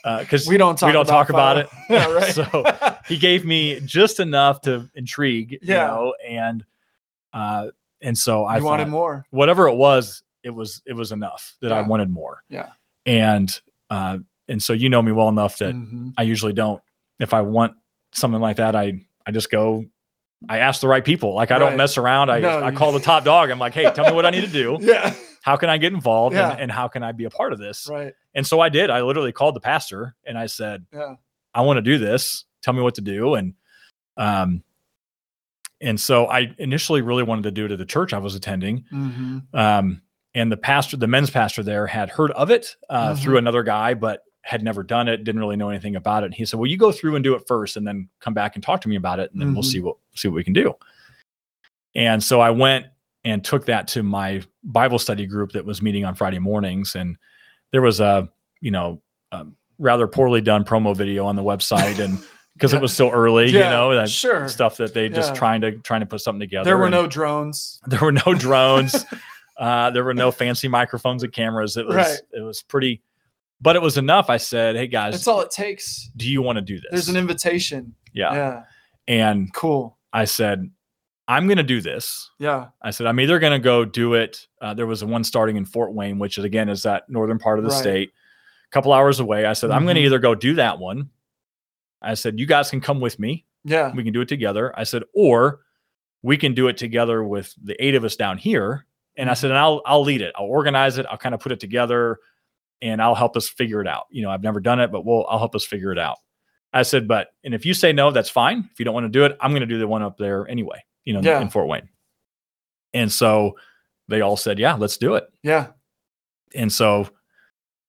Because 0.05 0.47
We 0.49 0.57
don't 0.57 0.79
talk. 0.79 0.87
we 0.89 0.93
don't 0.93 1.07
talk 1.07 1.31
about 1.31 1.59
it. 1.59 1.69
Yeah. 1.91 2.07
Right. 2.13 2.33
So, 2.35 2.65
he 3.07 3.17
gave 3.19 3.45
me 3.45 3.81
just 3.85 4.21
enough 4.21 4.61
to 4.63 4.89
intrigue, 4.95 5.59
Yeah. 5.63 5.83
you 5.83 5.95
know, 5.95 6.15
and 6.27 6.65
uh, 7.33 7.69
and 8.01 8.17
so 8.17 8.45
I 8.45 8.61
wanted 8.61 8.89
more. 8.89 9.25
whatever 9.31 9.69
it 9.69 9.75
was, 9.75 10.23
it 10.43 10.51
was 10.51 10.83
it 10.87 10.95
was 10.95 11.13
enough 11.13 11.57
that 11.61 11.73
I 11.73 11.83
wanted 11.83 12.11
more. 12.11 12.43
Yeah. 12.49 12.69
And 13.07 13.61
uh, 13.91 14.19
and 14.49 14.63
so 14.63 14.73
you 14.73 14.89
know 14.89 15.03
me 15.03 15.13
well 15.13 15.29
enough 15.29 15.59
that 15.59 15.75
Mhm. 15.75 16.15
I 16.17 16.23
usually 16.23 16.53
don't. 16.53 16.81
If 17.19 17.35
I 17.35 17.43
want 17.43 17.75
something 18.13 18.41
like 18.41 18.57
that, 18.57 18.75
I 18.77 19.05
I 19.27 19.31
just 19.33 19.51
go. 19.51 19.85
I 20.49 20.59
ask 20.61 20.81
the 20.81 20.89
right 20.89 21.05
people. 21.05 21.35
Like 21.35 21.51
I 21.51 21.55
Right. 21.55 21.59
don't 21.69 21.77
mess 21.77 21.99
around. 21.99 22.31
I 22.31 22.41
No, 22.41 22.63
I 22.63 22.71
call 22.71 22.93
the 22.93 23.01
top 23.01 23.25
dog. 23.25 23.51
I'm 23.51 23.59
like, 23.59 23.75
hey, 23.75 23.91
tell 23.95 24.07
me 24.07 24.13
what 24.13 24.25
I 24.25 24.31
need 24.31 24.41
to 24.43 24.47
do. 24.47 24.79
Yeah. 24.81 25.13
How 25.51 25.57
can 25.57 25.69
I 25.69 25.79
get 25.79 25.93
involved? 25.93 26.37
Yeah. 26.37 26.53
And, 26.53 26.61
and 26.61 26.71
how 26.71 26.87
can 26.87 27.03
I 27.03 27.11
be 27.11 27.25
a 27.25 27.31
part 27.31 27.53
of 27.53 27.59
this? 27.59 27.89
Right. 27.91 28.15
And 28.37 28.47
so 28.47 28.61
I 28.61 28.69
did. 28.69 28.89
I 28.89 29.03
literally 29.03 29.33
called 29.33 29.57
the 29.57 29.61
pastor 29.61 30.15
and 30.25 30.39
I 30.39 30.47
said, 30.47 30.87
Yeah. 30.93 31.17
I 31.53 31.63
want 31.63 31.79
to 31.79 31.83
do 31.83 31.99
this. 31.99 32.45
Tell 32.63 32.73
me 32.73 32.83
what 32.83 32.95
to 32.95 33.01
do. 33.01 33.35
And 33.35 33.55
um, 34.17 34.63
and 35.81 35.99
so 36.01 36.27
I 36.27 36.55
initially 36.59 37.03
really 37.03 37.25
wanted 37.25 37.43
to 37.43 37.51
do 37.51 37.65
it 37.65 37.73
at 37.73 37.79
the 37.79 37.85
church 37.85 38.13
I 38.13 38.19
was 38.19 38.37
attending. 38.37 38.85
hmm 38.91 39.39
Um, 39.53 40.03
and 40.37 40.53
the 40.53 40.57
pastor, 40.57 40.97
the 40.97 41.09
men's 41.09 41.31
pastor 41.31 41.65
there, 41.65 41.89
had 41.89 42.11
heard 42.11 42.31
of 42.31 42.53
it 42.53 42.77
uh, 42.89 43.17
through 43.17 43.39
another 43.39 43.65
guy, 43.65 43.95
but 43.95 44.23
had 44.43 44.63
never 44.63 44.85
done 44.85 45.09
it. 45.09 45.25
Didn't 45.25 45.41
really 45.41 45.57
know 45.57 45.71
anything 45.71 45.97
about 45.97 46.23
it. 46.23 46.27
And 46.27 46.35
he 46.37 46.45
said, 46.47 46.61
"Well, 46.61 46.71
you 46.71 46.77
go 46.77 46.93
through 46.93 47.17
and 47.17 47.25
do 47.25 47.35
it 47.35 47.43
first, 47.49 47.77
and 47.77 47.85
then 47.85 48.09
come 48.21 48.35
back 48.35 48.55
and 48.55 48.63
talk 48.63 48.81
to 48.83 48.89
me 48.89 48.95
about 48.95 49.19
it, 49.19 49.33
and 49.33 49.41
then 49.43 49.53
we'll 49.53 49.65
Mhm. 49.65 49.73
see 49.73 49.81
what 49.81 49.97
see 50.15 50.29
what 50.29 50.37
we 50.37 50.45
can 50.45 50.53
do." 50.53 50.73
And 51.97 52.23
so 52.23 52.39
I 52.41 52.51
went 52.51 52.87
and 53.25 53.45
took 53.45 53.67
that 53.67 53.89
to 53.89 54.03
my 54.03 54.43
Bible 54.65 54.99
study 54.99 55.27
group 55.27 55.53
that 55.53 55.65
was 55.65 55.83
meeting 55.83 56.05
on 56.05 56.15
Friday 56.15 56.39
mornings, 56.39 56.95
and 56.95 57.17
there 57.73 57.83
was 57.83 58.01
a 58.01 58.29
you 58.61 58.71
know 58.71 59.01
a 59.33 59.47
rather 59.79 60.07
poorly 60.07 60.41
done 60.41 60.65
promo 60.65 60.95
video 60.97 61.25
on 61.27 61.37
the 61.37 61.43
website, 61.43 61.99
and 61.99 62.19
because 62.55 62.73
Yeah. 62.73 62.79
it 62.79 62.83
was 62.83 62.93
so 62.95 63.11
early, 63.11 63.47
you 63.51 63.59
know, 63.61 63.95
that 63.95 64.11
sure. 64.11 64.49
stuff 64.49 64.77
that 64.79 64.93
they 64.95 65.09
just 65.09 65.31
Yeah. 65.33 65.39
trying 65.39 65.61
to 65.63 65.73
trying 65.79 66.01
to 66.01 66.07
put 66.07 66.21
something 66.21 66.41
together. 66.41 66.65
There 66.65 66.77
were 66.79 66.87
and 66.87 66.93
no 66.95 67.07
drones. 67.07 67.81
there 67.87 68.01
were 68.01 68.13
no 68.13 68.35
drones, 68.39 69.05
uh, 69.59 69.91
there 69.91 70.05
were 70.05 70.15
no 70.15 70.31
fancy 70.31 70.69
microphones 70.69 71.23
and 71.23 71.33
cameras. 71.33 71.77
It 71.77 71.87
was 71.87 71.97
Right. 71.97 72.19
it 72.33 72.41
was 72.43 72.63
pretty, 72.63 73.03
but 73.61 73.77
it 73.77 73.83
was 73.83 73.97
enough. 73.99 74.29
I 74.31 74.37
said, 74.39 74.77
"Hey 74.77 74.87
guys, 74.89 75.13
That's 75.15 75.29
all 75.29 75.41
it 75.41 75.51
takes. 75.51 76.11
do 76.17 76.29
you 76.31 76.43
want 76.43 76.57
to 76.57 76.63
do 76.63 76.77
this?" 76.77 76.89
There's 76.91 77.09
an 77.09 77.17
invitation. 77.17 77.95
yeah. 78.13 78.35
Yeah. 78.35 78.63
and 79.09 79.53
Cool. 79.55 79.97
I 80.13 80.25
said, 80.25 80.71
"I'm 81.31 81.47
going 81.47 81.57
to 81.59 81.63
do 81.63 81.81
this." 81.81 82.31
Yeah. 82.39 82.69
I 82.83 82.91
said, 82.91 83.07
I'm 83.07 83.21
either 83.21 83.39
going 83.39 83.53
to 83.53 83.59
go 83.63 83.85
do 83.85 84.15
it. 84.15 84.47
Uh, 84.61 84.75
there 84.75 84.87
was 84.87 85.05
one 85.05 85.25
starting 85.25 85.57
in 85.57 85.65
Fort 85.65 85.93
Wayne, 85.95 86.19
which 86.19 86.39
is, 86.39 86.45
again 86.45 86.69
is 86.69 86.83
that 86.83 87.09
northern 87.09 87.39
part 87.39 87.59
of 87.59 87.65
the 87.65 87.71
Right. 87.71 87.79
state, 87.81 88.09
a 88.11 88.71
couple 88.73 88.93
hours 88.93 89.21
away. 89.21 89.47
I 89.47 89.53
said, 89.53 89.71
I'm 89.71 89.85
going 89.85 89.97
to 89.97 90.03
either 90.03 90.19
go 90.19 90.35
do 90.35 90.55
that 90.55 90.79
one. 90.79 91.11
I 92.03 92.15
said, 92.15 92.39
you 92.39 92.47
guys 92.47 92.71
can 92.71 92.81
come 92.81 93.01
with 93.01 93.19
me. 93.19 93.45
Yeah. 93.65 93.93
We 93.95 94.03
can 94.05 94.13
do 94.13 94.21
it 94.23 94.29
together. 94.29 94.73
I 94.79 94.85
said, 94.85 95.03
or 95.15 95.61
we 96.23 96.37
can 96.37 96.55
do 96.55 96.69
it 96.69 96.77
together 96.77 97.23
with 97.25 97.55
the 97.63 97.77
eight 97.85 97.95
of 97.95 98.05
us 98.05 98.17
down 98.17 98.39
here. 98.39 98.87
And 99.17 99.29
I 99.31 99.35
said, 99.35 99.51
and 99.51 99.59
I'll 99.59 99.83
I'll 99.85 100.03
lead 100.03 100.23
it. 100.23 100.33
I'll 100.37 100.47
organize 100.47 100.97
it. 100.99 101.05
I'll 101.11 101.19
kind 101.19 101.35
of 101.35 101.41
put 101.41 101.53
it 101.53 101.61
together, 101.61 102.19
and 102.81 103.03
I'll 103.03 103.15
help 103.15 103.37
us 103.37 103.49
figure 103.49 103.81
it 103.83 103.87
out. 103.87 104.05
You 104.11 104.23
know, 104.23 104.31
I've 104.31 104.43
never 104.43 104.61
done 104.61 104.81
it, 104.81 104.91
but 104.91 105.05
we'll 105.05 105.27
I'll 105.29 105.39
help 105.39 105.55
us 105.55 105.65
figure 105.67 105.93
it 105.93 105.99
out. 105.99 106.17
I 106.73 106.83
said, 106.83 107.07
but 107.09 107.29
and 107.45 107.53
if 107.53 107.67
you 107.67 107.75
say 107.75 107.93
no, 107.93 108.11
that's 108.13 108.31
fine. 108.31 108.69
If 108.73 108.79
you 108.79 108.85
don't 108.85 108.95
want 108.95 109.05
to 109.05 109.11
do 109.11 109.25
it, 109.25 109.37
I'm 109.41 109.51
going 109.51 109.61
to 109.61 109.67
do 109.67 109.79
the 109.79 109.89
one 109.89 110.03
up 110.03 110.17
there 110.17 110.49
anyway. 110.49 110.83
You 111.05 111.15
know, 111.15 111.21
Yeah. 111.23 111.41
in 111.41 111.49
Fort 111.51 111.67
Wayne. 111.69 111.89
And 112.93 113.11
so 113.11 113.57
they 114.09 114.21
all 114.21 114.37
said, 114.37 114.59
yeah, 114.59 114.75
let's 114.75 114.97
do 114.97 115.15
it. 115.15 115.29
Yeah. 115.43 115.69
And 116.55 116.73
so 116.73 117.09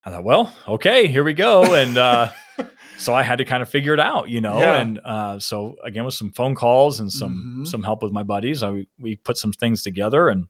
I 0.06 0.12
thought, 0.12 0.24
well, 0.24 0.54
okay, 0.68 1.08
here 1.08 1.24
we 1.24 1.34
go. 1.34 1.74
And 1.76 1.98
uh, 1.98 2.30
so 2.98 3.14
I 3.14 3.24
had 3.24 3.38
to 3.40 3.46
kind 3.46 3.64
of 3.64 3.70
figure 3.70 3.94
it 3.94 4.00
out, 4.00 4.30
you 4.30 4.40
know. 4.42 4.60
Yeah. 4.60 4.76
And 4.80 5.00
uh, 5.04 5.40
so 5.40 5.76
again, 5.84 6.06
with 6.06 6.14
some 6.14 6.32
phone 6.32 6.54
calls 6.56 7.00
and 7.00 7.12
some 7.12 7.62
Mhm. 7.64 7.68
some 7.68 7.82
help 7.84 8.04
with 8.04 8.12
my 8.12 8.24
buddies, 8.24 8.62
I 8.64 8.86
we 9.00 9.16
put 9.16 9.38
some 9.38 9.52
things 9.54 9.82
together. 9.84 10.30
And 10.30 10.46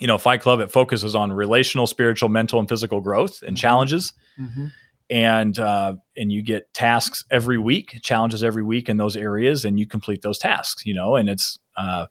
you 0.00 0.06
know, 0.06 0.18
Fight 0.18 0.40
Club 0.42 0.60
it 0.60 0.70
focuses 0.72 1.14
on 1.14 1.32
relational, 1.32 1.86
spiritual, 1.86 2.28
mental, 2.28 2.58
and 2.58 2.68
physical 2.68 3.00
growth 3.00 3.42
and 3.42 3.56
Mhm. 3.56 3.60
challenges. 3.60 4.12
Mhm. 4.38 4.72
And 5.08 5.58
uh, 5.58 5.94
and 6.16 6.32
you 6.32 6.42
get 6.42 6.72
tasks 6.74 7.24
every 7.30 7.58
week, 7.58 8.00
challenges 8.02 8.42
every 8.42 8.62
week 8.64 8.88
in 8.88 8.96
those 8.96 9.16
areas, 9.16 9.64
and 9.66 9.78
you 9.78 9.86
complete 9.86 10.22
those 10.22 10.38
tasks, 10.38 10.84
you 10.86 10.94
know. 10.94 11.16
And 11.16 11.28
it's 11.28 11.58
uh, 11.76 12.06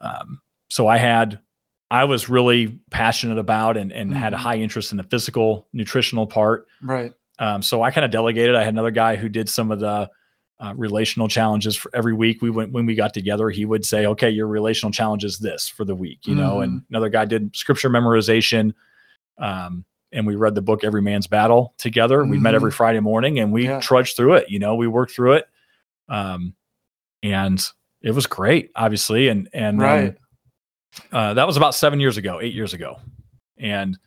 um, 0.00 0.40
so 0.68 0.86
I 0.86 0.96
had 0.98 1.38
I 1.90 2.04
was 2.04 2.28
really 2.28 2.78
passionate 2.90 3.38
about 3.38 3.76
and, 3.76 3.92
and 3.92 4.12
had 4.16 4.32
a 4.32 4.36
Mhm. 4.36 4.40
high 4.40 4.56
interest 4.56 4.90
in 4.90 4.96
the 4.96 5.04
physical 5.04 5.68
nutritional 5.72 6.26
part. 6.26 6.66
Right. 6.82 7.12
Um, 7.38 7.62
so 7.62 7.82
I 7.82 7.90
kind 7.90 8.04
of 8.04 8.10
delegated. 8.10 8.56
I 8.56 8.64
had 8.64 8.72
another 8.74 8.90
guy 8.90 9.14
who 9.16 9.28
did 9.28 9.48
some 9.48 9.70
of 9.70 9.78
the 9.80 10.10
uh, 10.60 10.72
relational 10.76 11.28
challenges 11.28 11.76
for 11.76 11.90
every 11.94 12.14
week. 12.14 12.40
We 12.40 12.50
went 12.50 12.72
when 12.72 12.86
we 12.86 12.94
got 12.94 13.12
together. 13.12 13.50
He 13.50 13.64
would 13.64 13.84
say, 13.84 14.06
"Okay, 14.06 14.30
your 14.30 14.46
relational 14.46 14.92
challenge 14.92 15.24
is 15.24 15.38
this 15.38 15.68
for 15.68 15.84
the 15.84 15.94
week," 15.94 16.26
you 16.26 16.34
know. 16.34 16.60
And 16.60 16.72
Mm-hmm. 16.80 16.94
another 16.94 17.08
guy 17.10 17.24
did 17.26 17.54
scripture 17.54 17.90
memorization, 17.90 18.72
um, 19.38 19.84
and 20.12 20.26
we 20.26 20.36
read 20.36 20.54
the 20.54 20.62
book 20.62 20.84
Every 20.84 21.02
Man's 21.02 21.26
Battle 21.26 21.74
together. 21.78 22.24
We 22.24 22.38
met 22.38 22.54
every 22.54 22.70
Friday 22.70 23.00
morning, 23.00 23.40
and 23.40 23.52
we 23.52 23.64
Mm-hmm. 23.64 23.72
Yeah. 23.72 23.80
trudged 23.80 24.16
through 24.16 24.34
it. 24.34 24.48
You 24.48 24.58
know, 24.60 24.74
we 24.76 24.86
worked 24.86 25.12
through 25.12 25.34
it, 25.34 25.48
um, 26.08 26.54
and 27.22 27.60
it 28.04 28.12
was 28.12 28.26
great, 28.28 28.70
obviously. 28.76 29.28
And 29.28 29.48
and 29.52 29.80
Right. 29.80 30.16
uh, 31.12 31.34
that 31.34 31.46
was 31.46 31.56
about 31.56 31.74
seven 31.74 31.98
years 32.00 32.16
ago, 32.16 32.40
eight 32.40 32.54
years 32.54 32.72
ago, 32.74 32.98
and 33.58 33.98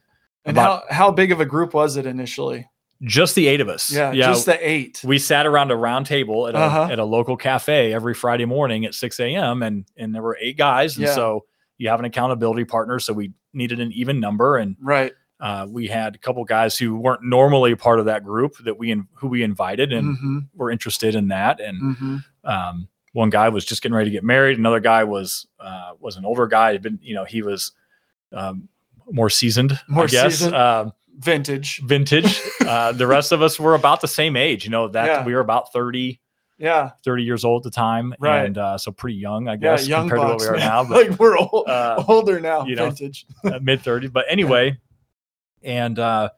And 0.46 0.56
about- 0.58 0.84
how, 0.90 0.96
how 1.08 1.12
big 1.12 1.32
of 1.34 1.42
a 1.42 1.46
group 1.46 1.74
was 1.74 1.98
it 1.98 2.06
initially? 2.06 2.66
just 3.04 3.36
the 3.36 3.46
eight 3.48 3.62
of 3.62 3.70
us. 3.70 3.92
Yeah. 3.94 4.12
Just 4.12 4.48
the 4.48 4.58
eight. 4.68 5.02
we 5.04 5.20
sat 5.20 5.46
around 5.46 5.70
a 5.70 5.76
round 5.76 6.08
table 6.08 6.48
at 6.48 6.56
a, 6.56 6.58
Uh-huh. 6.58 6.88
at 6.92 6.98
a 6.98 7.04
local 7.06 7.38
cafe 7.38 7.94
every 7.94 8.16
Friday 8.16 8.46
morning 8.46 8.86
at 8.86 8.96
6 8.96 9.20
a.m. 9.20 9.62
and 9.62 9.86
and 9.98 10.16
there 10.16 10.24
were 10.24 10.36
eight 10.42 10.58
guys, 10.58 10.98
and 10.98 11.06
Yeah. 11.06 11.14
so 11.14 11.46
you 11.78 11.90
have 11.90 12.00
an 12.00 12.06
accountability 12.06 12.66
partner. 12.66 12.98
So 12.98 13.14
we 13.14 13.34
needed 13.54 13.80
an 13.80 13.92
even 13.92 14.20
number, 14.20 14.58
and 14.58 14.78
right. 14.82 15.14
uh, 15.40 15.68
we 15.70 15.86
had 15.86 16.16
a 16.16 16.18
couple 16.18 16.44
guys 16.46 16.76
who 16.76 16.96
weren't 16.96 17.22
normally 17.24 17.76
part 17.76 18.00
of 18.00 18.06
that 18.06 18.24
group 18.24 18.58
that 18.64 18.80
we 18.80 18.90
in, 18.90 19.08
who 19.14 19.28
we 19.28 19.44
invited 19.44 19.94
and 19.94 20.18
hmm 20.18 20.40
were 20.56 20.72
interested 20.72 21.14
in 21.14 21.28
that. 21.28 21.60
And 21.60 21.96
hmm 21.98 22.18
um, 22.46 22.88
one 23.18 23.32
guy 23.32 23.50
was 23.50 23.66
just 23.66 23.82
getting 23.82 23.96
ready 23.96 24.12
to 24.12 24.14
get 24.16 24.24
married. 24.24 24.60
Another 24.60 24.80
guy 24.80 25.04
was 25.04 25.48
uh, 25.60 25.92
was 26.00 26.18
an 26.18 26.24
older 26.26 26.46
guy. 26.46 26.72
Had 26.74 26.84
been 26.84 27.00
you 27.02 27.16
know 27.16 27.26
he 27.26 27.42
was 27.42 27.72
um, 28.32 28.70
more 29.12 29.30
seasoned, 29.30 29.80
More 29.88 30.04
I 30.04 30.08
guess. 30.08 30.34
seasoned. 30.38 30.56
Um, 30.56 30.94
Vintage. 31.20 31.82
vintage. 31.84 32.42
Uh, 32.68 32.92
the 32.92 33.08
rest 33.08 33.32
of 33.32 33.42
us 33.42 33.58
were 33.58 33.76
about 33.76 34.02
the 34.02 34.08
same 34.10 34.36
age. 34.36 34.66
You 34.66 34.72
know, 34.72 34.90
that 34.90 35.06
Yeah. 35.06 35.26
we 35.26 35.34
were 35.34 35.40
about 35.40 35.72
30, 35.72 36.20
Yeah. 36.58 36.92
30 37.06 37.24
years 37.24 37.46
old 37.46 37.66
at 37.66 37.72
the 37.72 37.74
time. 37.76 38.14
Right. 38.20 38.44
And 38.46 38.58
uh, 38.58 38.78
so 38.78 38.92
pretty 38.92 39.16
young, 39.16 39.48
I 39.48 39.54
Yeah. 39.54 39.58
guess, 39.58 39.88
Young 39.88 40.10
compared 40.10 40.28
bucks. 40.28 40.44
to 40.44 40.52
what 40.52 40.58
we 40.58 40.64
are 40.64 40.66
man. 40.66 40.68
now, 40.68 40.84
but 40.90 41.10
like 41.12 41.18
we're 41.20 41.38
old, 41.38 41.70
uh, 41.70 42.04
older 42.10 42.42
now. 42.42 42.66
you 42.66 42.76
know, 42.76 42.88
vintage. 42.88 43.26
mid 43.62 43.82
30s. 43.84 44.12
But 44.12 44.26
anyway, 44.28 44.78
and 45.64 45.98
uh, 45.98 46.30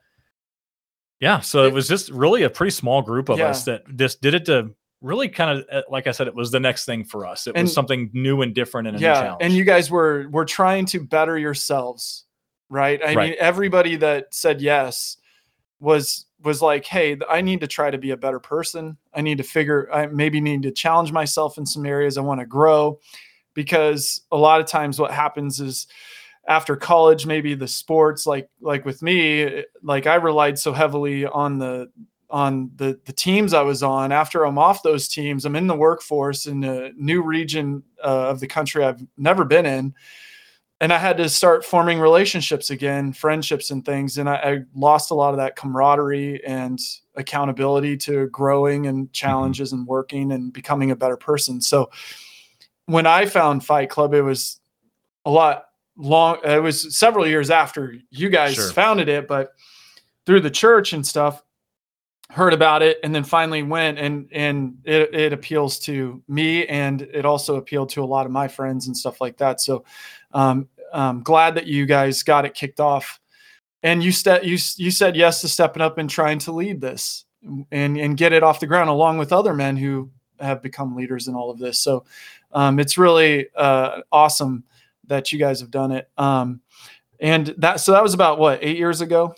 yeah, 1.20 1.40
so 1.40 1.66
it 1.66 1.74
was 1.74 1.88
just 1.88 2.12
really 2.12 2.44
a 2.44 2.50
pretty 2.50 2.72
small 2.72 3.02
group 3.02 3.30
of 3.30 3.40
Yeah. 3.40 3.48
us 3.48 3.66
that 3.66 3.84
just 3.98 4.22
did 4.22 4.36
it 4.36 4.46
to 4.46 4.70
really 5.02 5.30
kind 5.30 5.60
of, 5.60 5.66
uh, 5.72 5.82
like 5.90 6.08
I 6.08 6.12
said, 6.12 6.28
it 6.28 6.36
was 6.36 6.52
the 6.52 6.60
next 6.60 6.86
thing 6.86 7.06
for 7.06 7.26
us. 7.26 7.48
It 7.48 7.56
And- 7.56 7.64
was 7.66 7.74
something 7.74 8.10
new 8.14 8.42
and 8.42 8.54
different 8.54 8.88
and 8.90 8.98
a 8.98 9.00
new 9.00 9.06
yeah 9.06 9.22
challenge. 9.22 9.38
and 9.42 9.54
you 9.54 9.64
guys 9.64 9.90
were 9.90 10.28
were 10.30 10.46
trying 10.46 10.86
to 10.88 11.00
better 11.04 11.38
yourselves 11.38 12.26
right 12.70 13.02
i 13.04 13.16
Right. 13.16 13.30
mean 13.32 13.36
everybody 13.40 13.96
that 13.96 14.34
said 14.34 14.62
yes 14.62 15.18
was 15.80 16.26
was 16.44 16.62
like 16.62 16.86
hey 16.86 17.18
i 17.30 17.42
need 17.42 17.62
to 17.62 17.68
try 17.68 17.90
to 17.90 17.98
be 17.98 18.12
a 18.12 18.18
better 18.18 18.40
person 18.40 18.96
i 19.16 19.22
need 19.22 19.38
to 19.40 19.44
figure 19.44 19.90
i 19.92 20.06
maybe 20.06 20.40
need 20.40 20.62
to 20.64 20.72
challenge 20.72 21.12
myself 21.12 21.58
in 21.58 21.66
some 21.66 21.86
areas 21.86 22.18
i 22.18 22.22
want 22.22 22.40
to 22.40 22.46
grow 22.46 23.00
because 23.56 24.22
a 24.32 24.38
lot 24.38 24.62
of 24.62 24.68
times 24.68 25.00
what 25.00 25.12
happens 25.12 25.60
is 25.60 25.88
after 26.48 26.76
college 26.76 27.26
maybe 27.26 27.56
the 27.56 27.68
sports 27.68 28.28
like 28.28 28.48
like 28.62 28.86
with 28.86 29.02
me 29.02 29.42
eh, 29.42 29.62
like 29.82 30.06
i 30.06 30.16
relied 30.16 30.60
so 30.60 30.72
heavily 30.74 31.26
on 31.26 31.58
the 31.58 31.90
on 32.30 32.72
the 32.76 33.00
the 33.06 33.14
teams 33.14 33.54
I 33.54 33.62
was 33.62 33.82
on. 33.84 34.12
After 34.12 34.46
I'm 34.46 34.58
off 34.58 34.84
those 34.84 35.08
teams, 35.08 35.46
I'm 35.46 35.56
in 35.56 35.68
the 35.68 35.76
workforce 35.76 36.46
in 36.46 36.64
a 36.64 36.92
new 36.94 37.22
region 37.22 37.84
uh, 38.04 38.30
of 38.30 38.40
the 38.40 38.48
country 38.48 38.84
I've 38.84 39.02
never 39.18 39.44
been 39.46 39.66
in, 39.66 39.94
and 40.80 40.94
I 40.94 40.98
had 40.98 41.18
to 41.18 41.28
start 41.30 41.66
forming 41.66 42.00
relationships 42.00 42.70
again, 42.70 43.14
friendships 43.14 43.72
and 43.72 43.84
things. 43.84 44.18
And 44.18 44.30
I, 44.30 44.36
I 44.36 44.60
lost 44.76 45.12
a 45.12 45.16
lot 45.16 45.32
of 45.32 45.38
that 45.38 45.56
camaraderie 45.56 46.44
and 46.46 46.80
accountability 47.16 47.98
to 47.98 48.28
growing 48.28 48.86
and 48.88 49.12
challenges 49.12 49.74
and 49.74 49.88
working 49.88 50.32
and 50.32 50.54
becoming 50.54 50.92
a 50.92 50.96
better 50.96 51.18
person. 51.18 51.60
So 51.62 51.90
when 52.86 53.06
I 53.06 53.26
found 53.26 53.66
Fight 53.66 53.90
Club, 53.90 54.14
it 54.14 54.22
was 54.22 54.60
a 55.26 55.32
lot 55.32 55.66
long. 55.98 56.38
It 56.44 56.62
was 56.64 56.98
several 56.98 57.28
years 57.28 57.50
after 57.52 57.96
you 58.10 58.30
guys 58.30 58.56
Sure. 58.56 58.72
founded 58.72 59.10
it, 59.10 59.28
but 59.28 59.52
through 60.26 60.42
the 60.42 60.52
church 60.52 60.94
and 60.94 61.06
stuff 61.06 61.44
heard 62.30 62.54
about 62.54 62.84
it 62.84 63.00
and 63.04 63.14
then 63.14 63.24
finally 63.24 63.64
went 63.64 63.98
and 63.98 64.28
and 64.32 64.78
it, 64.84 65.14
it 65.16 65.34
appeals 65.34 65.80
to 65.80 66.22
me 66.28 66.66
and 66.68 67.02
it 67.02 67.26
also 67.26 67.56
appealed 67.56 67.90
to 67.90 68.04
a 68.04 68.06
lot 68.06 68.26
of 68.26 68.32
my 68.32 68.48
friends 68.48 68.86
and 68.88 68.96
stuff 68.96 69.20
like 69.20 69.38
that. 69.38 69.60
So 69.60 69.84
um 70.34 70.68
i'm 70.94 71.22
glad 71.24 71.56
that 71.56 71.66
you 71.68 71.86
guys 71.86 72.24
got 72.24 72.46
it 72.46 72.54
kicked 72.54 72.80
off. 72.80 73.20
And 73.82 74.04
you 74.04 74.12
ste- 74.12 74.44
you 74.44 74.58
you 74.78 74.92
said 74.92 75.16
yes 75.16 75.42
to 75.42 75.48
stepping 75.48 75.82
up 75.82 75.98
and 75.98 76.10
trying 76.10 76.38
to 76.40 76.52
lead 76.52 76.82
this 76.82 77.26
and 77.72 77.98
and 77.98 78.18
get 78.18 78.34
it 78.34 78.44
off 78.44 78.60
the 78.60 78.68
ground 78.68 78.90
along 78.90 79.18
with 79.18 79.34
other 79.34 79.54
men 79.54 79.76
who 79.76 80.12
have 80.40 80.62
become 80.62 80.96
leaders 80.96 81.28
in 81.28 81.34
all 81.36 81.50
of 81.50 81.58
this. 81.58 81.80
So 81.80 82.06
um 82.52 82.80
it's 82.80 82.98
really 82.98 83.48
uh 83.56 84.02
awesome 84.12 84.66
that 85.08 85.32
you 85.32 85.40
guys 85.40 85.62
have 85.62 85.72
done 85.72 85.92
it. 85.92 86.10
Um 86.18 86.62
and 87.20 87.48
that 87.58 87.80
so 87.80 87.94
that 87.94 88.04
was 88.04 88.14
about 88.14 88.38
what 88.38 88.60
eight 88.62 88.78
years 88.78 89.02
ago? 89.02 89.34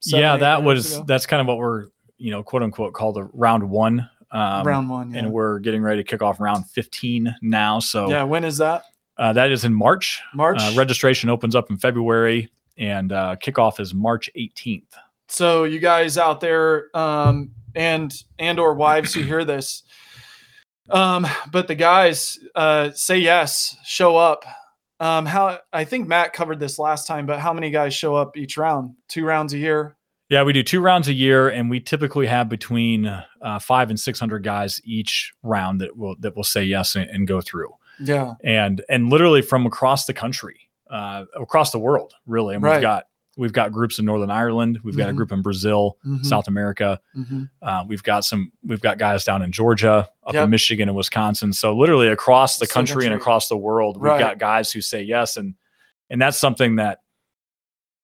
Seven, 0.00 0.20
yeah, 0.20 0.36
that 0.36 0.62
was, 0.62 0.96
ago? 0.96 1.04
that's 1.08 1.24
kind 1.24 1.40
of 1.40 1.46
what 1.46 1.56
we're, 1.56 1.86
you 2.18 2.30
know, 2.30 2.42
quote 2.42 2.62
unquote, 2.62 2.92
called 2.94 3.16
the 3.16 3.24
round 3.32 3.68
one. 3.68 4.08
Um, 4.30 4.66
round 4.66 4.90
one 4.90 5.12
yeah. 5.12 5.20
And 5.20 5.32
we're 5.32 5.58
getting 5.60 5.82
ready 5.82 6.02
to 6.02 6.08
kick 6.08 6.20
off 6.22 6.40
round 6.40 6.68
15 6.70 7.36
now. 7.42 7.78
So 7.78 8.08
yeah 8.10 8.24
when 8.24 8.42
is 8.44 8.58
that 8.58 8.82
uh, 9.16 9.32
that 9.32 9.52
is 9.52 9.64
in 9.64 9.72
March. 9.72 10.20
march 10.34 10.56
Uh, 10.60 10.72
registration 10.74 11.30
opens 11.30 11.54
up 11.54 11.70
in 11.70 11.76
February 11.76 12.50
and 12.76 13.12
uh, 13.12 13.36
kickoff 13.40 13.78
is 13.78 13.94
March 13.94 14.28
18th. 14.36 14.82
so 15.28 15.62
you 15.64 15.78
guys 15.78 16.18
out 16.18 16.40
there 16.40 16.88
um 16.96 17.50
and 17.76 18.22
and 18.38 18.58
or 18.58 18.74
wives 18.74 19.14
who 19.14 19.22
hear 19.22 19.44
this 19.44 19.84
um 20.90 21.26
but 21.50 21.66
the 21.68 21.74
guys 21.74 22.38
uh 22.56 22.90
say 22.92 23.18
yes 23.18 23.76
show 23.84 24.16
up 24.16 24.44
um 25.00 25.24
how 25.24 25.58
i 25.72 25.82
think 25.84 26.06
matt 26.06 26.32
covered 26.34 26.60
this 26.60 26.78
last 26.78 27.06
time 27.06 27.24
but 27.26 27.40
how 27.40 27.52
many 27.54 27.70
guys 27.70 27.94
show 27.94 28.14
up 28.14 28.36
each 28.36 28.56
round 28.58 28.94
two 29.08 29.24
rounds 29.24 29.54
a 29.54 29.58
year 29.58 29.96
Yeah, 30.30 30.42
we 30.42 30.52
do 30.54 30.62
two 30.62 30.80
rounds 30.80 31.08
a 31.08 31.12
year, 31.12 31.50
and 31.50 31.68
we 31.68 31.80
typically 31.80 32.26
have 32.26 32.48
between 32.48 33.06
uh, 33.06 33.58
five 33.60 33.90
and 33.90 34.00
six 34.00 34.18
hundred 34.18 34.42
guys 34.42 34.80
each 34.84 35.32
round 35.42 35.80
that 35.82 35.96
will 35.96 36.16
that 36.20 36.34
will 36.34 36.44
say 36.44 36.64
yes 36.64 36.96
and, 36.96 37.08
and 37.10 37.26
go 37.28 37.40
through, 37.42 37.70
yeah 38.00 38.34
and 38.42 38.82
and 38.88 39.10
literally 39.10 39.42
from 39.42 39.66
across 39.66 40.06
the 40.06 40.14
country, 40.14 40.58
uh, 40.90 41.24
across 41.36 41.70
the 41.72 41.78
world, 41.78 42.14
really. 42.26 42.54
And 42.54 42.64
Right. 42.64 42.76
we've 42.76 42.82
got 42.82 43.04
we've 43.36 43.52
got 43.52 43.70
groups 43.72 43.98
in 43.98 44.06
Northern 44.06 44.30
Ireland, 44.30 44.78
we've 44.82 44.96
got 44.96 45.08
a 45.10 45.12
Mhm. 45.12 45.16
group 45.16 45.32
in 45.32 45.42
Brazil, 45.42 45.98
Mhm, 46.06 46.24
South 46.24 46.46
America, 46.48 47.00
mhm. 47.16 47.50
uh, 47.62 47.84
we've 47.86 48.02
got 48.02 48.24
some 48.24 48.50
we've 48.64 48.80
got 48.80 48.96
guys 48.96 49.24
down 49.24 49.42
in 49.42 49.52
Georgia, 49.52 50.08
up 50.26 50.32
Yep. 50.34 50.44
in 50.44 50.50
Michigan 50.50 50.88
and 50.88 50.96
Wisconsin. 50.96 51.52
So 51.52 51.76
literally 51.76 52.08
across 52.08 52.58
the 52.58 52.66
So 52.66 52.72
country 52.72 53.04
and 53.04 53.14
across 53.14 53.48
the 53.48 53.56
world, 53.58 53.96
we've 53.96 54.04
Right. 54.04 54.20
got 54.20 54.38
guys 54.38 54.72
who 54.72 54.80
say 54.80 55.02
yes, 55.02 55.36
and 55.36 55.54
and 56.10 56.20
that's 56.20 56.38
something 56.38 56.76
that 56.76 57.00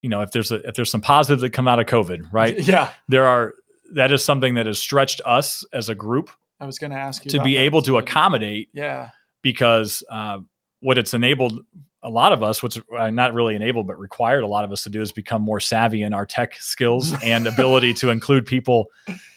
you 0.03 0.09
know 0.09 0.21
if 0.23 0.31
there's 0.31 0.51
a 0.53 0.57
if 0.69 0.75
there's 0.75 0.91
some 0.91 1.01
positives 1.01 1.43
that 1.43 1.51
come 1.51 1.69
out 1.69 1.79
of 1.79 1.87
COVID, 1.87 2.33
right? 2.33 2.59
yeah 2.67 2.91
there 3.09 3.27
are 3.27 3.55
that 3.93 4.13
is 4.13 4.25
something 4.25 4.55
that 4.55 4.67
has 4.67 4.79
stretched 4.79 5.21
us 5.25 5.65
as 5.73 5.89
a 5.89 5.95
group 5.95 6.31
i 6.61 6.65
was 6.67 6.79
going 6.79 6.93
to 6.93 6.97
ask 6.97 7.25
you 7.25 7.31
to 7.33 7.43
be 7.43 7.57
able 7.57 7.83
to 7.83 7.99
accommodate 7.99 8.69
yeah 8.73 9.11
because 9.43 10.03
uh, 10.11 10.39
what 10.81 10.97
it's 10.99 11.13
enabled 11.15 11.65
a 12.03 12.09
lot 12.09 12.33
of 12.33 12.43
us 12.43 12.63
what's 12.63 12.79
uh, 12.97 13.11
not 13.11 13.35
really 13.35 13.57
enabled 13.57 13.87
but 13.89 13.99
required 13.99 14.43
a 14.43 14.47
lot 14.47 14.65
of 14.65 14.71
us 14.73 14.83
to 14.85 14.91
do 14.91 15.01
is 15.03 15.11
become 15.13 15.43
more 15.43 15.59
savvy 15.61 16.03
in 16.03 16.15
our 16.15 16.25
tech 16.25 16.55
skills 16.61 17.13
and 17.25 17.47
ability 17.49 17.93
to 17.93 18.11
include 18.11 18.47
people 18.47 18.87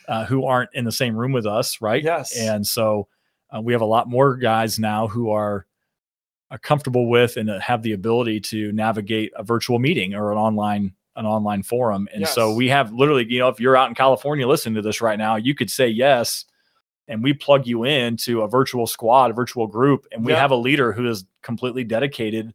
uh, 0.07 0.23
who 0.25 0.45
aren't 0.45 0.69
in 0.73 0.85
the 0.85 0.91
same 0.91 1.15
room 1.15 1.31
with 1.31 1.45
us 1.47 1.81
right 1.81 2.03
Yes. 2.03 2.37
and 2.37 2.65
so 2.67 3.07
uh, 3.55 3.59
we 3.61 3.73
have 3.73 3.81
a 3.81 3.85
lot 3.85 4.07
more 4.07 4.35
guys 4.37 4.77
now 4.79 5.07
who 5.07 5.31
are 5.31 5.65
are 6.53 6.59
comfortable 6.59 7.09
with 7.09 7.35
and 7.35 7.49
have 7.49 7.81
the 7.81 7.91
ability 7.93 8.39
to 8.39 8.71
navigate 8.71 9.33
a 9.35 9.43
virtual 9.43 9.79
meeting 9.79 10.13
or 10.13 10.31
an 10.31 10.37
online 10.37 10.93
an 11.15 11.25
online 11.25 11.61
forum. 11.61 12.07
And 12.13 12.21
so 12.27 12.53
we 12.55 12.69
have 12.69 12.93
literally 12.93 13.25
you 13.27 13.39
know 13.39 13.47
if 13.49 13.59
you're 13.59 13.75
out 13.75 13.89
in 13.89 13.95
california 13.95 14.47
listening 14.47 14.75
to 14.75 14.81
this 14.81 15.01
right 15.01 15.17
now 15.17 15.35
you 15.35 15.53
could 15.53 15.69
say 15.69 15.87
yes 15.87 16.45
and 17.07 17.21
we 17.21 17.33
plug 17.33 17.67
you 17.67 17.83
into 17.83 18.41
a 18.41 18.47
virtual 18.47 18.87
squad 18.87 19.31
a 19.31 19.33
virtual 19.33 19.67
group 19.67 20.05
and 20.11 20.23
we 20.25 20.31
Yeah. 20.31 20.39
have 20.39 20.51
a 20.51 20.55
leader 20.55 20.91
who 20.93 21.07
is 21.07 21.25
completely 21.41 21.83
dedicated 21.83 22.53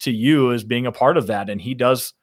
to 0.00 0.10
you 0.12 0.52
as 0.52 0.62
being 0.64 0.86
a 0.86 0.92
part 0.92 1.16
of 1.16 1.26
that. 1.26 1.50
And 1.50 1.60
he 1.60 1.74
does 1.74 2.14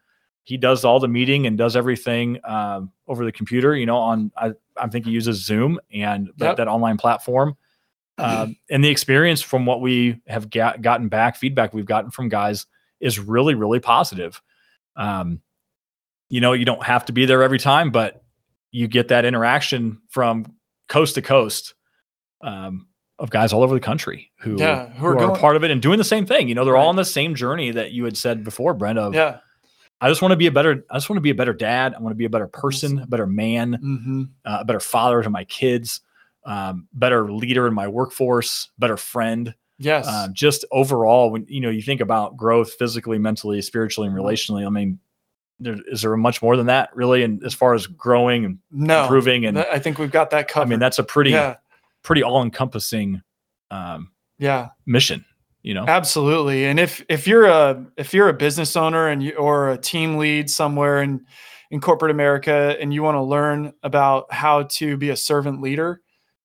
he 0.44 0.56
does 0.56 0.86
all 0.86 1.00
the 1.00 1.08
meeting 1.10 1.46
and 1.46 1.58
does 1.58 1.76
everything 1.76 2.40
um, 2.46 2.92
over 3.08 3.26
the 3.26 3.32
computer 3.34 3.76
you 3.76 3.86
know 3.86 3.98
on 3.98 4.32
i, 4.38 4.52
I 4.78 4.88
think 4.88 5.06
he 5.06 5.12
uses 5.12 5.44
zoom 5.46 5.80
and 5.94 6.30
that, 6.38 6.58
that 6.58 6.68
online 6.68 6.98
platform 6.98 7.58
um, 8.18 8.56
and 8.70 8.84
the 8.84 8.90
experience 8.90 9.42
from 9.42 9.66
what 9.66 9.82
we 9.82 10.22
have 10.28 10.50
got, 10.50 10.82
gotten 10.82 11.08
back 11.08 11.36
feedback 11.36 11.74
we've 11.74 11.86
gotten 11.86 12.12
from 12.12 12.30
guys 12.30 12.66
is 13.00 13.20
really 13.20 13.56
really 13.56 13.80
positive. 13.80 14.42
Um, 14.96 15.42
you 16.30 16.42
know 16.42 16.54
you 16.54 16.66
don't 16.66 16.84
have 16.84 17.06
to 17.06 17.14
be 17.14 17.26
there 17.26 17.44
every 17.44 17.60
time 17.60 17.92
but 17.92 18.24
you 18.72 18.88
get 18.88 19.08
that 19.10 19.26
interaction 19.26 20.02
from 20.10 20.46
coast 20.90 21.16
to 21.16 21.22
coast 21.22 21.74
um, 22.42 22.88
of 23.20 23.30
guys 23.30 23.54
all 23.54 23.64
over 23.64 23.74
the 23.74 23.80
country 23.80 24.32
who, 24.40 24.58
Yeah, 24.58 24.90
who 24.90 25.08
are, 25.08 25.34
a 25.34 25.38
part 25.38 25.56
of 25.56 25.64
it 25.64 25.72
and 25.72 25.82
doing 25.82 25.98
the 25.98 26.04
same 26.04 26.26
thing. 26.26 26.48
You 26.50 26.56
know 26.56 26.66
they're 26.66 26.78
all 26.78 26.90
on 26.90 26.96
the 26.96 27.06
same 27.06 27.36
journey 27.36 27.72
that 27.72 27.92
you 27.92 28.04
had 28.04 28.18
said 28.18 28.44
before 28.44 28.74
brent 28.74 29.00
of 29.00 29.14
yeah. 29.14 29.40
I 30.00 30.10
just 30.10 30.22
want 30.22 30.32
to 30.32 30.38
be 30.38 30.46
a 30.48 30.52
better 30.52 30.86
i 30.92 30.96
just 30.96 31.10
want 31.10 31.18
to 31.18 31.22
be 31.22 31.32
a 31.32 31.36
better 31.36 31.54
dad. 31.54 31.96
I 31.96 32.00
want 32.02 32.12
to 32.12 32.18
be 32.18 32.26
a 32.26 32.30
better 32.30 32.48
person 32.48 33.00
a 33.00 33.08
better 33.08 33.26
man 33.28 33.74
hmm 33.74 34.24
uh, 34.46 34.60
a 34.62 34.66
better 34.66 34.80
father 34.80 35.22
to 35.24 35.30
my 35.30 35.44
kids 35.46 36.02
um, 36.48 36.88
better 36.94 37.32
leader 37.32 37.68
in 37.68 37.74
my 37.74 37.88
workforce 37.88 38.70
better 38.80 38.98
friend. 38.98 39.54
Yes. 39.78 40.08
Uh, 40.08 40.30
just 40.34 40.66
overall 40.72 41.30
when 41.30 41.46
you 41.48 41.62
know 41.62 41.70
you 41.70 41.84
think 41.84 42.02
about 42.02 42.36
growth 42.36 42.74
physically 42.74 43.20
mentally 43.20 43.62
spiritually 43.62 44.08
and 44.08 44.18
Mm-hmm. 44.18 44.26
relationally 44.26 44.66
i 44.66 44.70
mean 44.70 44.98
there, 45.60 45.76
is 45.92 46.02
there 46.02 46.18
much 46.18 46.42
more 46.42 46.58
than 46.58 46.66
that 46.66 46.90
really 46.96 47.22
and 47.22 47.44
as 47.44 47.54
far 47.54 47.76
as 47.76 47.86
growing 47.86 48.46
and 48.46 48.60
no. 48.72 49.04
improving? 49.04 49.46
And 49.46 49.60
i 49.60 49.78
think 49.78 50.00
we've 50.00 50.12
got 50.12 50.32
that 50.32 50.48
covered. 50.48 50.66
i 50.66 50.70
mean 50.70 50.80
that's 50.80 50.98
a 50.98 51.04
pretty 51.04 51.32
yeah. 51.32 51.58
pretty 52.02 52.24
all-encompassing 52.24 53.22
um, 53.70 54.12
yeah. 54.40 54.70
mission 54.88 55.26
you 55.68 55.74
know? 55.74 55.84
Absolutely. 55.86 56.64
And 56.66 56.80
if 56.80 57.04
if 57.10 57.28
you're 57.28 57.46
a 57.46 57.86
if 57.98 58.14
you're 58.14 58.30
a 58.30 58.34
business 58.34 58.78
owner 58.78 59.10
and 59.10 59.22
you 59.22 59.34
or 59.34 59.72
a 59.72 59.78
team 59.78 60.18
lead 60.18 60.50
somewhere 60.50 61.02
in 61.02 61.26
in 61.72 61.82
corporate 61.82 62.12
America 62.12 62.78
and 62.80 62.94
you 62.94 63.04
want 63.04 63.16
to 63.16 63.22
learn 63.22 63.74
about 63.84 64.32
how 64.32 64.64
to 64.64 64.96
be 64.96 65.10
a 65.10 65.18
servant 65.18 65.62
leader, 65.62 66.00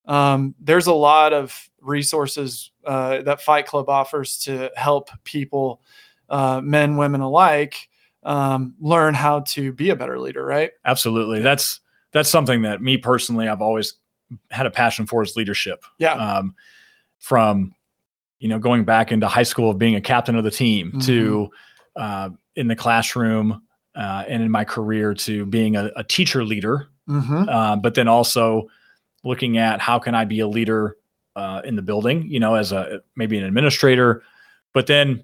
um, 0.06 0.54
there's 0.60 0.86
a 0.86 0.92
lot 0.94 1.32
of 1.32 1.68
resources 1.80 2.70
uh, 2.84 3.22
that 3.22 3.40
Fight 3.40 3.66
Club 3.66 3.88
offers 3.88 4.38
to 4.44 4.70
help 4.76 5.10
people, 5.24 5.80
uh, 6.28 6.60
men, 6.62 6.96
women 6.96 7.20
alike, 7.20 7.88
um, 8.24 8.74
learn 8.80 9.14
how 9.14 9.40
to 9.40 9.72
be 9.72 9.90
a 9.90 9.96
better 9.96 10.18
leader. 10.18 10.44
Right? 10.44 10.70
absolutely 10.84 11.40
that's 11.40 11.80
that's 12.12 12.28
something 12.28 12.62
that 12.62 12.80
me 12.82 12.96
personally 12.98 13.48
i've 13.48 13.62
always 13.62 13.94
had 14.50 14.64
a 14.66 14.70
passion 14.70 15.06
for 15.06 15.22
is 15.22 15.34
leadership 15.36 15.84
Yeah. 15.98 16.12
um, 16.14 16.54
from 17.18 17.74
you 18.38 18.48
know 18.48 18.58
going 18.58 18.84
back 18.84 19.10
into 19.12 19.26
high 19.28 19.42
school 19.42 19.70
of 19.70 19.78
being 19.78 19.94
a 19.96 20.00
captain 20.00 20.36
of 20.36 20.44
the 20.44 20.50
team 20.50 21.00
to 21.00 21.50
uh, 21.96 22.30
in 22.56 22.68
the 22.68 22.76
classroom 22.76 23.62
uh, 23.96 24.24
and 24.28 24.42
in 24.42 24.50
my 24.50 24.64
career 24.64 25.14
to 25.14 25.44
being 25.46 25.76
a, 25.76 25.90
a 25.96 26.04
teacher 26.04 26.44
leader 26.44 26.88
Mm-hmm. 27.08 27.48
uh, 27.48 27.74
but 27.76 27.94
then 27.94 28.06
also 28.06 28.68
looking 29.24 29.58
at 29.58 29.80
how 29.80 29.98
can 29.98 30.14
i 30.14 30.24
be 30.24 30.40
a 30.40 30.48
leader 30.48 30.96
uh, 31.36 31.62
in 31.64 31.76
the 31.76 31.82
building 31.82 32.26
you 32.30 32.38
know 32.40 32.54
as 32.54 32.72
a 32.72 33.00
maybe 33.16 33.38
an 33.38 33.44
administrator 33.44 34.22
but 34.74 34.86
then 34.86 35.22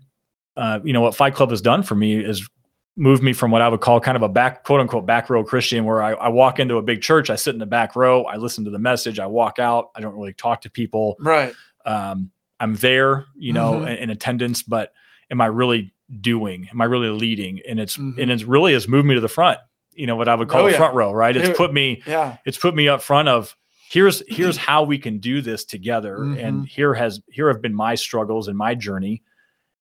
uh, 0.56 0.78
you 0.84 0.92
know 0.92 1.00
what 1.00 1.14
fight 1.14 1.34
club 1.34 1.50
has 1.50 1.60
done 1.60 1.82
for 1.82 1.94
me 1.94 2.16
is 2.16 2.48
moved 2.96 3.22
me 3.22 3.32
from 3.32 3.52
what 3.52 3.62
I 3.62 3.68
would 3.68 3.80
call 3.80 4.00
kind 4.00 4.16
of 4.16 4.24
a 4.24 4.28
back, 4.28 4.64
quote 4.64 4.80
unquote, 4.80 5.06
back 5.06 5.30
row 5.30 5.44
Christian, 5.44 5.84
where 5.84 6.02
I, 6.02 6.14
I 6.14 6.28
walk 6.30 6.58
into 6.58 6.78
a 6.78 6.82
big 6.82 7.00
church, 7.00 7.30
I 7.30 7.36
sit 7.36 7.52
in 7.54 7.60
the 7.60 7.64
back 7.66 7.94
row, 7.94 8.24
I 8.24 8.38
listen 8.38 8.64
to 8.64 8.70
the 8.72 8.78
message, 8.80 9.20
I 9.20 9.26
walk 9.26 9.60
out, 9.60 9.90
I 9.94 10.00
don't 10.00 10.16
really 10.16 10.32
talk 10.32 10.62
to 10.62 10.70
people. 10.70 11.14
Right. 11.20 11.54
Um, 11.86 12.32
I'm 12.58 12.74
there, 12.74 13.26
you 13.36 13.52
know, 13.52 13.74
Mhm. 13.74 13.82
in, 13.82 13.96
in 13.98 14.10
attendance, 14.10 14.64
but 14.64 14.92
am 15.30 15.40
I 15.40 15.46
really 15.46 15.94
doing? 16.20 16.66
Am 16.72 16.80
I 16.80 16.86
really 16.86 17.10
leading? 17.10 17.60
And 17.68 17.78
it's 17.78 17.96
Mhm. 17.96 18.18
and 18.18 18.28
it's 18.32 18.42
really 18.42 18.72
has 18.72 18.88
moved 18.88 19.06
me 19.06 19.14
to 19.14 19.20
the 19.20 19.28
front. 19.28 19.60
You 19.92 20.08
know 20.08 20.16
what 20.16 20.26
I 20.26 20.34
would 20.34 20.48
call 20.48 20.62
Oh, 20.62 20.64
the 20.66 20.72
yeah. 20.72 20.78
front 20.78 20.94
row, 20.96 21.12
right? 21.12 21.36
It's 21.36 21.50
It- 21.50 21.56
put 21.56 21.72
me 21.72 22.02
Yeah. 22.04 22.38
it's 22.46 22.58
put 22.58 22.74
me 22.74 22.88
up 22.88 23.00
front 23.00 23.28
of 23.28 23.54
here's 23.90 24.22
here's 24.28 24.56
how 24.68 24.82
we 24.82 24.98
can 24.98 25.18
do 25.18 25.40
this 25.40 25.64
together 25.64 26.18
Mhm. 26.18 26.42
and 26.44 26.66
here 26.68 26.94
has 26.94 27.20
here 27.30 27.48
have 27.48 27.62
been 27.62 27.74
my 27.74 27.94
struggles 27.94 28.48
and 28.48 28.56
my 28.56 28.74
journey 28.74 29.22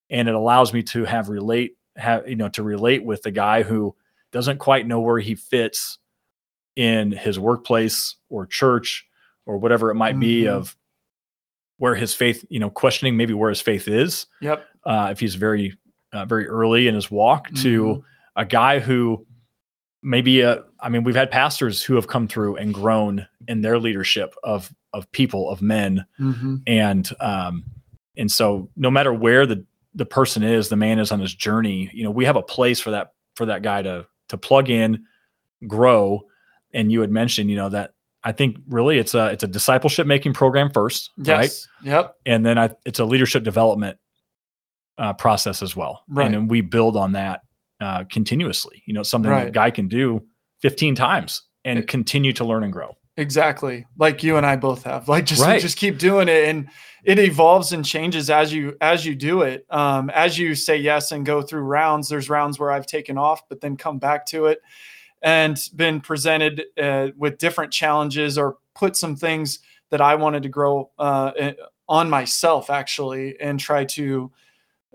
and 0.10 0.28
it 0.30 0.36
allows 0.36 0.74
me 0.74 0.84
to 0.84 1.04
have 1.06 1.30
relate 1.30 1.76
have 1.96 2.28
you 2.28 2.36
know 2.36 2.50
to 2.50 2.64
relate 2.64 3.04
with 3.04 3.22
the 3.24 3.32
guy 3.32 3.64
who 3.64 3.96
doesn't 4.32 4.58
quite 4.60 4.88
know 4.88 5.00
where 5.00 5.20
he 5.20 5.36
fits 5.36 6.00
in 6.76 7.12
his 7.12 7.40
workplace 7.40 8.16
or 8.30 8.46
church 8.46 9.06
or 9.46 9.58
whatever 9.58 9.90
it 9.90 9.96
might 9.96 10.20
be 10.20 10.44
Mhm. 10.44 10.50
of 10.50 10.76
where 11.78 11.96
his 11.96 12.14
faith 12.14 12.46
you 12.50 12.60
know 12.60 12.70
questioning 12.70 13.18
maybe 13.18 13.34
where 13.34 13.50
his 13.50 13.62
faith 13.62 13.88
is 13.88 14.26
Yep. 14.42 14.66
uh, 14.86 15.10
if 15.12 15.20
he's 15.20 15.36
very 15.36 15.78
uh, 16.14 16.26
very 16.26 16.48
early 16.48 16.88
in 16.88 16.96
his 16.96 17.12
walk 17.12 17.50
to 17.56 17.84
Mhm. 17.86 18.04
a 18.38 18.46
guy 18.46 18.80
who 18.80 19.26
maybe 20.04 20.44
uh, 20.44 20.58
I 20.80 20.90
mean 20.90 21.04
we've 21.04 21.16
had 21.16 21.32
pastors 21.32 21.84
who 21.84 21.96
have 21.96 22.08
come 22.08 22.28
through 22.28 22.56
and 22.58 22.74
grown 22.74 23.28
in 23.48 23.62
their 23.62 23.80
leadership 23.80 24.36
of 24.44 24.74
of 24.94 25.12
people 25.12 25.50
of 25.50 25.62
men 25.62 26.06
Mhm. 26.20 26.62
and 26.68 27.10
um 27.20 27.64
and 28.18 28.32
so 28.32 28.70
no 28.76 28.90
matter 28.92 29.14
where 29.14 29.46
the 29.46 29.66
the 29.96 30.06
person 30.06 30.44
is 30.44 30.70
the 30.70 30.76
man 30.76 31.00
is 31.00 31.12
on 31.12 31.20
his 31.20 31.34
journey 31.36 31.90
you 31.94 32.04
know 32.04 32.12
we 32.12 32.26
have 32.26 32.36
a 32.36 32.42
place 32.44 32.80
for 32.80 32.92
that 32.92 33.14
for 33.36 33.46
that 33.48 33.62
guy 33.64 33.82
to 33.82 34.06
to 34.30 34.38
plug 34.38 34.70
in 34.70 35.04
grow 35.68 36.22
and 36.74 36.92
you 36.92 37.02
had 37.02 37.10
mentioned 37.12 37.50
you 37.50 37.56
know 37.56 37.70
that 37.70 37.94
I 38.24 38.32
think 38.34 38.58
really 38.68 38.98
it's 39.00 39.16
a 39.16 39.28
it's 39.28 39.44
a 39.44 39.48
discipleship 39.48 40.06
making 40.06 40.34
program 40.34 40.70
first 40.72 41.12
right 41.18 41.44
Yes. 41.44 41.68
Yep. 41.84 42.16
and 42.26 42.46
then 42.46 42.58
I, 42.58 42.70
it's 42.86 43.00
a 43.00 43.06
leadership 43.06 43.44
development 43.44 43.98
uh, 44.98 45.14
process 45.14 45.62
as 45.62 45.76
well. 45.76 46.04
Right. 46.10 46.26
And 46.26 46.34
then 46.34 46.48
we 46.48 46.62
build 46.62 46.98
on 46.98 47.12
that 47.14 47.42
uh, 47.80 48.04
continuously. 48.12 48.84
You 48.86 48.94
know, 48.94 49.04
something 49.04 49.32
that 49.32 49.48
a 49.48 49.52
guy 49.52 49.72
can 49.72 49.88
do 49.88 50.24
15 50.62 50.96
times 50.96 51.44
and 51.66 51.80
It- 51.80 51.88
continue 51.88 52.34
to 52.34 52.46
learn 52.46 52.64
and 52.64 52.74
grow. 52.74 52.96
Exactly. 53.20 53.86
Like 53.98 54.22
you 54.24 54.38
and 54.38 54.46
I 54.46 54.56
both 54.58 54.84
have. 54.84 55.08
Like 55.10 55.26
just 55.26 55.42
Right. 55.42 55.60
just 55.60 55.78
keep 55.78 55.98
doing 55.98 56.28
it 56.28 56.48
and 56.50 56.70
it 57.04 57.18
evolves 57.18 57.74
and 57.74 57.84
changes 57.84 58.30
as 58.30 58.54
you 58.54 58.76
as 58.80 59.08
you 59.08 59.16
do 59.16 59.42
it. 59.42 59.66
Um 59.72 60.12
as 60.12 60.38
you 60.38 60.54
say 60.54 60.78
yes 60.78 61.12
and 61.12 61.26
go 61.26 61.42
through 61.42 61.62
rounds, 61.62 62.10
there's 62.10 62.30
rounds 62.30 62.60
where 62.60 62.70
I've 62.72 62.86
taken 62.86 63.18
off 63.18 63.42
but 63.50 63.60
then 63.60 63.76
come 63.76 63.98
back 63.98 64.28
to 64.28 64.46
it 64.46 64.60
and 65.24 65.58
been 65.76 66.00
presented 66.00 66.66
uh, 66.80 67.08
with 67.18 67.40
different 67.40 67.74
challenges 67.74 68.38
or 68.38 68.58
put 68.76 68.96
some 68.96 69.16
things 69.16 69.60
that 69.90 70.00
I 70.00 70.14
wanted 70.14 70.44
to 70.44 70.50
grow 70.50 70.92
uh, 71.00 71.32
on 71.90 72.12
myself 72.12 72.70
actually 72.70 73.40
and 73.42 73.60
try 73.60 73.84
to 73.86 74.32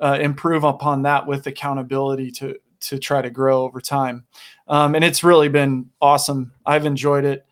uh, 0.01 0.19
improve 0.21 0.63
upon 0.63 1.03
that 1.03 1.27
with 1.27 1.49
accountability 1.49 2.31
to 2.31 2.55
to 2.83 2.99
try 2.99 3.23
to 3.23 3.31
grow 3.31 3.63
over 3.63 3.81
time. 3.81 4.25
Um, 4.69 4.95
and 4.95 5.05
it's 5.05 5.23
really 5.25 5.49
been 5.49 5.91
awesome. 6.01 6.53
I've 6.67 6.87
enjoyed 6.87 7.25
it 7.25 7.47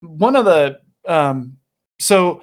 one 0.00 0.34
of 0.36 0.44
the 0.44 0.80
um 1.06 1.56
so 2.00 2.42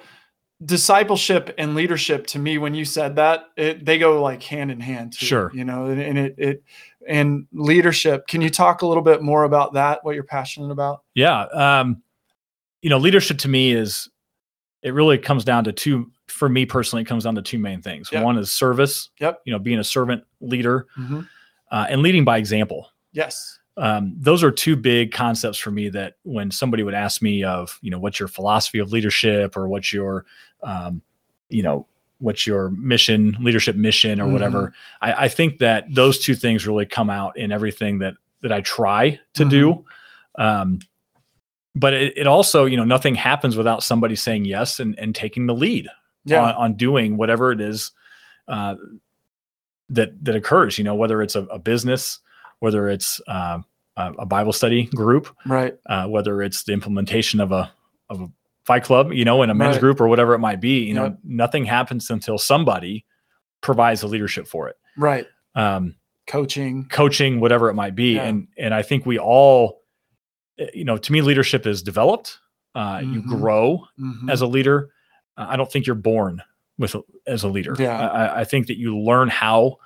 discipleship 0.64 1.54
and 1.58 1.74
leadership 1.74 2.26
to 2.26 2.38
me 2.38 2.58
when 2.58 2.74
you 2.74 2.84
said 2.84 3.16
that 3.16 3.44
it, 3.56 3.84
they 3.84 3.98
go 3.98 4.22
like 4.22 4.42
hand 4.42 4.70
in 4.70 4.80
hand 4.80 5.12
too, 5.12 5.26
Sure. 5.26 5.50
you 5.54 5.64
know 5.64 5.86
and, 5.86 6.00
and 6.00 6.18
it 6.18 6.34
it 6.38 6.62
and 7.08 7.46
leadership 7.52 8.26
can 8.26 8.40
you 8.42 8.50
talk 8.50 8.82
a 8.82 8.86
little 8.86 9.02
bit 9.02 9.22
more 9.22 9.44
about 9.44 9.72
that 9.74 10.04
what 10.04 10.14
you're 10.14 10.24
passionate 10.24 10.70
about 10.70 11.02
Yeah. 11.14 11.42
Um, 11.52 12.02
you 12.82 12.88
know, 12.88 12.96
leadership 12.98 13.36
to 13.38 13.48
me 13.48 13.72
is, 13.72 14.08
it 14.82 14.94
really 14.94 15.18
comes 15.18 15.44
down 15.44 15.64
to 15.64 15.72
two, 15.72 16.10
for 16.28 16.48
me 16.48 16.64
personally, 16.64 17.02
it 17.02 17.04
comes 17.04 17.24
down 17.24 17.34
to 17.34 17.42
two 17.42 17.58
main 17.58 17.82
things. 17.82 18.08
Yep. 18.10 18.24
One 18.24 18.38
is 18.38 18.50
service, 18.50 19.10
Yep. 19.20 19.42
you 19.44 19.52
know, 19.52 19.58
being 19.58 19.78
a 19.80 19.84
servant 19.84 20.24
leader 20.40 20.86
Mhm. 20.98 21.28
Uh, 21.70 21.86
and 21.88 22.02
leading 22.02 22.24
by 22.24 22.38
example. 22.38 22.90
yes. 23.12 23.58
Um, 23.76 24.14
those 24.18 24.42
are 24.42 24.50
two 24.50 24.76
big 24.76 25.10
concepts 25.10 25.56
for 25.56 25.70
me 25.70 25.88
that 25.90 26.16
when 26.24 26.50
somebody 26.50 26.82
would 26.82 26.92
ask 26.92 27.22
me 27.22 27.44
of 27.44 27.78
you 27.80 27.90
know 27.90 27.98
what's 27.98 28.18
your 28.18 28.28
philosophy 28.28 28.78
of 28.78 28.92
leadership 28.92 29.56
or 29.56 29.68
what's 29.68 29.90
your 29.90 30.26
um, 30.62 31.00
you 31.48 31.62
know 31.62 31.86
what's 32.18 32.46
your 32.46 32.70
mission 32.70 33.36
leadership 33.40 33.76
mission 33.76 34.20
or 34.20 34.28
whatever 34.28 34.74
I, 35.00 35.24
I 35.24 35.28
think 35.28 35.58
that 35.58 35.86
those 35.88 36.18
two 36.18 36.34
things 36.34 36.66
really 36.66 36.84
come 36.84 37.08
out 37.08 37.38
in 37.38 37.52
everything 37.52 38.00
that 38.00 38.14
that 38.42 38.52
i 38.52 38.60
try 38.60 39.18
to 39.34 39.44
do. 39.46 39.84
Um, 40.38 40.80
but 41.74 41.94
it, 41.94 42.18
it 42.18 42.26
also 42.26 42.66
you 42.66 42.76
know 42.76 42.84
nothing 42.84 43.14
happens 43.14 43.56
without 43.56 43.82
somebody 43.82 44.16
saying 44.16 44.44
yes 44.44 44.80
and, 44.80 44.98
and 44.98 45.14
taking 45.14 45.46
the 45.46 45.54
lead 45.54 45.88
yeah. 46.24 46.42
on, 46.42 46.54
on 46.54 46.74
doing 46.74 47.16
whatever 47.16 47.52
it 47.52 47.60
is 47.60 47.92
uh, 48.48 48.74
that 49.90 50.24
that 50.24 50.34
occurs. 50.36 50.78
You 50.78 50.84
know, 50.84 50.94
whether 50.94 51.20
it's 51.22 51.36
a, 51.36 51.42
a 51.44 51.58
business, 51.58 52.18
whether 52.60 52.88
it's 52.88 53.20
uh, 53.28 53.58
a, 53.96 54.26
Bible 54.26 54.52
study 54.52 54.86
group, 54.86 55.28
right 55.46 55.74
uh, 55.86 56.06
whether 56.06 56.42
it's 56.42 56.64
the 56.64 56.72
implementation 56.72 57.40
of 57.40 57.52
a 57.52 57.70
of 58.08 58.20
a 58.22 58.28
fight 58.64 58.84
club, 58.84 59.12
you 59.12 59.24
know, 59.24 59.42
in 59.42 59.50
a 59.50 59.54
men's 59.54 59.74
Right. 59.76 59.80
group 59.80 60.00
or 60.00 60.08
whatever 60.08 60.34
it 60.34 60.38
might 60.38 60.60
be. 60.60 60.80
You 60.84 60.94
know, 60.94 61.16
nothing 61.24 61.64
happens 61.64 62.10
until 62.10 62.38
somebody 62.38 63.04
provides 63.62 64.00
the 64.00 64.08
leadership 64.08 64.46
for 64.46 64.68
it. 64.68 64.76
right 64.96 65.26
Um, 65.54 65.96
coaching 66.26 66.86
coaching, 66.90 67.40
whatever 67.40 67.68
it 67.68 67.74
might 67.74 67.94
be, 67.94 68.14
Yeah. 68.14 68.24
and 68.24 68.48
and 68.56 68.72
I 68.74 68.82
think 68.82 69.04
we 69.06 69.18
all, 69.18 69.82
eh, 70.58 70.68
you 70.74 70.84
know, 70.84 70.96
to 70.96 71.12
me, 71.12 71.20
leadership 71.22 71.66
is 71.66 71.82
developed. 71.82 72.38
Uh, 72.74 73.00
You 73.04 73.20
Mhm. 73.22 73.26
grow 73.26 73.86
Mhm. 73.98 74.30
as 74.30 74.40
a 74.42 74.46
leader. 74.46 74.90
I 75.36 75.56
don't 75.56 75.70
think 75.72 75.86
you're 75.86 75.96
born 75.96 76.42
with 76.80 76.96
as 77.26 77.44
a 77.44 77.48
leader. 77.48 77.76
Yeah. 77.78 78.08
I, 78.10 78.40
I- 78.40 78.44
think 78.44 78.66
that 78.66 78.78
you 78.78 78.98
learn 78.98 79.28
how 79.28 79.76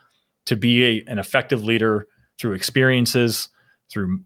to 0.46 0.56
be 0.56 0.84
a, 0.84 1.04
an 1.06 1.18
effective 1.18 1.64
leader 1.64 2.06
through 2.38 2.52
experiences, 2.52 3.48
through 3.90 4.20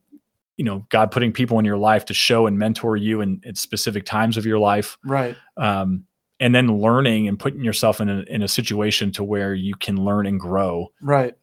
you 0.56 0.64
know 0.64 0.84
God 0.90 1.10
putting 1.10 1.32
people 1.32 1.58
in 1.58 1.64
your 1.64 1.76
life 1.76 2.04
to 2.06 2.14
show 2.14 2.46
and 2.46 2.58
mentor 2.58 2.96
you 2.96 3.20
in, 3.20 3.40
at 3.46 3.56
specific 3.56 4.04
times 4.04 4.36
of 4.36 4.44
your 4.46 4.58
life, 4.58 4.96
right 5.04 5.36
um, 5.56 6.04
and 6.40 6.54
then 6.54 6.80
learning 6.80 7.26
and 7.28 7.38
putting 7.38 7.62
yourself 7.64 8.00
in 8.00 8.08
a, 8.08 8.20
in 8.28 8.42
a 8.42 8.48
situation 8.48 9.10
to 9.12 9.24
where 9.24 9.54
you 9.54 9.74
can 9.74 10.04
learn 10.04 10.26
and 10.26 10.38
grow 10.40 10.88
right 11.00 11.34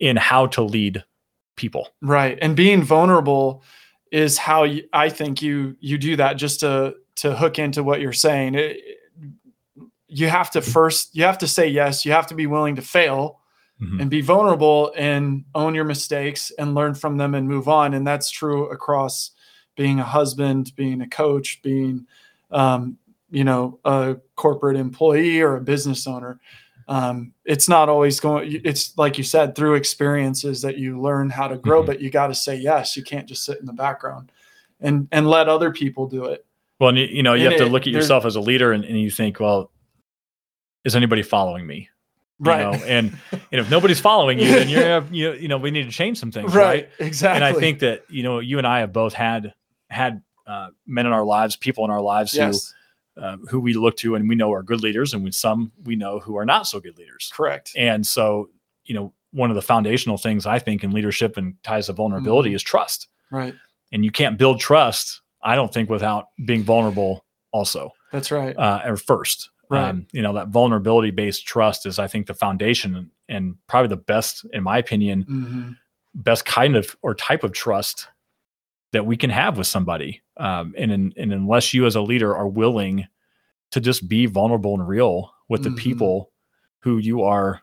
in 0.00 0.16
how 0.16 0.46
to 0.46 0.62
lead 0.62 1.04
people. 1.56 1.88
right 2.02 2.38
and 2.42 2.56
being 2.56 2.82
vulnerable 2.82 3.62
is 4.12 4.38
how 4.38 4.64
you, 4.64 4.82
i 4.92 5.08
think 5.08 5.40
you 5.42 5.76
you 5.80 5.98
do 5.98 6.16
that 6.16 6.34
just 6.34 6.60
to 6.60 6.94
to 7.16 7.34
hook 7.34 7.58
into 7.58 7.82
what 7.82 8.00
you're 8.00 8.12
saying 8.12 8.54
it, 8.54 8.76
you 10.16 10.28
have 10.28 10.50
to 10.52 10.60
first 10.60 11.14
you 11.16 11.24
have 11.24 11.38
to 11.38 11.46
say 11.48 11.66
yes 11.68 12.04
you 12.04 12.12
have 12.12 12.26
to 12.26 12.34
be 12.34 12.46
willing 12.46 12.76
to 12.76 12.82
fail 12.82 13.40
Mhm. 13.82 14.00
and 14.02 14.08
be 14.10 14.20
vulnerable 14.20 14.92
and 14.96 15.44
own 15.54 15.74
your 15.74 15.84
mistakes 15.84 16.52
and 16.58 16.74
learn 16.76 16.94
from 16.94 17.16
them 17.16 17.34
and 17.34 17.48
move 17.48 17.66
on 17.68 17.92
and 17.94 18.06
that's 18.06 18.30
true 18.30 18.68
across 18.70 19.32
being 19.76 19.98
a 19.98 20.04
husband 20.04 20.72
being 20.76 21.00
a 21.00 21.08
coach 21.08 21.60
being 21.62 22.06
um, 22.52 22.96
you 23.30 23.42
know 23.42 23.80
a 23.84 24.16
corporate 24.36 24.76
employee 24.76 25.40
or 25.40 25.56
a 25.56 25.60
business 25.60 26.06
owner 26.06 26.38
um, 26.86 27.32
it's 27.44 27.68
not 27.68 27.88
always 27.88 28.20
going 28.20 28.60
it's 28.64 28.96
like 28.96 29.18
you 29.18 29.24
said 29.24 29.56
through 29.56 29.74
experiences 29.74 30.62
that 30.62 30.76
you 30.78 31.00
learn 31.00 31.28
how 31.30 31.48
to 31.48 31.56
grow 31.56 31.82
Mhm. 31.82 31.86
but 31.86 32.00
you 32.00 32.10
got 32.10 32.28
to 32.28 32.34
say 32.34 32.54
yes 32.54 32.96
you 32.96 33.02
can't 33.02 33.26
just 33.26 33.44
sit 33.44 33.58
in 33.58 33.66
the 33.66 33.72
background 33.72 34.30
and 34.80 35.08
and 35.10 35.28
let 35.28 35.48
other 35.48 35.72
people 35.72 36.06
do 36.06 36.26
it 36.26 36.46
Well, 36.78 36.90
and 36.90 36.98
you, 36.98 37.06
you 37.06 37.22
know, 37.22 37.34
you 37.34 37.44
And 37.46 37.52
have 37.54 37.66
to 37.66 37.72
look 37.72 37.82
at 37.88 37.92
yourself 37.92 38.24
as 38.24 38.36
a 38.36 38.40
leader 38.40 38.72
and, 38.72 38.84
and 38.84 39.00
you 39.00 39.08
think, 39.10 39.38
well, 39.40 39.70
is 40.84 40.94
anybody 40.96 41.22
following 41.22 41.66
me? 41.66 41.88
You 42.40 42.50
right 42.50 42.58
know, 42.60 42.72
and 42.84 43.16
and 43.32 43.60
if 43.60 43.70
nobody's 43.70 44.00
following 44.00 44.38
you, 44.38 44.50
then 44.50 44.68
you're 44.68 45.04
you 45.12 45.32
you 45.34 45.48
know 45.48 45.56
we 45.58 45.70
need 45.70 45.84
to 45.84 45.90
change 45.92 46.18
some 46.18 46.32
things, 46.32 46.54
right? 46.54 46.64
right 46.66 46.88
exactly 46.98 47.36
And 47.36 47.44
I 47.44 47.58
think 47.58 47.78
that 47.80 48.04
you 48.08 48.22
know 48.22 48.40
you 48.40 48.58
and 48.58 48.66
I 48.66 48.80
have 48.80 48.92
both 48.92 49.14
had 49.14 49.54
had 49.88 50.22
uh, 50.46 50.68
men 50.86 51.06
in 51.06 51.12
our 51.12 51.24
lives, 51.24 51.56
people 51.56 51.84
in 51.84 51.90
our 51.90 52.02
lives 52.02 52.34
yes 52.34 52.74
who 53.16 53.22
uh, 53.22 53.36
who 53.48 53.60
we 53.60 53.72
look 53.74 53.96
to 53.98 54.16
and 54.16 54.28
we 54.28 54.34
know 54.34 54.52
are 54.52 54.62
good 54.64 54.82
leaders, 54.82 55.14
and 55.14 55.22
with 55.22 55.34
some 55.34 55.70
we 55.84 55.94
know 55.94 56.18
who 56.18 56.36
are 56.36 56.44
not 56.44 56.66
so 56.66 56.80
good 56.80 56.98
leaders. 56.98 57.30
correct 57.32 57.72
And 57.76 58.04
so 58.06 58.50
you 58.84 58.94
know 58.94 59.12
one 59.30 59.50
of 59.50 59.54
the 59.56 59.62
foundational 59.62 60.16
things 60.16 60.44
I 60.46 60.58
think 60.58 60.82
in 60.84 60.90
leadership 60.90 61.36
and 61.36 61.54
ties 61.62 61.88
of 61.88 61.96
vulnerability 61.96 62.50
Mhm. 62.50 62.56
is 62.56 62.62
trust, 62.64 63.08
right 63.30 63.54
and 63.92 64.04
you 64.04 64.10
can't 64.10 64.36
build 64.36 64.58
trust. 64.60 65.20
I 65.40 65.54
don't 65.54 65.72
think 65.72 65.88
without 65.88 66.26
being 66.44 66.64
vulnerable 66.64 67.24
also 67.52 67.92
that's 68.10 68.32
right 68.32 68.56
uh, 68.56 68.82
or 68.84 68.96
first. 68.96 69.50
Right. 69.70 69.88
Um, 69.88 70.06
you 70.12 70.22
know, 70.22 70.32
that 70.34 70.48
vulnerability 70.48 71.10
based 71.10 71.46
trust 71.46 71.86
is, 71.86 71.98
I 71.98 72.06
think, 72.06 72.26
the 72.26 72.34
foundation 72.34 73.10
and, 73.28 73.56
probably 73.66 73.88
the 73.88 73.96
best, 73.96 74.44
in 74.52 74.62
my 74.62 74.78
opinion, 74.78 75.22
hmm 75.22 75.70
best 76.16 76.44
kind 76.44 76.76
of 76.76 76.94
or 77.02 77.12
type 77.14 77.42
of 77.42 77.52
trust 77.52 78.06
that 78.92 79.04
we 79.04 79.16
can 79.16 79.30
have 79.30 79.58
with 79.58 79.66
somebody. 79.66 80.22
Um, 80.36 80.72
and, 80.78 80.92
in, 80.92 81.12
and 81.16 81.32
unless 81.32 81.74
you 81.74 81.86
as 81.86 81.96
a 81.96 82.00
leader 82.02 82.36
are 82.36 82.46
willing 82.46 83.08
to 83.72 83.80
just 83.80 84.08
be 84.08 84.26
vulnerable 84.26 84.74
and 84.74 84.86
real 84.86 85.34
with 85.48 85.64
the 85.64 85.70
Mhm. 85.70 85.76
people 85.76 86.30
who 86.80 86.98
you 86.98 87.22
are, 87.22 87.62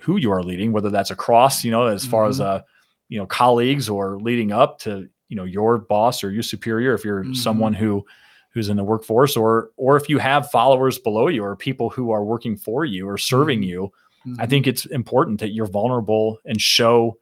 who 0.00 0.16
you 0.16 0.30
are 0.30 0.44
leading, 0.44 0.70
whether 0.70 0.90
that's 0.90 1.10
across, 1.10 1.64
you 1.64 1.72
know, 1.72 1.86
as 1.86 2.06
far 2.06 2.26
as 2.26 2.38
Mhm. 2.38 2.44
a, 2.44 2.64
you 3.08 3.18
know 3.18 3.26
colleagues 3.26 3.88
or 3.88 4.18
leading 4.20 4.52
up 4.52 4.78
to 4.80 5.08
you 5.28 5.36
know 5.36 5.44
your 5.44 5.78
boss 5.78 6.22
or 6.22 6.30
your 6.30 6.42
superior 6.42 6.92
if 6.94 7.04
you're 7.04 7.24
Mhm. 7.24 7.34
someone 7.34 7.72
who 7.72 8.04
who's 8.50 8.68
in 8.68 8.76
the 8.76 8.84
workforce 8.84 9.36
or 9.36 9.70
or 9.76 9.96
if 9.96 10.08
you 10.08 10.18
have 10.18 10.50
followers 10.50 10.98
below 10.98 11.28
you 11.28 11.44
or 11.44 11.54
people 11.56 11.90
who 11.90 12.10
are 12.10 12.24
working 12.24 12.56
for 12.56 12.84
you 12.84 13.08
or 13.08 13.18
serving 13.18 13.60
Mhm. 13.62 13.66
you 13.66 13.92
i 14.38 14.46
Mhm. 14.46 14.50
think 14.50 14.66
it's 14.66 14.84
important 14.86 15.40
that 15.40 15.50
you're 15.52 15.66
vulnerable 15.66 16.38
and 16.44 16.60
show 16.60 17.18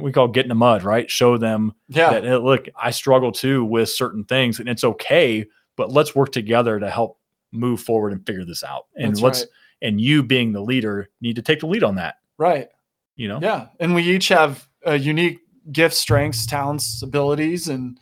we 0.00 0.10
call 0.12 0.26
get 0.28 0.44
in 0.46 0.48
the 0.48 0.54
mud 0.54 0.82
right 0.84 1.10
show 1.10 1.36
them 1.36 1.72
yeah, 1.88 2.10
that 2.10 2.24
hey, 2.24 2.36
look 2.36 2.68
i 2.80 2.90
struggle 2.90 3.30
too 3.32 3.64
with 3.64 3.88
certain 3.90 4.24
things 4.24 4.58
and 4.58 4.68
it's 4.68 4.84
okay 4.84 5.44
but 5.76 5.90
let's 5.92 6.14
work 6.14 6.32
together 6.32 6.78
to 6.80 6.88
help 6.90 7.18
move 7.52 7.80
forward 7.80 8.12
and 8.12 8.24
figure 8.26 8.44
this 8.44 8.64
out 8.64 8.86
and 8.96 9.12
That's 9.12 9.20
let's 9.22 9.40
right. 9.40 9.48
and 9.82 10.00
you 10.00 10.22
being 10.22 10.52
the 10.52 10.62
leader 10.62 11.10
need 11.20 11.36
to 11.36 11.42
take 11.42 11.60
the 11.60 11.66
lead 11.66 11.82
on 11.84 11.96
that 11.96 12.16
right. 12.38 12.68
you 13.16 13.28
know 13.28 13.38
Yeah, 13.42 13.66
and 13.80 13.94
we 13.94 14.02
each 14.02 14.28
have 14.28 14.66
uh, 14.86 14.92
unique 14.92 15.40
gifts, 15.70 15.98
strengths, 15.98 16.44
talents, 16.46 17.02
abilities, 17.02 17.68
and 17.68 18.00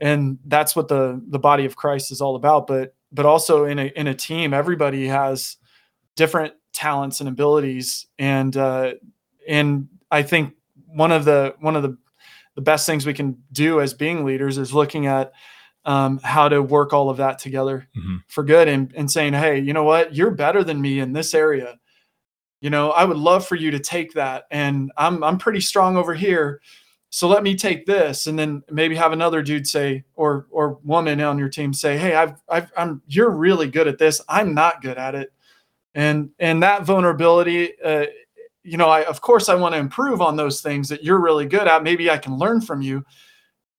and 0.00 0.38
that's 0.46 0.74
what 0.74 0.88
the 0.88 1.22
the 1.28 1.38
body 1.38 1.64
of 1.64 1.76
Christ 1.76 2.10
is 2.12 2.20
all 2.20 2.36
about. 2.36 2.66
But 2.66 2.94
but 3.12 3.26
also 3.26 3.64
in 3.64 3.78
a 3.78 3.86
in 3.96 4.06
a 4.06 4.14
team, 4.14 4.52
everybody 4.54 5.06
has 5.08 5.56
different 6.16 6.54
talents 6.72 7.20
and 7.20 7.28
abilities, 7.28 8.06
and 8.18 8.56
uh, 8.56 8.94
and 9.48 9.88
I 10.10 10.22
think 10.22 10.54
one 10.86 11.12
of 11.12 11.24
the 11.24 11.54
one 11.60 11.76
of 11.76 11.82
the 11.82 11.96
the 12.54 12.62
best 12.62 12.84
things 12.86 13.06
we 13.06 13.14
can 13.14 13.42
do 13.52 13.80
as 13.80 13.94
being 13.94 14.24
leaders 14.24 14.58
is 14.58 14.74
looking 14.74 15.06
at 15.06 15.32
um, 15.86 16.20
how 16.22 16.48
to 16.48 16.60
work 16.62 16.92
all 16.92 17.08
of 17.10 17.16
that 17.16 17.38
together 17.38 17.88
Mhm. 17.96 18.22
for 18.28 18.44
good 18.44 18.68
and, 18.68 18.92
and 18.94 19.10
saying, 19.10 19.32
hey, 19.32 19.58
you 19.58 19.72
know 19.72 19.84
what, 19.84 20.14
you're 20.14 20.30
better 20.30 20.62
than 20.62 20.80
me 20.80 21.00
in 21.00 21.12
this 21.14 21.32
area. 21.34 21.78
You 22.60 22.70
know, 22.70 22.90
I 22.90 23.04
would 23.04 23.16
love 23.16 23.44
for 23.46 23.56
you 23.56 23.70
to 23.72 23.80
take 23.80 24.12
that, 24.12 24.44
and 24.50 24.92
I'm 24.96 25.24
I'm 25.24 25.38
pretty 25.38 25.60
strong 25.60 25.96
over 25.96 26.14
here, 26.14 26.60
so 27.14 27.28
let 27.28 27.42
me 27.42 27.54
take 27.54 27.84
this, 27.84 28.26
and 28.26 28.38
then 28.38 28.62
maybe 28.70 28.96
have 28.96 29.12
another 29.12 29.42
dude 29.42 29.66
say, 29.66 30.02
or 30.14 30.46
or 30.50 30.78
woman 30.82 31.20
on 31.20 31.38
your 31.38 31.50
team 31.50 31.74
say, 31.74 31.98
hey, 31.98 32.14
I've 32.14 32.40
I've 32.48 32.72
I'm 32.74 33.02
you're 33.06 33.28
really 33.28 33.68
good 33.68 33.86
at 33.86 33.98
this, 33.98 34.22
I'm 34.30 34.54
not 34.54 34.80
good 34.80 34.96
at 34.96 35.14
it, 35.14 35.30
and 35.94 36.30
and 36.38 36.62
that 36.62 36.84
vulnerability. 36.84 37.78
Uh, 37.84 38.06
you 38.62 38.78
know, 38.78 38.88
I 38.88 39.04
of 39.04 39.20
course 39.20 39.50
I 39.50 39.54
want 39.54 39.74
to 39.74 39.78
improve 39.78 40.22
on 40.22 40.36
those 40.36 40.62
things 40.62 40.88
that 40.88 41.04
you're 41.04 41.20
really 41.20 41.44
good 41.44 41.68
at. 41.68 41.82
Maybe 41.82 42.10
I 42.10 42.16
can 42.16 42.38
learn 42.38 42.62
from 42.62 42.80
you. 42.80 43.04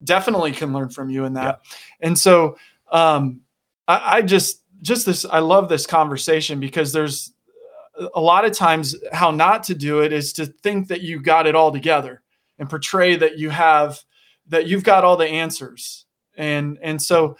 Definitely 0.03 0.51
can 0.51 0.71
learn 0.71 0.89
from 0.89 1.09
you 1.09 1.25
in 1.25 1.33
that. 1.33 1.61
And 2.01 2.17
so 2.17 2.55
um 2.91 3.41
I, 3.87 4.17
I 4.17 4.21
just 4.21 4.61
just 4.83 5.07
this 5.07 5.25
I 5.25 5.39
love 5.39 5.69
this 5.69 5.87
conversation 5.87 6.59
because 6.59 6.93
there's 6.93 7.33
a 8.13 8.21
lot 8.21 8.45
of 8.45 8.51
times 8.51 8.95
how 9.11 9.31
not 9.31 9.63
to 9.63 9.73
do 9.73 10.01
it 10.01 10.13
is 10.13 10.33
to 10.33 10.45
think 10.45 10.87
that 10.89 11.01
you 11.01 11.19
got 11.19 11.47
it 11.47 11.55
all 11.55 11.71
together 11.71 12.22
and 12.59 12.69
portray 12.69 13.15
that 13.15 13.37
you 13.37 13.49
have 13.49 13.99
that 14.47 14.67
you've 14.67 14.83
got 14.83 15.03
all 15.03 15.17
the 15.17 15.27
answers. 15.27 16.05
And 16.35 16.77
and 16.81 17.01
so 17.01 17.37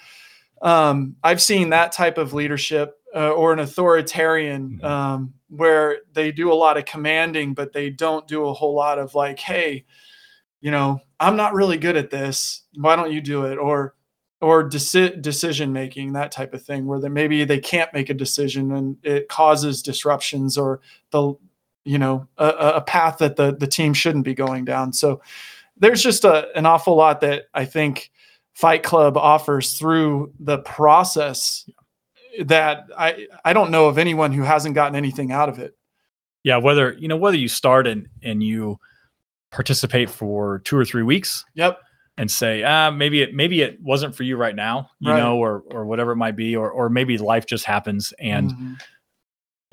um 0.62 1.16
I've 1.24 1.42
seen 1.42 1.70
that 1.70 1.92
type 1.92 2.18
of 2.18 2.34
leadership 2.34 2.94
uh, 3.16 3.30
or 3.32 3.54
an 3.54 3.60
authoritarian 3.60 4.80
Mhm. 4.82 4.84
um, 4.84 5.34
where 5.50 6.00
they 6.14 6.32
do 6.32 6.52
a 6.52 6.56
lot 6.56 6.78
of 6.78 6.86
commanding, 6.86 7.54
but 7.54 7.72
they 7.74 7.92
don't 7.92 8.28
do 8.28 8.46
a 8.46 8.54
whole 8.54 8.74
lot 8.74 8.98
of 8.98 9.14
like, 9.14 9.40
hey, 9.40 9.86
you 10.62 10.72
know, 10.72 11.00
I'm 11.20 11.36
not 11.36 11.54
really 11.54 11.78
good 11.78 11.96
at 11.96 12.10
this. 12.10 12.64
Why 12.76 12.96
don't 12.96 13.12
you 13.12 13.22
do 13.22 13.46
it? 13.46 13.58
Or 13.58 13.94
or 14.42 14.68
deci- 14.68 15.22
decision 15.22 15.72
making, 15.72 16.12
that 16.14 16.30
type 16.32 16.54
of 16.54 16.62
thing, 16.62 16.86
where 16.86 17.00
they, 17.00 17.08
maybe 17.08 17.46
they 17.46 17.60
can't 17.60 17.94
make 17.94 18.10
a 18.10 18.14
decision 18.14 18.74
and 18.74 18.98
it 19.04 19.30
causes 19.30 19.82
disruptions 19.82 20.58
or 20.58 20.82
the 21.12 21.34
you 21.86 21.98
know 22.00 22.28
a, 22.38 22.48
a 22.76 22.82
path 22.82 23.18
that 23.20 23.36
the 23.36 23.56
the 23.56 23.68
team 23.68 23.94
shouldn't 23.94 24.26
be 24.26 24.34
going 24.34 24.66
down. 24.66 24.94
So 24.94 25.22
there's 25.78 26.02
just 26.04 26.24
a, 26.24 26.56
an 26.58 26.66
awful 26.66 26.96
lot 26.96 27.22
that 27.22 27.46
I 27.54 27.66
think 27.66 28.12
Fight 28.54 28.84
Club 28.84 29.18
offers 29.18 29.78
through 29.78 30.32
the 30.40 30.60
process 30.60 31.68
that 32.46 32.88
I 32.98 33.28
I 33.44 33.54
don't 33.54 33.72
know 33.72 33.88
of 33.88 33.98
anyone 33.98 34.32
who 34.32 34.44
hasn't 34.44 34.76
gotten 34.76 34.96
anything 34.96 35.32
out 35.32 35.50
of 35.50 35.60
it. 35.60 35.76
yeah 36.44 36.58
whether 36.58 36.94
you 36.94 37.08
know 37.08 37.18
whether 37.18 37.38
you 37.38 37.48
start 37.48 37.88
and 37.88 38.08
and 38.22 38.42
you 38.44 38.80
participate 39.52 40.10
for 40.10 40.60
two 40.60 40.76
or 40.78 40.84
three 40.86 41.04
weeks 41.04 41.46
Yep. 41.54 41.80
and 42.18 42.30
say 42.32 42.64
ah 42.64 42.90
maybe 42.92 43.22
it 43.22 43.34
maybe 43.36 43.62
it 43.62 43.80
wasn't 43.82 44.16
for 44.16 44.24
you 44.24 44.36
right 44.36 44.56
now 44.56 44.90
you 45.00 45.12
Right. 45.12 45.20
know 45.20 45.38
or 45.38 45.64
or 45.70 45.86
whatever 45.86 46.12
it 46.14 46.16
might 46.18 46.36
be 46.36 46.56
or 46.56 46.72
or 46.72 46.90
maybe 46.90 47.18
life 47.20 47.46
just 47.46 47.66
happens 47.66 48.14
and 48.20 48.52
Mhm. 48.52 48.76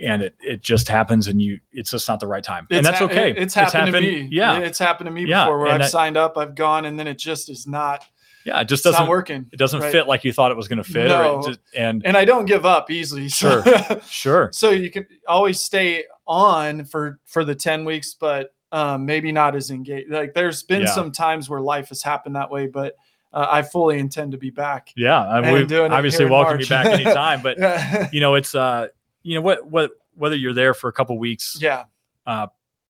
And 0.01 0.23
it 0.23 0.35
it 0.41 0.61
just 0.63 0.89
happens 0.89 1.27
and 1.29 1.41
you 1.43 1.59
it's 1.73 1.91
just 1.91 2.09
not 2.09 2.21
the 2.21 2.27
right 2.27 2.43
time 2.45 2.67
and 2.71 2.79
It's 2.81 2.89
that's 2.89 2.99
ha- 3.01 3.05
okay 3.07 3.31
it- 3.31 3.39
It's 3.39 3.55
happened, 3.55 3.93
to 3.95 4.01
me. 4.01 4.29
yeah 4.31 4.59
It's 4.59 4.79
happened 4.79 5.07
to 5.07 5.11
me 5.13 5.27
Yeah, 5.27 5.45
before 5.45 5.59
where 5.59 5.67
and 5.69 5.75
I've 5.75 5.81
that- 5.83 5.91
signed 5.91 6.17
up, 6.17 6.37
I've 6.39 6.55
gone, 6.55 6.85
and 6.87 6.99
then 6.99 7.07
it 7.07 7.19
just 7.19 7.49
is 7.51 7.67
not. 7.67 8.05
yeah 8.45 8.61
it 8.61 8.69
just 8.69 8.85
It's 8.87 8.95
doesn't 8.97 9.09
working. 9.09 9.47
it 9.53 9.59
doesn't 9.59 9.81
right. 9.81 9.93
fit 9.93 10.07
like 10.09 10.25
you 10.25 10.33
thought 10.33 10.51
it 10.51 10.57
was 10.57 10.69
going 10.69 10.83
to 10.83 10.85
fit 10.93 11.09
No. 11.09 11.43
just, 11.47 11.61
and 11.77 12.05
And 12.07 12.17
I 12.17 12.25
don't 12.25 12.47
give 12.47 12.65
up 12.65 12.91
easily. 12.91 13.29
So, 13.29 13.63
sure 14.09 14.49
so 14.53 14.71
you 14.71 14.91
can 14.91 15.07
always 15.29 15.61
stay 15.61 16.05
on 16.27 16.85
for 16.85 17.19
for 17.27 17.45
the 17.45 17.55
ten 17.55 17.85
weeks, 17.85 18.15
but 18.15 18.55
um, 18.73 19.05
maybe 19.05 19.33
not 19.33 19.57
as 19.57 19.71
engaged. 19.71 20.11
Like 20.11 20.33
there's 20.33 20.63
been 20.63 20.83
Yeah. 20.83 20.95
some 20.95 21.11
times 21.13 21.49
where 21.51 21.61
life 21.61 21.89
has 21.89 22.03
happened 22.03 22.37
that 22.37 22.51
way, 22.51 22.67
but 22.69 22.95
uh, 23.33 23.47
I 23.51 23.63
fully 23.63 23.99
intend 23.99 24.33
to 24.33 24.39
be 24.39 24.51
back. 24.51 24.93
yeah 24.97 25.21
I 25.23 25.39
And 25.39 25.47
mean, 25.47 25.67
we 25.69 25.77
obviously 25.89 26.25
welcome 26.25 26.59
you 26.61 26.67
back 26.67 26.87
anytime 26.87 27.43
but 27.43 27.59
yeah. 27.61 28.09
you 28.13 28.21
know 28.21 28.35
it's 28.37 28.55
uh 28.57 28.89
you 29.23 29.35
know 29.35 29.41
what 29.41 29.67
what 29.71 29.93
whether 30.15 30.37
you're 30.37 30.53
there 30.55 30.75
for 30.75 30.89
a 30.89 30.93
couple 30.93 31.19
weeks 31.19 31.57
Yeah. 31.61 31.85
uh, 32.27 32.49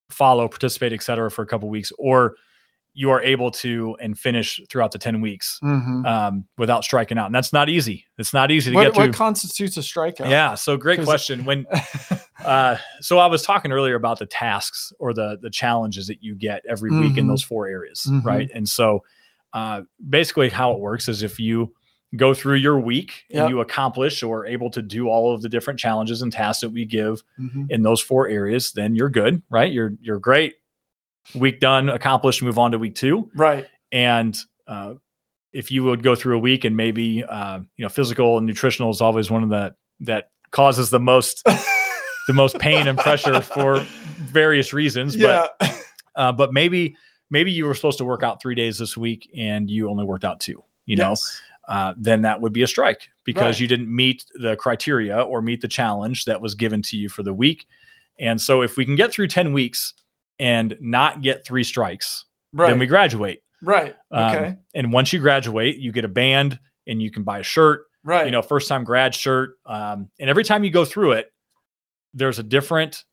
follow, 0.09 0.49
participate, 0.49 0.93
etc., 0.93 1.31
for 1.31 1.43
a 1.43 1.47
couple 1.47 1.69
weeks, 1.69 1.93
or 1.99 2.35
you 2.93 3.09
are 3.11 3.23
able 3.23 3.53
to 3.53 3.97
and 4.01 4.19
finish 4.19 4.61
throughout 4.69 4.91
the 4.91 4.99
10 4.99 5.21
weeks 5.21 5.61
Mhm. 5.63 6.05
um, 6.07 6.45
without 6.59 6.83
striking 6.83 7.19
out. 7.19 7.27
And 7.27 7.35
that's 7.35 7.53
not 7.53 7.69
easy. 7.69 8.05
It's 8.19 8.33
not 8.35 8.51
easy 8.51 8.73
to 8.73 8.75
What, 8.75 8.85
get 8.95 8.97
what 8.97 9.15
constitutes 9.15 9.77
a 9.77 9.81
strikeout? 9.81 10.29
yeah. 10.29 10.57
So 10.57 10.77
great 10.77 11.05
question. 11.05 11.45
When, 11.45 11.67
uh, 12.45 12.79
so 13.01 13.19
I 13.19 13.27
was 13.27 13.43
talking 13.43 13.71
earlier 13.71 13.95
about 13.95 14.19
the 14.19 14.27
tasks 14.27 14.93
or 14.99 15.15
the, 15.15 15.39
the 15.41 15.51
challenges 15.51 16.09
that 16.09 16.21
you 16.25 16.35
get 16.35 16.65
every 16.69 16.91
week 16.91 17.17
in 17.17 17.27
Mhm. 17.27 17.29
those 17.29 17.45
four 17.45 17.69
areas. 17.69 18.07
Mhm. 18.11 18.25
Right. 18.25 18.51
And 18.53 18.69
so, 18.69 19.05
uh, 19.53 19.83
basically 20.09 20.49
how 20.49 20.73
it 20.73 20.81
works 20.81 21.09
is 21.09 21.23
if 21.23 21.39
you 21.39 21.73
go 22.17 22.35
through 22.35 22.57
your 22.57 22.79
week 22.81 23.25
Yep. 23.31 23.41
and 23.43 23.51
you 23.51 23.61
accomplish 23.61 24.23
or 24.23 24.45
able 24.47 24.69
to 24.71 24.83
do 24.83 25.09
all 25.09 25.33
of 25.35 25.43
the 25.43 25.49
different 25.49 25.79
challenges 25.79 26.23
and 26.23 26.33
tasks 26.33 26.61
that 26.63 26.71
we 26.71 26.85
give 26.85 27.23
Mhm. 27.41 27.71
in 27.71 27.83
those 27.83 28.01
four 28.01 28.27
areas, 28.29 28.73
then 28.73 28.95
you're 28.97 29.09
good, 29.11 29.43
right? 29.51 29.73
You're 29.73 29.93
you're 30.01 30.19
great. 30.19 30.55
Week 31.35 31.61
done, 31.61 31.89
accomplished. 31.89 32.43
Move 32.43 32.59
on 32.59 32.73
to 32.73 32.79
week 32.79 32.95
two. 32.97 33.31
Right. 33.37 33.67
And 33.93 34.37
uh, 34.67 34.95
if 35.53 35.71
you 35.71 35.85
would 35.85 36.03
go 36.03 36.15
through 36.17 36.37
a 36.37 36.41
week 36.41 36.65
and 36.65 36.77
maybe 36.77 37.23
uh, 37.25 37.59
you 37.77 37.83
know 37.85 37.89
physical 37.89 38.39
and 38.39 38.47
nutritional 38.47 38.91
is 38.91 39.01
always 39.01 39.31
one 39.31 39.43
of 39.43 39.49
the 39.51 39.75
that 40.01 40.31
causes 40.51 40.91
the 40.91 40.99
most 41.01 41.45
the 42.27 42.33
most 42.35 42.59
pain 42.59 42.89
and 42.89 42.99
pressure 42.99 43.41
for 43.41 43.81
various 44.19 44.73
reasons. 44.73 45.15
yeah. 45.17 45.47
But 45.61 45.85
uh, 46.17 46.33
but 46.33 46.53
maybe 46.53 46.97
maybe 47.31 47.53
you 47.53 47.67
were 47.67 47.75
supposed 47.75 47.99
to 47.99 48.05
work 48.05 48.23
out 48.25 48.43
three 48.43 48.55
days 48.57 48.79
this 48.79 48.97
week 48.97 49.31
and 49.37 49.71
you 49.71 49.89
only 49.89 50.05
worked 50.05 50.25
out 50.25 50.41
two. 50.41 50.63
You 50.87 50.97
know, 50.97 51.11
Yes. 51.11 51.41
Uh, 51.71 51.95
then 51.97 52.21
that 52.23 52.41
would 52.43 52.53
be 52.53 52.63
a 52.63 52.67
strike 52.67 53.09
because 53.25 53.55
Right. 53.57 53.61
you 53.61 53.67
didn't 53.69 53.95
meet 53.95 54.25
the 54.35 54.57
criteria 54.57 55.19
or 55.23 55.41
meet 55.41 55.61
the 55.63 55.69
challenge 55.69 56.27
that 56.27 56.41
was 56.43 56.55
given 56.55 56.83
to 56.83 56.97
you 56.99 57.09
for 57.09 57.23
the 57.23 57.33
week. 57.33 57.67
And 58.19 58.39
so, 58.41 58.61
if 58.63 58.77
we 58.77 58.85
can 58.85 58.97
get 58.97 59.11
through 59.13 59.29
10 59.29 59.53
weeks 59.55 59.95
and 60.39 60.77
not 60.81 61.23
get 61.23 61.47
three 61.47 61.65
strikes, 61.65 62.27
Right. 62.53 62.69
then 62.69 62.79
we 62.79 62.87
graduate. 62.87 63.43
right. 63.63 63.95
Um, 64.11 64.35
Okay. 64.37 64.57
and 64.75 64.93
once 64.93 65.13
you 65.13 65.21
graduate, 65.21 65.77
you 65.77 65.93
get 65.93 66.05
a 66.05 66.09
band 66.09 66.59
and 66.87 67.01
you 67.01 67.11
can 67.11 67.23
buy 67.23 67.39
a 67.39 67.43
shirt, 67.43 67.83
right. 68.05 68.25
you 68.27 68.31
know, 68.33 68.43
first 68.43 68.69
time 68.69 68.85
grad 68.85 69.15
shirt. 69.15 69.57
Um, 69.67 70.11
and 70.19 70.29
every 70.31 70.45
time 70.45 70.65
you 70.65 70.71
go 70.71 70.85
through 70.85 71.13
it, 71.13 71.33
there's 72.15 72.39
a 72.39 72.43
different, 72.43 73.05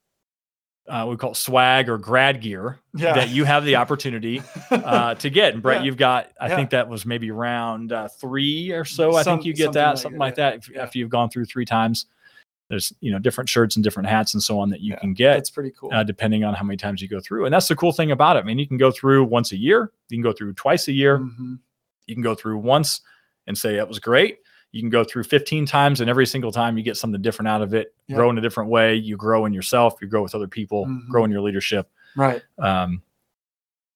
uh, 0.88 1.06
we 1.10 1.18
call 1.18 1.32
it 1.32 1.36
swag 1.38 1.90
or 1.90 1.98
grad 1.98 2.42
gear 2.42 2.80
yeah. 2.96 3.14
that 3.14 3.30
you 3.30 3.44
have 3.44 3.66
the 3.66 3.76
opportunity 3.84 4.42
uh, 4.72 5.14
to 5.16 5.30
get. 5.30 5.54
And 5.54 5.62
Brent, 5.62 5.82
Yeah. 5.82 5.86
you've 5.86 5.98
got, 5.98 6.32
I 6.40 6.48
Yeah. 6.48 6.56
think 6.56 6.70
that 6.72 6.88
was 6.88 7.06
maybe 7.06 7.30
round 7.32 7.92
uh, 7.92 8.08
three 8.08 8.72
or 8.72 8.86
so. 8.86 9.16
I 9.16 9.24
Some- 9.24 9.38
think 9.40 9.46
you 9.48 9.54
get 9.54 9.66
something 9.66 9.74
that, 9.82 9.88
like 9.90 9.98
something 9.98 10.20
that. 10.20 10.26
like 10.26 10.36
that. 10.36 10.56
If. 10.56 10.78
After 10.78 11.00
you've 11.00 11.10
gone 11.10 11.30
through 11.30 11.46
three 11.46 11.66
times, 11.66 12.06
there's, 12.70 12.94
you 13.00 13.12
know, 13.12 13.20
different 13.20 13.50
shirts 13.50 13.76
and 13.78 13.84
different 13.84 14.10
hats 14.10 14.34
and 14.34 14.44
so 14.44 14.60
on 14.60 14.70
that 14.72 14.82
you 14.82 14.96
can 14.98 15.14
get 15.14 15.36
That's 15.36 15.50
pretty 15.50 15.72
cool. 15.80 15.90
uh, 15.94 16.04
depending 16.04 16.44
on 16.44 16.54
how 16.54 16.64
many 16.66 16.76
times 16.78 17.02
you 17.02 17.08
go 17.08 17.20
through. 17.22 17.46
And 17.46 17.54
that's 17.54 17.68
the 17.70 17.76
cool 17.78 17.94
thing 17.94 18.12
about 18.12 18.36
it. 18.36 18.40
I 18.40 18.44
mean, 18.44 18.60
you 18.60 18.68
can 18.68 18.78
go 18.78 18.92
through 18.92 19.24
once 19.26 19.52
a 19.54 19.58
year, 19.58 19.92
you 20.10 20.18
can 20.18 20.22
go 20.24 20.34
through 20.34 20.54
twice 20.54 20.88
a 20.90 20.92
year, 20.94 21.20
Mhm. 21.20 21.60
you 22.08 22.16
can 22.16 22.22
go 22.24 22.36
through 22.36 22.58
once 22.58 23.02
and 23.46 23.58
say 23.58 23.76
it 23.76 23.88
was 23.88 24.00
great. 24.00 24.40
You 24.72 24.82
can 24.82 24.90
go 24.90 25.04
through 25.04 25.24
15 25.24 25.66
times, 25.66 26.02
and 26.02 26.10
every 26.10 26.26
single 26.26 26.52
time 26.52 26.78
you 26.78 26.84
get 26.84 26.98
something 26.98 27.22
different 27.22 27.48
out 27.50 27.62
of 27.62 27.74
it, 27.74 27.94
Yeah. 28.08 28.18
grow 28.18 28.30
in 28.30 28.38
a 28.38 28.42
different 28.42 28.70
way. 28.70 28.96
You 28.96 29.16
grow 29.18 29.46
in 29.46 29.54
yourself, 29.54 29.96
you 30.02 30.08
grow 30.08 30.22
with 30.22 30.36
other 30.36 30.48
people, 30.48 30.86
Mhm. 30.86 31.08
grow 31.10 31.24
in 31.24 31.32
your 31.32 31.42
leadership 31.42 31.90
Right. 32.16 32.42
um, 32.60 33.02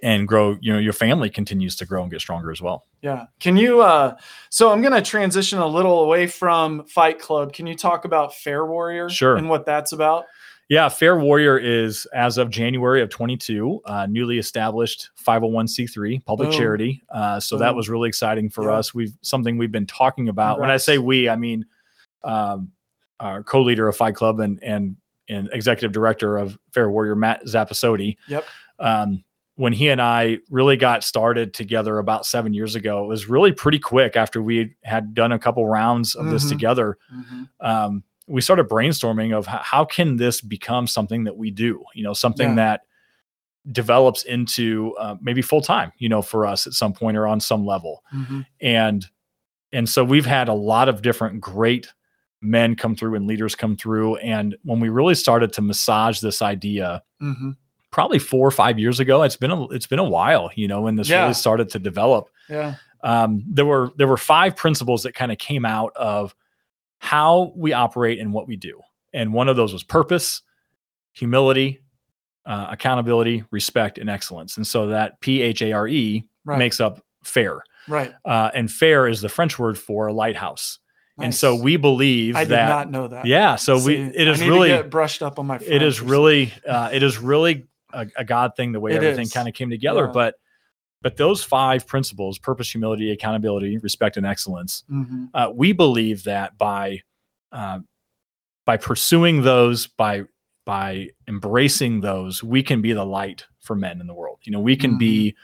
and 0.01 0.27
grow. 0.27 0.57
You 0.61 0.73
know, 0.73 0.79
your 0.79 0.93
family 0.93 1.29
continues 1.29 1.75
to 1.75 1.85
grow 1.85 2.01
and 2.01 2.09
get 2.11 2.21
stronger 2.21 2.49
as 2.51 2.61
well. 2.61 2.85
Yeah. 3.01 3.25
Can 3.39 3.55
you 3.57 3.81
uh 3.81 4.15
so 4.49 4.71
I'm 4.71 4.81
going 4.81 4.93
to 4.93 5.01
transition 5.01 5.59
a 5.59 5.67
little 5.67 6.03
away 6.03 6.25
from 6.27 6.85
Fight 6.85 7.19
Club. 7.19 7.53
Can 7.53 7.67
you 7.67 7.75
talk 7.75 8.05
about 8.05 8.33
PHARE 8.33 8.65
Warrior 8.65 9.09
Sure. 9.09 9.35
and 9.35 9.49
what 9.49 9.65
that's 9.65 9.91
about? 9.91 10.25
Yeah, 10.71 10.87
PHARE 10.87 11.19
Warrior 11.19 11.57
is 11.57 12.05
as 12.13 12.37
of 12.37 12.49
January 12.49 13.01
of 13.01 13.09
22, 13.09 13.81
uh, 13.83 14.07
newly 14.09 14.37
established 14.37 15.09
501c3 15.21 16.23
public 16.23 16.49
Boom. 16.49 16.57
charity. 16.57 17.03
Uh, 17.13 17.41
so 17.41 17.57
that 17.57 17.75
was 17.75 17.89
really 17.89 18.07
exciting 18.07 18.49
for 18.49 18.63
Yeah. 18.69 18.77
us. 18.77 18.93
We've 18.93 19.11
something 19.21 19.57
we've 19.57 19.69
been 19.73 19.85
talking 19.85 20.29
about. 20.29 20.61
When 20.61 20.71
I 20.71 20.77
say 20.77 20.97
we, 20.97 21.27
I 21.27 21.35
mean 21.35 21.65
um, 22.23 22.71
our 23.19 23.43
co-leader 23.43 23.89
of 23.89 23.97
Fight 23.97 24.15
Club 24.15 24.39
and 24.39 24.63
and 24.63 24.95
and 25.27 25.49
executive 25.51 25.91
director 25.91 26.37
of 26.37 26.57
PHARE 26.71 26.89
Warrior, 26.89 27.15
Matt 27.17 27.43
Zappasotti. 27.47 28.15
Yep. 28.29 28.45
Um, 28.79 29.25
when 29.55 29.73
he 29.73 29.89
and 29.89 30.01
I 30.01 30.37
really 30.49 30.77
got 30.77 31.03
started 31.03 31.53
together 31.53 31.97
about 31.99 32.25
seven 32.25 32.53
years 32.53 32.75
ago, 32.75 33.03
it 33.03 33.07
was 33.07 33.27
really 33.27 33.51
pretty 33.51 33.77
quick 33.79 34.15
after 34.15 34.41
we 34.41 34.73
had 34.85 35.13
done 35.13 35.33
a 35.33 35.39
couple 35.39 35.65
rounds 35.67 36.15
of 36.15 36.27
this 36.29 36.45
Mhm. 36.45 36.49
together 36.49 36.97
Mhm. 37.13 37.49
um, 37.59 38.03
we 38.31 38.41
started 38.41 38.67
brainstorming 38.69 39.33
of 39.33 39.45
how 39.47 39.83
can 39.85 40.17
this 40.17 40.41
become 40.41 40.87
something 40.87 41.23
that 41.25 41.35
we 41.37 41.51
do 41.51 41.83
you 41.93 42.03
know 42.03 42.13
something 42.13 42.49
Yeah. 42.49 42.55
that 42.55 42.81
develops 43.71 44.23
into 44.23 44.95
uh, 44.99 45.15
maybe 45.21 45.41
full 45.41 45.61
time 45.61 45.91
you 45.99 46.09
know 46.09 46.21
for 46.21 46.45
us 46.47 46.65
at 46.65 46.73
some 46.73 46.93
point 46.93 47.15
or 47.17 47.27
on 47.27 47.39
some 47.39 47.65
level 47.65 48.03
Mhm. 48.13 48.45
and 48.59 49.05
and 49.71 49.87
so 49.87 50.03
we've 50.03 50.25
had 50.25 50.47
a 50.49 50.53
lot 50.53 50.89
of 50.89 51.01
different 51.01 51.39
great 51.39 51.93
men 52.41 52.75
come 52.75 52.95
through 52.95 53.13
and 53.15 53.27
leaders 53.27 53.53
come 53.53 53.75
through 53.77 54.15
and 54.17 54.55
when 54.63 54.79
we 54.79 54.89
really 54.89 55.13
started 55.13 55.53
to 55.53 55.61
massage 55.61 56.19
this 56.21 56.41
idea 56.41 57.03
Mhm. 57.21 57.55
probably 57.91 58.17
four 58.17 58.47
or 58.47 58.51
five 58.51 58.79
years 58.79 58.99
ago 58.99 59.21
it's 59.21 59.35
been 59.37 59.51
a 59.51 59.67
it's 59.69 59.87
been 59.87 59.99
a 59.99 60.09
while 60.09 60.49
you 60.55 60.67
know 60.67 60.81
when 60.81 60.95
this 60.95 61.07
Yeah. 61.09 61.21
really 61.21 61.33
started 61.35 61.69
to 61.69 61.79
develop 61.79 62.29
Yeah. 62.49 62.75
um, 63.03 63.43
there 63.47 63.65
were 63.65 63.91
there 63.97 64.07
were 64.07 64.17
five 64.17 64.55
principles 64.55 65.03
that 65.03 65.13
kind 65.13 65.31
of 65.31 65.37
came 65.37 65.65
out 65.65 65.91
of 65.95 66.33
how 67.03 67.51
we 67.55 67.73
operate 67.73 68.19
and 68.19 68.31
what 68.31 68.47
we 68.47 68.55
do, 68.55 68.79
and 69.11 69.33
one 69.33 69.49
of 69.49 69.55
those 69.55 69.73
was 69.73 69.83
purpose, 69.83 70.43
humility, 71.13 71.81
uh, 72.45 72.67
accountability, 72.69 73.43
respect, 73.51 73.97
and 73.97 74.09
excellence. 74.09 74.57
And 74.57 74.65
so 74.65 74.87
that 74.87 75.19
P 75.19 75.41
H 75.41 75.61
A 75.63 75.71
R 75.73 75.87
E 75.87 76.25
Right. 76.45 76.57
makes 76.57 76.79
up 76.79 77.03
PHARE, 77.23 77.61
right. 77.87 78.11
uh, 78.25 78.49
and 78.55 78.69
phare 78.71 79.07
is 79.07 79.21
the 79.21 79.29
French 79.29 79.59
word 79.59 79.77
for 79.77 80.11
lighthouse. 80.11 80.79
And 81.19 81.35
so 81.35 81.55
we 81.55 81.77
believe 81.77 82.35
I 82.35 82.45
did 82.45 82.55
not 82.55 82.89
know 82.89 83.07
that. 83.07 83.27
yeah, 83.27 83.55
so 83.57 83.75
we 83.75 83.81
See, 83.81 83.93
it 84.15 84.27
I 84.27 84.31
is 84.31 84.41
really 84.41 84.69
get 84.69 84.89
brushed 84.89 85.21
up 85.21 85.37
on 85.37 85.45
my. 85.45 85.57
it 85.57 85.83
is 85.83 86.01
really 86.01 86.51
uh, 86.67 86.89
it 86.91 87.03
is 87.03 87.19
really 87.19 87.67
a, 87.93 88.07
a 88.15 88.23
god 88.25 88.55
thing 88.55 88.71
the 88.71 88.79
way 88.79 88.91
It 88.93 88.95
everything 89.03 89.27
kind 89.29 89.47
of 89.47 89.53
came 89.53 89.69
together 89.69 90.05
Yeah. 90.05 90.11
but 90.13 90.35
but 91.01 91.17
those 91.17 91.43
five 91.43 91.87
principles 91.87 92.37
purpose 92.37 92.71
humility 92.71 93.11
accountability 93.11 93.77
respect 93.79 94.17
and 94.17 94.25
excellence. 94.25 94.83
Mhm. 94.89 95.29
uh, 95.33 95.51
we 95.53 95.71
believe 95.73 96.23
that 96.23 96.57
by 96.57 97.01
uh, 97.51 97.79
by 98.65 98.77
pursuing 98.77 99.41
those 99.41 99.87
by 99.87 100.23
by 100.65 101.09
embracing 101.27 102.01
those 102.01 102.43
we 102.43 102.61
can 102.63 102.81
be 102.81 102.93
the 102.93 103.05
light 103.05 103.45
for 103.59 103.75
men 103.75 103.99
in 103.99 104.07
the 104.07 104.13
world 104.13 104.39
you 104.43 104.51
know 104.51 104.59
we 104.59 104.75
can 104.75 104.97
be 104.97 105.35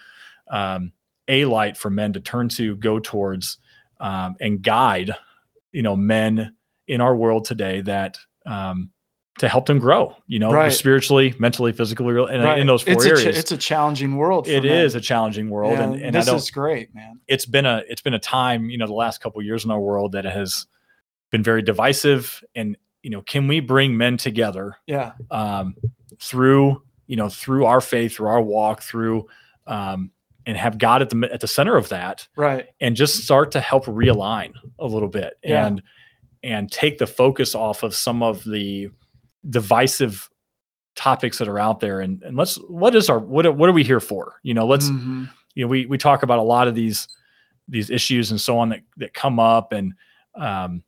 um, 0.52 0.92
a 1.28 1.44
light 1.46 1.76
for 1.76 1.90
men 1.90 2.14
to 2.14 2.20
turn 2.20 2.48
to 2.48 2.76
go 2.78 3.00
towards 3.00 3.58
um, 4.00 4.36
and 4.40 4.62
guide 4.62 5.12
you 5.72 5.82
know 5.82 5.96
men 5.96 6.56
in 6.88 7.02
our 7.02 7.16
world 7.16 7.44
today 7.46 7.82
that 7.82 8.18
um, 8.46 8.92
to 9.40 9.48
help 9.48 9.66
them 9.68 9.78
grow 9.80 10.16
you 10.28 10.40
know 10.40 10.52
Right. 10.52 10.72
spiritually 10.74 11.34
mentally 11.40 11.72
physically 11.72 12.08
and 12.08 12.44
Right. 12.44 12.60
in 12.60 12.68
those 12.68 12.82
four 12.84 12.94
it's 12.94 13.06
A 13.06 13.10
areas 13.10 13.38
it's 13.38 13.52
a 13.52 13.58
challenging 13.58 14.16
world. 14.18 14.46
For 14.48 14.52
it 14.52 14.64
men. 14.64 14.86
is 14.86 14.96
a 14.96 15.02
challenging 15.02 15.50
world 15.50 15.74
Yeah, 15.74 15.84
and, 15.84 15.96
and 16.02 16.16
this 16.16 16.28
is 16.28 16.50
great, 16.52 16.94
man. 16.96 17.20
it's 17.28 17.46
been 17.46 17.66
a 17.66 17.84
it's 17.88 18.02
been 18.02 18.14
a 18.16 18.20
time 18.20 18.70
you 18.70 18.78
know 18.78 18.88
the 18.88 18.94
last 18.94 19.22
couple 19.22 19.40
of 19.40 19.46
years 19.46 19.64
in 19.66 19.72
our 19.72 19.80
world 19.80 20.14
that 20.14 20.26
has 20.26 20.66
been 21.32 21.44
very 21.44 21.62
divisive 21.62 22.44
and 22.56 22.78
you 23.04 23.10
know 23.12 23.22
can 23.22 23.48
we 23.48 23.60
bring 23.60 23.96
men 23.98 24.18
together 24.18 24.76
Yeah. 24.88 25.12
um, 25.30 25.76
through 26.20 26.82
you 27.06 27.16
know 27.16 27.30
through 27.30 27.66
our 27.66 27.82
faith 27.82 28.16
through 28.16 28.28
our 28.30 28.42
walk 28.42 28.82
through 28.82 29.28
um, 29.68 30.12
and 30.46 30.58
have 30.58 30.78
god 30.78 31.02
at 31.02 31.10
the 31.10 31.30
at 31.32 31.42
the 31.42 31.48
center 31.48 31.76
of 31.78 31.90
that 31.90 32.28
Right. 32.36 32.68
and 32.82 32.96
just 32.96 33.24
start 33.24 33.52
to 33.52 33.60
help 33.60 33.86
realign 33.86 34.54
a 34.80 34.86
little 34.88 35.10
bit 35.10 35.34
Yeah. 35.44 35.68
and 35.68 35.84
and 36.44 36.72
take 36.72 36.98
the 36.98 37.08
focus 37.08 37.56
off 37.56 37.84
of 37.84 37.94
some 37.96 38.24
of 38.24 38.44
the 38.44 38.90
divisive 39.50 40.30
topics 40.96 41.38
that 41.38 41.48
are 41.48 41.60
out 41.60 41.80
there 41.80 42.00
and, 42.02 42.24
and 42.24 42.36
let's 42.36 42.56
what 42.68 42.96
is 42.96 43.08
our 43.10 43.20
what 43.20 43.46
are, 43.46 43.52
what 43.52 43.70
are 43.70 43.74
we 43.74 43.84
here 43.84 44.00
for 44.00 44.40
you 44.42 44.54
know 44.54 44.66
let's 44.66 44.90
Mhm. 44.90 45.30
you 45.54 45.64
know 45.64 45.68
we 45.70 45.86
we 45.86 45.98
talk 45.98 46.24
about 46.24 46.40
a 46.40 46.44
lot 46.44 46.68
of 46.68 46.74
these 46.74 47.08
these 47.68 47.90
issues 47.92 48.32
and 48.32 48.42
so 48.42 48.58
on 48.58 48.70
that 48.70 48.80
that 48.98 49.14
come 49.14 49.40
up 49.40 49.74
and 49.74 49.94
um 50.36 50.84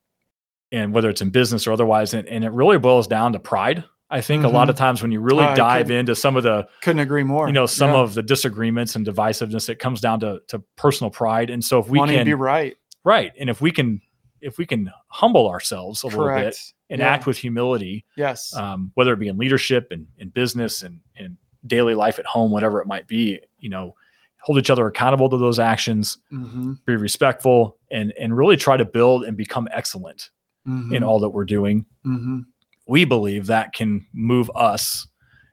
and 0.71 0.93
whether 0.93 1.09
it's 1.09 1.21
in 1.21 1.29
business 1.29 1.67
or 1.67 1.71
otherwise 1.73 2.13
and, 2.15 2.27
and 2.27 2.43
it 2.43 2.51
really 2.51 2.79
boils 2.79 3.07
down 3.07 3.33
to 3.33 3.39
pride 3.39 3.83
i 4.09 4.19
think 4.19 4.43
a 4.43 4.47
lot 4.47 4.67
of 4.67 4.75
times 4.75 5.03
when 5.03 5.11
you 5.11 5.19
really 5.19 5.43
Mm-hmm. 5.43 5.55
Dive 5.55 5.91
into 5.91 6.15
some 6.15 6.35
of 6.35 6.41
the 6.43 6.67
Couldn't 6.81 7.01
agree 7.01 7.23
more. 7.23 7.45
you 7.45 7.53
know 7.53 7.67
some 7.67 7.91
Yeah. 7.91 7.97
of 7.99 8.15
the 8.15 8.23
disagreements 8.23 8.95
and 8.95 9.05
divisiveness 9.05 9.69
it 9.69 9.77
comes 9.77 10.01
down 10.01 10.19
to 10.21 10.41
to 10.47 10.57
personal 10.75 11.11
pride 11.11 11.51
and 11.51 11.63
so 11.63 11.77
if 11.79 11.87
we 11.87 11.99
wanting 11.99 12.17
can 12.17 12.25
be 12.25 12.33
right. 12.33 12.75
right 13.03 13.31
and 13.39 13.47
if 13.49 13.61
we 13.61 13.71
can 13.71 14.01
if 14.41 14.57
we 14.57 14.65
can 14.65 14.91
humble 15.07 15.47
ourselves 15.47 16.03
a 16.03 16.07
little 16.07 16.25
bit 16.43 16.57
and 16.89 16.99
Yeah. 16.99 17.07
act 17.07 17.25
with 17.25 17.37
humility 17.37 18.05
Yes. 18.15 18.53
um, 18.55 18.91
whether 18.95 19.13
it 19.13 19.19
be 19.19 19.27
in 19.27 19.37
leadership 19.37 19.87
and 19.91 20.07
in 20.17 20.29
business 20.29 20.83
and 20.83 20.99
in 21.15 21.37
daily 21.67 21.93
life 21.93 22.19
at 22.19 22.25
home 22.25 22.51
whatever 22.51 22.81
it 22.81 22.87
might 22.87 23.05
be 23.07 23.39
you 23.59 23.69
know 23.69 23.93
hold 24.41 24.57
each 24.57 24.69
other 24.69 24.87
accountable 24.87 25.29
to 25.29 25.37
those 25.37 25.59
actions 25.59 26.17
hmm 26.29 26.73
be 26.85 26.95
respectful 26.95 27.77
and 27.91 28.13
and 28.19 28.35
really 28.37 28.55
try 28.57 28.77
to 28.77 28.85
build 28.85 29.23
and 29.25 29.35
become 29.37 29.67
excellent 29.71 30.29
hmm 30.65 30.93
in 30.93 31.03
all 31.03 31.19
that 31.19 31.29
we're 31.29 31.45
doing. 31.45 31.85
Hmm 32.03 32.39
we 32.87 33.05
believe 33.05 33.45
that 33.45 33.71
can 33.73 34.03
move 34.13 34.49
us 34.55 35.05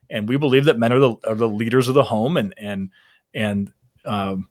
and 0.08 0.26
we 0.26 0.38
believe 0.38 0.64
that 0.64 0.78
men 0.78 0.90
are 0.92 0.98
the, 0.98 1.14
are 1.26 1.34
the 1.34 1.48
leaders 1.48 1.86
of 1.88 1.94
the 1.94 2.02
home 2.02 2.36
and 2.38 2.54
and 2.56 2.88
and 3.34 3.70
um 4.06 4.48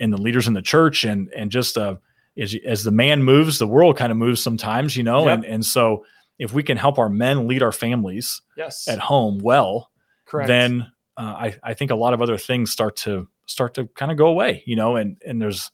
and 0.00 0.12
the 0.12 0.20
leaders 0.20 0.48
in 0.48 0.54
the 0.54 0.62
church 0.62 1.04
and 1.04 1.28
and 1.34 1.52
just 1.52 1.78
uh 1.78 1.94
as, 2.38 2.54
as 2.64 2.84
the 2.84 2.90
man 2.90 3.22
moves 3.22 3.58
the 3.58 3.66
world 3.66 3.96
kind 3.96 4.10
of 4.12 4.18
moves 4.18 4.42
sometimes 4.42 4.96
you 4.96 5.02
know 5.02 5.26
Yep. 5.26 5.34
and 5.36 5.44
and 5.44 5.64
so 5.66 6.04
if 6.38 6.52
we 6.52 6.62
can 6.62 6.76
help 6.76 6.98
our 6.98 7.08
men 7.08 7.46
lead 7.46 7.62
our 7.62 7.72
families 7.72 8.42
Yes. 8.56 8.88
at 8.88 8.98
home 8.98 9.38
well 9.42 9.90
Correct. 10.26 10.48
then 10.48 10.90
uh, 11.16 11.20
I, 11.38 11.54
I 11.62 11.74
think 11.74 11.90
a 11.92 11.94
lot 11.94 12.12
of 12.12 12.20
other 12.20 12.36
things 12.38 12.72
start 12.72 12.96
to 12.96 13.28
start 13.46 13.74
to 13.74 13.86
kind 13.94 14.10
of 14.10 14.18
go 14.18 14.26
away, 14.26 14.62
you 14.66 14.74
know, 14.74 14.96
and 14.96 15.16
and 15.24 15.40
there's 15.40 15.70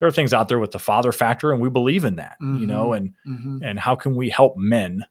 there 0.00 0.08
are 0.08 0.12
things 0.12 0.34
out 0.34 0.48
there 0.48 0.58
with 0.58 0.72
the 0.72 0.78
father 0.78 1.12
factor, 1.12 1.50
and 1.52 1.62
we 1.62 1.70
believe 1.70 2.04
in 2.04 2.16
that, 2.16 2.36
you 2.58 2.66
know, 2.66 2.92
and 2.92 3.14
hmm 3.24 3.58
and 3.62 3.78
how 3.78 3.94
can 3.94 4.14
we 4.16 4.28
help 4.28 4.56
men 4.58 5.06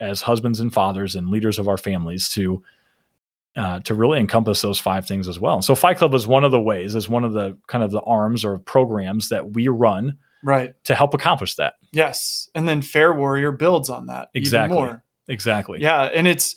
as 0.00 0.20
husbands 0.20 0.58
and 0.60 0.74
fathers 0.74 1.14
and 1.16 1.30
leaders 1.30 1.58
of 1.58 1.66
our 1.68 1.78
families 1.78 2.28
to 2.30 2.62
uh, 3.56 3.80
to 3.80 3.94
really 3.94 4.18
encompass 4.18 4.60
those 4.60 4.78
five 4.78 5.06
things 5.06 5.28
as 5.28 5.38
well. 5.38 5.62
So 5.62 5.74
Fight 5.74 5.98
Club 5.98 6.12
is 6.14 6.26
one 6.26 6.42
of 6.44 6.50
the 6.52 6.60
ways, 6.60 6.94
is 6.94 7.08
one 7.08 7.22
of 7.24 7.32
the 7.32 7.56
kind 7.68 7.84
of 7.84 7.90
the 7.90 8.00
arms 8.00 8.44
or 8.44 8.58
programs 8.58 9.28
that 9.28 9.52
we 9.52 9.68
run 9.68 10.18
Right. 10.42 10.74
to 10.84 10.94
help 10.94 11.14
accomplish 11.14 11.54
that. 11.56 11.74
Yes. 11.92 12.48
And 12.54 12.68
then 12.68 12.82
PHARE 12.82 13.14
Warrior 13.14 13.52
builds 13.52 13.90
on 13.90 14.06
that 14.06 14.28
even 14.34 14.42
Exactly. 14.42 14.76
more. 14.78 15.04
Exactly. 15.28 15.80
Yeah, 15.80 16.02
and 16.04 16.26
it's 16.26 16.56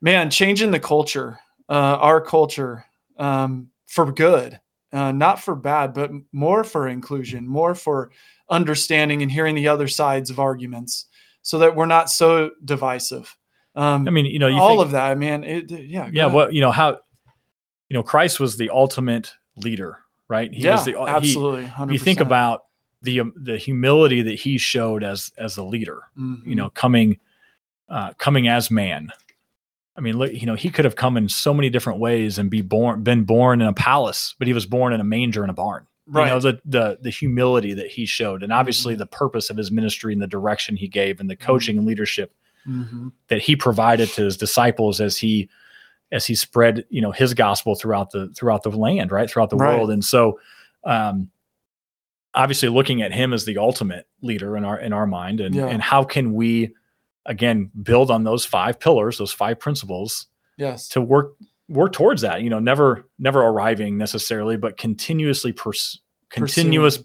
man 0.00 0.30
changing 0.30 0.70
the 0.70 0.78
culture, 0.80 1.38
uh, 1.68 1.72
our 2.00 2.20
culture, 2.20 2.84
um, 3.18 3.68
for 3.86 4.12
good, 4.12 4.60
uh, 4.92 5.10
not 5.12 5.40
for 5.40 5.54
bad, 5.56 5.94
but 5.94 6.10
more 6.32 6.62
for 6.64 6.88
inclusion, 6.88 7.46
more 7.48 7.74
for 7.74 8.10
understanding 8.50 9.22
and 9.22 9.30
hearing 9.32 9.54
the 9.54 9.66
other 9.68 9.88
sides 9.88 10.30
of 10.30 10.38
arguments, 10.38 11.06
so 11.42 11.58
that 11.58 11.74
we're 11.74 11.86
not 11.86 12.10
so 12.10 12.50
divisive. 12.64 13.36
Um, 13.74 14.06
I 14.06 14.10
mean, 14.12 14.26
you 14.26 14.38
know, 14.38 14.46
you 14.46 14.58
all 14.58 14.76
think, 14.76 14.82
of 14.86 14.90
that, 14.92 15.18
man. 15.18 15.42
It, 15.42 15.70
yeah, 15.70 16.08
yeah. 16.12 16.26
What 16.26 16.52
you 16.54 16.60
know 16.60 16.70
how 16.70 16.90
you 17.88 17.94
know 17.94 18.02
Christ 18.04 18.38
was 18.38 18.56
the 18.56 18.70
ultimate 18.70 19.34
leader, 19.56 19.98
right? 20.28 20.52
He 20.52 20.62
yeah, 20.62 20.76
was 20.76 20.84
the 20.84 20.92
he- 20.92 20.96
absolutely. 20.98 21.64
100%. 21.66 21.92
you 21.92 21.98
think 21.98 22.20
about 22.20 22.62
the 23.04 23.20
um, 23.20 23.32
the 23.36 23.56
humility 23.56 24.22
that 24.22 24.34
he 24.40 24.58
showed 24.58 25.02
as 25.04 25.32
as 25.38 25.56
a 25.56 25.62
leader 25.62 26.02
you 26.16 26.22
Mhm. 26.22 26.56
know 26.56 26.70
coming 26.70 27.18
uh 27.88 28.12
coming 28.18 28.48
as 28.48 28.70
man 28.70 29.10
i 29.96 30.00
mean 30.00 30.16
look 30.18 30.32
you 30.32 30.46
know 30.46 30.54
he 30.54 30.70
could 30.70 30.84
have 30.84 30.96
come 30.96 31.16
in 31.16 31.28
so 31.28 31.52
many 31.54 31.70
different 31.70 31.98
ways 32.00 32.38
and 32.38 32.50
be 32.50 32.62
born 32.62 33.02
been 33.02 33.24
born 33.24 33.60
in 33.60 33.66
a 33.66 33.72
palace 33.72 34.34
but 34.38 34.46
he 34.48 34.52
was 34.54 34.66
born 34.66 34.92
in 34.92 35.00
a 35.00 35.04
manger 35.04 35.44
in 35.44 35.50
a 35.50 35.54
barn 35.54 35.86
right? 36.06 36.24
you 36.24 36.30
know 36.30 36.40
the 36.40 36.60
the 36.64 36.98
the 37.02 37.10
humility 37.10 37.74
that 37.74 37.88
he 37.88 38.06
showed 38.06 38.42
and 38.42 38.52
obviously 38.52 38.94
Mhm. 38.94 38.98
the 38.98 39.06
purpose 39.06 39.50
of 39.50 39.56
his 39.56 39.70
ministry 39.70 40.12
and 40.12 40.22
the 40.22 40.26
direction 40.26 40.76
he 40.76 40.88
gave 40.88 41.20
and 41.20 41.28
the 41.30 41.36
coaching 41.36 41.78
and 41.78 41.86
leadership 41.86 42.34
Mhm. 42.66 43.12
that 43.28 43.42
he 43.42 43.54
provided 43.56 44.08
to 44.10 44.24
his 44.24 44.36
disciples 44.38 45.00
as 45.00 45.16
he 45.18 45.48
as 46.12 46.24
he 46.26 46.34
spread 46.34 46.84
you 46.90 47.00
know 47.02 47.12
his 47.12 47.34
gospel 47.34 47.74
throughout 47.74 48.10
the 48.12 48.28
throughout 48.36 48.62
the 48.62 48.70
land 48.70 49.10
right 49.12 49.28
throughout 49.28 49.50
the 49.50 49.56
Right. 49.56 49.76
world 49.76 49.90
and 49.90 50.04
so 50.04 50.38
um 50.84 51.30
obviously 52.34 52.68
looking 52.68 53.02
at 53.02 53.12
him 53.12 53.32
as 53.32 53.44
the 53.44 53.58
ultimate 53.58 54.06
leader 54.22 54.56
in 54.56 54.64
our 54.64 54.78
in 54.78 54.92
our 54.92 55.06
mind 55.06 55.40
and 55.40 55.54
Yeah. 55.54 55.66
and 55.66 55.80
how 55.82 56.04
can 56.04 56.34
we 56.34 56.74
again 57.26 57.70
build 57.82 58.10
on 58.10 58.24
those 58.24 58.44
five 58.44 58.78
pillars 58.80 59.18
those 59.18 59.32
five 59.32 59.58
principles 59.60 60.26
Yes. 60.58 60.88
to 60.90 61.00
work 61.00 61.34
work 61.68 61.92
towards 61.92 62.22
that 62.22 62.42
you 62.42 62.50
know 62.50 62.58
never 62.58 63.06
never 63.18 63.40
arriving 63.40 63.96
necessarily 63.96 64.56
but 64.56 64.76
continuously 64.76 65.52
pers- 65.52 66.00
continuous 66.28 67.02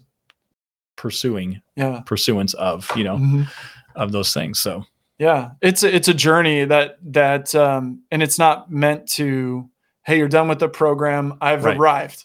Pursuing. 0.96 1.62
Yeah. 1.76 2.00
pursuance 2.04 2.52
of 2.54 2.90
you 2.94 3.04
know 3.04 3.16
Mhm. 3.16 3.48
of 3.94 4.12
those 4.12 4.34
things 4.34 4.60
so 4.60 4.84
Yeah, 5.18 5.50
it's 5.62 5.82
a, 5.82 5.94
it's 5.94 6.08
a 6.08 6.14
journey 6.14 6.64
that 6.64 6.96
that 7.12 7.54
um, 7.54 8.02
and 8.10 8.22
it's 8.22 8.38
not 8.38 8.70
meant 8.72 9.06
to. 9.12 9.68
Hey, 10.06 10.16
you're 10.16 10.28
done 10.28 10.48
with 10.48 10.60
the 10.60 10.68
program. 10.70 11.34
I've 11.42 11.62
Right. 11.64 11.76
arrived. 11.76 12.24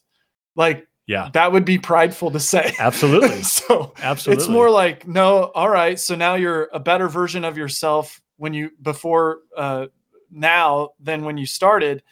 Like 0.55 0.87
Yeah, 1.07 1.29
that 1.33 1.51
would 1.51 1.65
be 1.65 1.77
prideful 1.77 2.31
to 2.31 2.39
say. 2.39 2.73
absolutely, 2.79 3.43
so 3.43 3.93
absolutely. 4.01 4.43
it's 4.43 4.49
more 4.49 4.69
like 4.69 5.07
no. 5.07 5.51
All 5.55 5.69
right, 5.69 5.99
so 5.99 6.15
now 6.15 6.35
you're 6.35 6.69
a 6.73 6.79
better 6.79 7.07
version 7.07 7.45
of 7.45 7.57
yourself 7.57 8.21
when 8.37 8.53
you 8.53 8.71
before 8.81 9.39
uh, 9.55 9.87
now 10.31 10.89
than 10.99 11.23
when 11.23 11.37
you 11.37 11.45
started. 11.45 12.03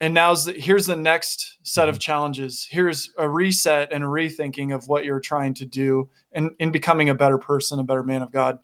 And 0.00 0.14
now's 0.14 0.44
the, 0.44 0.52
here's 0.52 0.86
the 0.86 0.94
next 0.94 1.58
set 1.64 1.82
Mm-hmm. 1.82 1.88
of 1.90 1.98
challenges. 1.98 2.68
Here's 2.70 3.10
a 3.18 3.28
reset 3.28 3.92
and 3.92 4.04
a 4.04 4.06
rethinking 4.06 4.72
of 4.72 4.86
what 4.86 5.04
you're 5.04 5.18
trying 5.18 5.54
to 5.54 5.66
do 5.66 6.08
and 6.30 6.50
in 6.60 6.70
becoming 6.70 7.08
a 7.08 7.14
better 7.14 7.38
person, 7.38 7.80
a 7.80 7.82
better 7.84 8.04
man 8.04 8.22
of 8.22 8.30
God, 8.30 8.60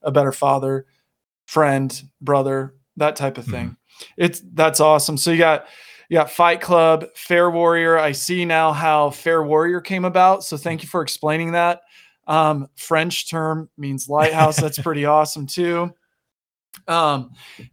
a 0.00 0.10
better 0.10 0.32
father, 0.32 0.86
friend, 1.44 2.02
brother, 2.22 2.74
that 2.96 3.16
type 3.16 3.36
of 3.36 3.44
thing. 3.44 3.76
It's 4.16 4.40
that's 4.54 4.80
awesome. 4.80 5.18
So 5.18 5.30
you 5.30 5.38
got 5.38 5.66
you 6.08 6.16
got 6.16 6.30
Fight 6.30 6.60
Club, 6.60 7.06
PHARE 7.14 7.50
Warrior. 7.50 7.98
I 7.98 8.12
see 8.12 8.44
now 8.44 8.72
how 8.72 9.10
PHARE 9.10 9.42
Warrior 9.44 9.80
came 9.80 10.04
about. 10.04 10.42
So 10.44 10.56
thank 10.56 10.82
you 10.82 10.88
for 10.88 11.02
explaining 11.02 11.52
that. 11.52 11.82
Um, 12.26 12.68
French 12.76 13.28
term 13.28 13.68
means 13.76 14.08
lighthouse. 14.08 14.56
That's 14.56 14.78
pretty 14.78 15.04
awesome 15.06 15.46
too. 15.46 15.92
Um, 16.86 17.32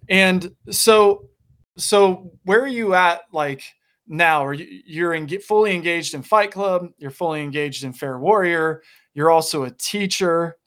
and 0.09 0.51
so 0.69 1.29
so 1.77 2.31
where 2.43 2.61
are 2.61 2.67
you 2.67 2.93
at 2.93 3.21
like 3.31 3.63
now? 4.07 4.45
Are 4.45 4.53
you 4.53 4.81
you're 4.85 5.13
in, 5.13 5.27
fully 5.39 5.75
engaged 5.75 6.13
in 6.13 6.23
Fight 6.23 6.51
Club? 6.51 6.87
You're 6.97 7.11
fully 7.11 7.41
engaged 7.41 7.83
in 7.83 7.93
PHARE 7.93 8.19
Warrior. 8.19 8.81
You're 9.13 9.29
also 9.31 9.63
a 9.63 9.71
teacher, 9.71 10.57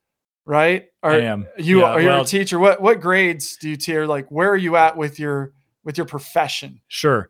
right? 0.46 0.86
Are, 1.02 1.12
I 1.12 1.20
am. 1.20 1.46
you 1.58 1.80
Yeah, 1.80 1.86
are 1.86 2.00
you 2.00 2.08
well- 2.08 2.22
a 2.22 2.26
teacher? 2.26 2.58
What 2.58 2.80
what 2.80 3.00
grades 3.00 3.56
do 3.56 3.68
you 3.70 3.76
tier? 3.76 4.06
Like 4.06 4.30
where 4.30 4.50
are 4.50 4.56
you 4.56 4.76
at 4.76 4.96
with 4.96 5.18
your 5.18 5.52
with 5.84 5.96
your 5.98 6.06
profession? 6.06 6.80
Sure. 6.88 7.28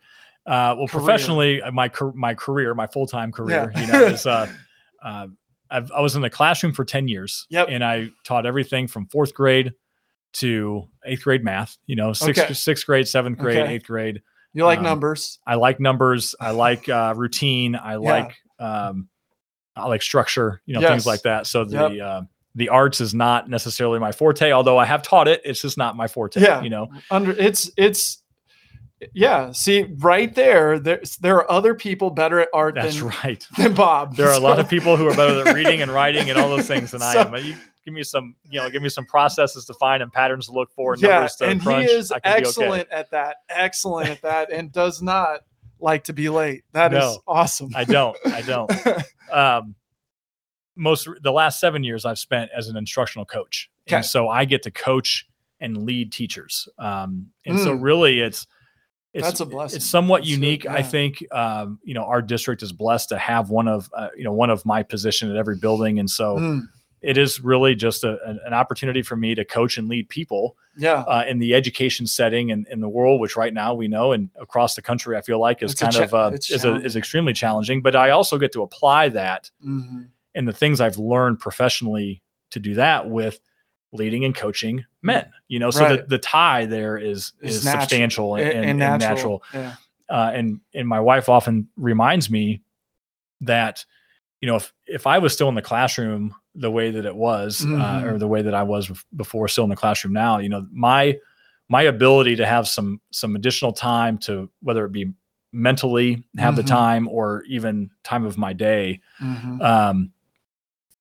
Uh, 0.48 0.74
well, 0.78 0.88
Career. 0.88 0.88
professionally, 1.04 1.62
uh, 1.62 1.70
my 1.72 1.90
my 2.14 2.34
career, 2.34 2.74
my 2.74 2.86
full 2.86 3.06
time 3.06 3.30
career, 3.32 3.70
Yeah. 3.74 3.80
you 3.80 3.86
know, 3.92 4.04
is 4.06 4.24
uh, 4.36 4.50
uh, 5.04 5.26
I've, 5.70 5.92
I 5.92 6.00
was 6.00 6.16
in 6.16 6.22
the 6.22 6.30
classroom 6.30 6.72
for 6.72 6.84
ten 6.84 7.06
years, 7.08 7.46
Yep. 7.50 7.68
and 7.70 7.84
I 7.84 8.08
taught 8.24 8.46
everything 8.46 8.86
from 8.88 9.06
fourth 9.06 9.34
grade 9.34 9.74
to 10.34 10.88
eighth 11.04 11.22
grade 11.24 11.44
math. 11.44 11.76
You 11.86 11.96
know, 11.96 12.12
sixth 12.12 12.42
Okay. 12.44 12.54
sixth 12.54 12.86
grade, 12.86 13.06
seventh 13.08 13.38
grade, 13.38 13.58
Okay. 13.58 13.74
eighth 13.74 13.86
grade. 13.86 14.22
You 14.54 14.64
like 14.64 14.78
Um, 14.78 14.84
numbers? 14.84 15.38
I 15.46 15.56
like 15.56 15.78
numbers. 15.80 16.34
I 16.40 16.50
like 16.66 16.88
uh, 16.88 17.12
routine. 17.16 17.76
I 17.76 17.96
like 17.96 18.34
um, 18.58 19.08
I 19.76 19.86
like 19.86 20.02
structure. 20.02 20.60
You 20.66 20.74
know, 20.74 20.80
Yes. 20.80 20.90
things 20.90 21.06
like 21.06 21.22
that. 21.22 21.46
So 21.46 21.64
the 21.64 21.90
Yep. 21.94 22.00
uh, 22.02 22.22
the 22.54 22.70
arts 22.70 23.00
is 23.00 23.14
not 23.14 23.48
necessarily 23.48 23.98
my 24.00 24.10
forte, 24.10 24.50
although 24.50 24.78
I 24.78 24.84
have 24.86 25.02
taught 25.02 25.28
it. 25.28 25.42
It's 25.44 25.60
just 25.62 25.76
not 25.78 25.94
my 25.96 26.08
forte. 26.08 26.40
Yeah. 26.40 26.62
You 26.62 26.70
know, 26.70 26.88
Under 27.10 27.32
it's 27.32 27.70
it's 27.76 28.22
yeah. 29.12 29.52
See 29.52 29.82
right 29.98 30.34
there, 30.34 30.78
there's 30.78 31.16
there 31.18 31.36
are 31.36 31.50
other 31.50 31.74
people 31.74 32.10
better 32.10 32.40
at 32.40 32.48
art 32.52 32.74
that's 32.74 32.98
than 32.98 33.08
right. 33.24 33.46
than 33.58 33.74
Bob. 33.74 34.16
There 34.16 34.28
are 34.28 34.34
a 34.36 34.40
lot 34.40 34.58
of 34.58 34.68
people 34.68 34.96
who 34.96 35.06
are 35.08 35.14
better 35.16 35.48
at 35.48 35.54
reading 35.54 35.82
and 35.82 35.90
writing 35.92 36.28
and 36.30 36.38
all 36.38 36.48
those 36.48 36.66
things 36.68 36.90
than 36.92 37.02
I 37.02 37.14
am. 37.14 37.34
You 37.36 37.54
give 37.84 37.94
me 37.94 38.02
some, 38.02 38.34
you 38.50 38.60
know, 38.60 38.68
give 38.70 38.82
me 38.82 38.88
some 38.88 39.06
processes 39.06 39.64
to 39.66 39.74
find 39.74 40.02
and 40.02 40.12
patterns 40.12 40.46
to 40.46 40.52
look 40.52 40.70
for 40.72 40.92
and 40.94 41.02
yeah, 41.02 41.08
numbers 41.10 41.36
to 41.36 41.46
and 41.46 41.62
crunch. 41.62 41.86
he 41.86 41.92
is 41.92 42.08
be 42.10 42.16
okay. 42.16 42.30
excellent 42.30 42.88
at 42.90 43.10
that. 43.12 43.36
Excellent 43.48 44.08
at 44.10 44.22
that, 44.22 44.50
and 44.52 44.70
does 44.72 45.00
not 45.00 45.40
like 45.80 46.04
to 46.04 46.12
be 46.12 46.28
late. 46.28 46.64
That 46.72 46.92
is 46.92 46.98
No, 46.98 47.18
awesome. 47.26 47.70
I 47.76 47.84
don't. 47.84 48.16
I 48.26 48.42
don't. 48.42 48.70
um, 49.32 49.74
most 50.76 51.08
the 51.22 51.32
last 51.32 51.60
seven 51.60 51.82
years 51.82 52.04
I've 52.04 52.18
spent 52.18 52.50
as 52.56 52.68
an 52.68 52.76
instructional 52.76 53.24
coach, 53.24 53.70
Okay. 53.88 53.96
and 53.96 54.04
so 54.04 54.28
I 54.28 54.44
get 54.44 54.62
to 54.64 54.70
coach 54.70 55.26
and 55.60 55.84
lead 55.84 56.12
teachers. 56.12 56.68
Um, 56.78 57.28
and 57.46 57.58
so 57.58 57.76
Mm. 57.76 57.82
really, 57.82 58.20
it's 58.20 58.46
it's 59.14 59.26
That's 59.26 59.40
a 59.40 59.46
blessing. 59.46 59.76
It's 59.76 59.86
somewhat 59.86 60.18
That's 60.22 60.30
unique. 60.30 60.66
I 60.66 60.78
yeah. 60.78 60.82
think 60.82 61.32
um, 61.32 61.78
you 61.82 61.94
know 61.94 62.04
our 62.04 62.22
district 62.22 62.62
is 62.62 62.72
blessed 62.72 63.08
to 63.10 63.18
have 63.18 63.50
one 63.50 63.68
of 63.68 63.90
uh, 63.94 64.08
you 64.16 64.24
know 64.24 64.32
one 64.32 64.50
of 64.50 64.64
my 64.66 64.82
position 64.82 65.30
at 65.30 65.36
every 65.36 65.56
building, 65.56 65.98
and 65.98 66.08
so 66.08 66.36
Mm, 66.36 66.68
it 67.00 67.16
is 67.16 67.40
really 67.40 67.74
just 67.74 68.04
a, 68.04 68.18
an, 68.24 68.40
an 68.44 68.52
opportunity 68.52 69.02
for 69.02 69.16
me 69.16 69.34
to 69.34 69.44
coach 69.44 69.78
and 69.78 69.88
lead 69.88 70.08
people 70.08 70.56
yeah, 70.76 71.02
uh, 71.02 71.24
in 71.28 71.38
the 71.38 71.54
education 71.54 72.06
setting 72.06 72.50
and 72.50 72.66
in 72.68 72.80
the 72.80 72.88
world, 72.88 73.20
which 73.20 73.36
right 73.36 73.54
now 73.54 73.72
we 73.72 73.88
know 73.88 74.12
and 74.12 74.30
across 74.40 74.74
the 74.74 74.82
country, 74.82 75.16
I 75.16 75.20
feel 75.20 75.38
like 75.38 75.62
is 75.62 75.72
It's 75.72 75.80
kind 75.80 75.94
cha- 75.94 76.02
of 76.02 76.14
uh, 76.14 76.32
is, 76.34 76.64
a, 76.64 76.74
is 76.76 76.96
extremely 76.96 77.32
challenging. 77.32 77.82
But 77.82 77.96
I 77.96 78.10
also 78.10 78.36
get 78.36 78.52
to 78.52 78.62
apply 78.62 79.10
that 79.10 79.50
mhm, 79.64 80.08
and 80.34 80.46
the 80.48 80.52
things 80.52 80.80
I've 80.80 80.98
learned 80.98 81.38
professionally 81.38 82.22
to 82.50 82.60
do 82.60 82.74
that 82.74 83.08
with 83.08 83.40
leading 83.92 84.24
and 84.24 84.34
coaching 84.34 84.84
men. 85.02 85.30
You 85.48 85.58
know, 85.58 85.70
so 85.70 85.84
Right. 85.84 86.00
the, 86.00 86.06
the 86.06 86.18
tie 86.18 86.66
there 86.66 86.96
is 86.98 87.32
It's 87.40 87.56
is 87.56 87.64
natural. 87.64 87.80
substantial 87.82 88.34
and, 88.36 88.44
and, 88.46 88.54
and 88.56 88.70
and 88.70 88.78
natural. 88.78 89.08
natural. 89.16 89.42
Yeah, 89.54 89.74
Uh, 90.08 90.30
and 90.34 90.60
and 90.74 90.86
my 90.88 91.00
wife 91.00 91.28
often 91.28 91.68
reminds 91.76 92.28
me 92.30 92.62
that 93.42 93.84
you 94.40 94.46
know 94.48 94.56
if 94.56 94.72
if 94.86 95.06
I 95.06 95.18
was 95.18 95.32
still 95.32 95.48
in 95.48 95.54
the 95.54 95.62
classroom 95.62 96.34
the 96.54 96.70
way 96.70 96.90
that 96.90 97.06
it 97.06 97.14
was 97.14 97.64
uh, 97.64 97.66
Mhm. 98.00 98.04
or 98.04 98.18
the 98.18 98.26
way 98.28 98.42
that 98.42 98.54
I 98.54 98.62
was 98.64 98.90
before 99.16 99.48
still 99.48 99.64
in 99.64 99.70
the 99.70 99.76
classroom 99.76 100.12
now 100.12 100.38
you 100.38 100.48
know 100.48 100.66
my 100.72 101.16
my 101.68 101.82
ability 101.82 102.36
to 102.36 102.46
have 102.46 102.66
some 102.68 103.00
some 103.10 103.36
additional 103.36 103.72
time 103.72 104.18
to 104.18 104.50
whether 104.60 104.84
it 104.84 104.92
be 104.92 105.12
mentally 105.52 106.24
have 106.36 106.54
Mhm. 106.54 106.56
the 106.56 106.62
time 106.64 107.08
or 107.08 107.42
even 107.48 107.90
time 108.04 108.24
of 108.26 108.36
my 108.36 108.52
day 108.52 109.00
mhm, 109.20 109.62
um, 109.62 110.12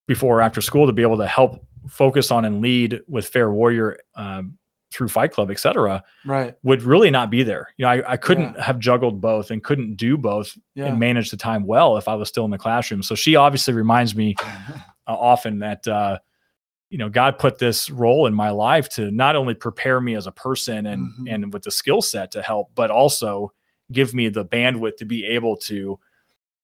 before 0.08 0.38
or 0.40 0.42
after 0.42 0.62
school 0.62 0.86
to 0.88 0.94
be 0.94 1.02
able 1.02 1.18
to 1.18 1.28
help 1.28 1.66
focus 1.90 2.32
on 2.32 2.46
and 2.46 2.62
lead 2.62 3.02
with 3.08 3.28
PHARE 3.28 3.52
Warrior 3.52 3.98
um, 4.16 4.58
through 4.92 5.10
fight 5.10 5.34
club 5.34 5.52
et 5.52 5.60
cetera 5.60 6.02
right. 6.26 6.56
would 6.64 6.82
really 6.82 7.12
not 7.12 7.30
be 7.30 7.44
there 7.44 7.68
you 7.76 7.84
know 7.84 7.90
i, 7.92 8.14
I 8.14 8.16
couldn't 8.18 8.58
have 8.58 8.80
juggled 8.80 9.20
both 9.20 9.52
and 9.52 9.62
couldn't 9.62 9.96
do 9.98 10.18
both 10.18 10.58
Yeah, 10.76 10.86
and 10.86 10.98
manage 10.98 11.30
the 11.30 11.36
time 11.36 11.66
well 11.66 11.98
if 11.98 12.08
i 12.08 12.16
was 12.16 12.30
still 12.30 12.46
in 12.46 12.52
the 12.52 12.58
classroom 12.58 13.04
so 13.04 13.14
she 13.14 13.36
obviously 13.36 13.74
reminds 13.74 14.16
me 14.16 14.34
uh, 14.42 14.78
often 15.08 15.60
that 15.60 15.86
uh, 15.90 16.20
you 16.90 16.98
know 16.98 17.10
god 17.10 17.38
put 17.38 17.60
this 17.60 17.90
role 17.90 18.28
in 18.28 18.34
my 18.34 18.50
life 18.50 18.88
to 18.92 19.12
not 19.12 19.36
only 19.36 19.54
prepare 19.54 20.00
me 20.00 20.16
as 20.16 20.26
a 20.26 20.32
person 20.32 20.86
and 20.86 21.12
Mhm. 21.20 21.34
and 21.34 21.54
with 21.54 21.64
the 21.64 21.72
skill 21.72 22.02
set 22.02 22.32
to 22.32 22.42
help 22.42 22.72
but 22.74 22.90
also 22.90 23.52
give 23.92 24.14
me 24.14 24.30
the 24.30 24.46
bandwidth 24.46 24.96
to 24.98 25.06
be 25.06 25.26
able 25.26 25.58
to 25.58 26.00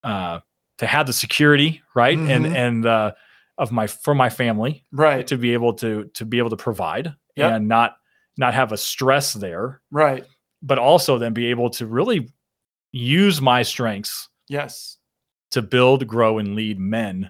uh 0.05 0.39
to 0.77 0.87
have 0.87 1.07
the 1.07 1.13
security 1.13 1.81
right 1.93 2.17
and 2.17 2.45
Mhm. 2.45 2.55
and 2.55 2.85
uh 2.85 3.11
of 3.57 3.71
my 3.71 3.87
for 3.87 4.15
my 4.15 4.29
family 4.29 4.83
right, 4.91 5.27
to 5.27 5.37
be 5.37 5.53
able 5.53 5.73
to 5.75 6.05
to 6.15 6.25
be 6.25 6.37
able 6.39 6.49
to 6.49 6.57
provide 6.57 7.13
Yep. 7.35 7.51
and 7.51 7.67
not 7.67 7.95
not 8.37 8.53
have 8.53 8.71
a 8.71 8.77
stress 8.77 9.33
there 9.33 9.81
right. 9.91 10.25
but 10.61 10.77
also 10.79 11.17
then 11.17 11.33
be 11.33 11.47
able 11.47 11.69
to 11.71 11.85
really 11.85 12.29
use 12.91 13.41
my 13.41 13.63
strengths 13.63 14.29
Yes, 14.49 14.97
to 15.51 15.61
build, 15.61 16.05
grow, 16.07 16.37
and 16.39 16.53
lead 16.55 16.79
men 16.79 17.29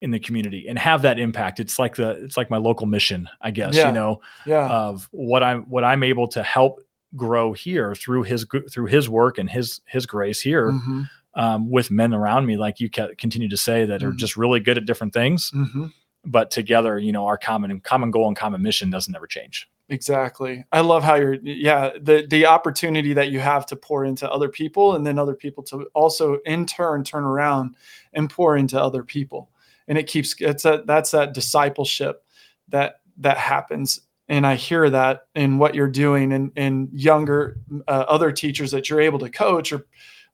in 0.00 0.10
the 0.10 0.18
community 0.20 0.66
and 0.68 0.78
have 0.78 1.02
that 1.02 1.18
impact. 1.18 1.58
It's 1.60 1.78
like 1.78 1.96
the 1.96 2.10
it's 2.24 2.36
like 2.36 2.50
my 2.50 2.56
local 2.58 2.86
mission, 2.86 3.28
I 3.40 3.50
guess, 3.50 3.74
Yeah. 3.74 3.88
you 3.88 3.92
know, 3.94 4.20
yeah, 4.46 4.68
of 4.68 5.08
what 5.10 5.42
I'm 5.42 5.62
what 5.64 5.84
I'm 5.84 6.02
able 6.02 6.28
to 6.28 6.42
help 6.42 6.80
grow 7.16 7.52
here 7.52 7.94
through 7.94 8.22
his 8.24 8.46
through 8.70 8.86
his 8.86 9.08
work 9.08 9.38
and 9.38 9.50
his 9.50 9.80
his 9.86 10.06
grace 10.06 10.40
here 10.40 10.70
mhm, 10.70 11.08
um, 11.34 11.70
with 11.70 11.90
men 11.90 12.12
around 12.12 12.46
me, 12.46 12.56
like 12.56 12.80
you 12.80 12.90
continue 12.90 13.48
to 13.48 13.56
say, 13.56 13.84
that 13.86 14.02
are 14.02 14.12
Mhm. 14.12 14.16
just 14.16 14.36
really 14.36 14.60
good 14.60 14.76
at 14.76 14.84
different 14.84 15.12
things, 15.12 15.50
mhm. 15.50 15.92
but 16.24 16.50
together, 16.50 16.98
you 16.98 17.12
know, 17.12 17.26
our 17.26 17.38
common 17.38 17.80
common 17.80 18.10
goal 18.10 18.28
and 18.28 18.36
common 18.36 18.62
mission 18.62 18.90
doesn't 18.90 19.14
ever 19.14 19.26
change. 19.26 19.68
Exactly. 19.88 20.64
I 20.72 20.80
love 20.80 21.02
how 21.04 21.16
you're 21.16 21.34
yeah, 21.42 21.90
the 22.00 22.26
the 22.28 22.46
opportunity 22.46 23.12
that 23.14 23.30
you 23.30 23.40
have 23.40 23.66
to 23.66 23.76
pour 23.76 24.04
into 24.04 24.30
other 24.30 24.48
people 24.48 24.94
and 24.94 25.06
then 25.06 25.18
other 25.18 25.34
people 25.34 25.62
to 25.64 25.86
also 25.94 26.38
in 26.46 26.66
turn 26.66 27.04
turn 27.04 27.24
around 27.24 27.74
and 28.12 28.30
pour 28.30 28.56
into 28.56 28.80
other 28.80 29.02
people. 29.02 29.50
And 29.88 29.98
it 29.98 30.06
keeps 30.06 30.34
it's 30.38 30.62
that 30.62 30.86
that's 30.86 31.10
that 31.10 31.34
discipleship 31.34 32.24
that 32.68 33.00
that 33.18 33.36
happens 33.36 34.00
and 34.28 34.46
I 34.46 34.54
hear 34.54 34.88
that 34.88 35.26
in 35.34 35.58
what 35.58 35.74
you're 35.74 35.88
doing 35.88 36.32
and 36.32 36.52
and 36.56 36.88
younger 36.92 37.58
uh, 37.88 38.04
other 38.08 38.32
teachers 38.32 38.70
that 38.70 38.88
you're 38.88 39.00
able 39.00 39.18
to 39.18 39.28
coach 39.28 39.72
are 39.72 39.84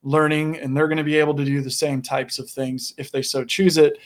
learning 0.03 0.57
and 0.59 0.77
they're 0.77 0.89
going 0.89 0.99
to 0.99 1.05
be 1.05 1.17
able 1.17 1.35
to 1.35 1.45
do 1.45 1.61
the 1.61 1.71
same 1.71 2.01
types 2.03 2.39
of 2.39 2.49
things 2.49 2.93
if 2.99 3.11
they 3.11 3.23
so 3.23 3.45
choose 3.45 3.77
it 3.77 3.99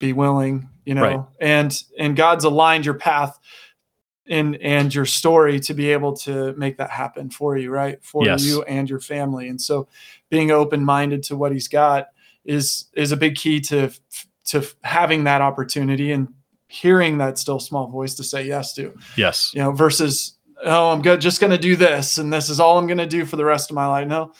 be 0.00 0.12
willing 0.12 0.68
you 0.84 0.94
know 0.94 1.02
Right. 1.02 1.20
and 1.40 1.82
and 1.98 2.16
God's 2.16 2.44
aligned 2.44 2.84
your 2.84 2.94
path 2.94 3.38
and 4.26 4.56
and 4.56 4.92
your 4.94 5.04
story 5.04 5.60
to 5.60 5.74
be 5.74 5.90
able 5.92 6.14
to 6.16 6.52
make 6.54 6.78
that 6.78 6.90
happen 6.90 7.30
for 7.30 7.56
you 7.56 7.70
right 7.70 8.02
for 8.02 8.24
Yes. 8.24 8.44
you 8.44 8.62
and 8.64 8.88
your 8.90 9.00
family 9.00 9.48
and 9.48 9.60
so 9.60 9.86
being 10.30 10.50
open 10.50 10.84
minded 10.84 11.22
to 11.24 11.36
what 11.36 11.52
he's 11.52 11.68
got 11.68 12.08
is 12.44 12.86
is 12.96 13.12
a 13.12 13.16
big 13.16 13.36
key 13.36 13.60
to 13.60 13.90
to 14.46 14.66
having 14.82 15.24
that 15.24 15.40
opportunity 15.40 16.12
and 16.12 16.28
hearing 16.68 17.18
that 17.18 17.38
still 17.38 17.60
small 17.60 17.86
voice 17.86 18.14
to 18.14 18.24
say 18.24 18.44
yes 18.46 18.74
to 18.74 18.92
Yes. 19.16 19.52
you 19.54 19.60
know 19.62 19.70
versus 19.72 20.34
oh 20.64 20.90
i'm 20.90 21.02
good 21.02 21.20
just 21.20 21.40
going 21.40 21.50
to 21.52 21.58
do 21.58 21.76
this 21.76 22.18
and 22.18 22.32
this 22.32 22.48
is 22.48 22.58
all 22.58 22.78
i'm 22.78 22.86
going 22.86 22.98
to 22.98 23.06
do 23.06 23.24
for 23.26 23.36
the 23.36 23.44
rest 23.44 23.70
of 23.70 23.74
my 23.74 23.86
life 23.86 24.08
no 24.08 24.32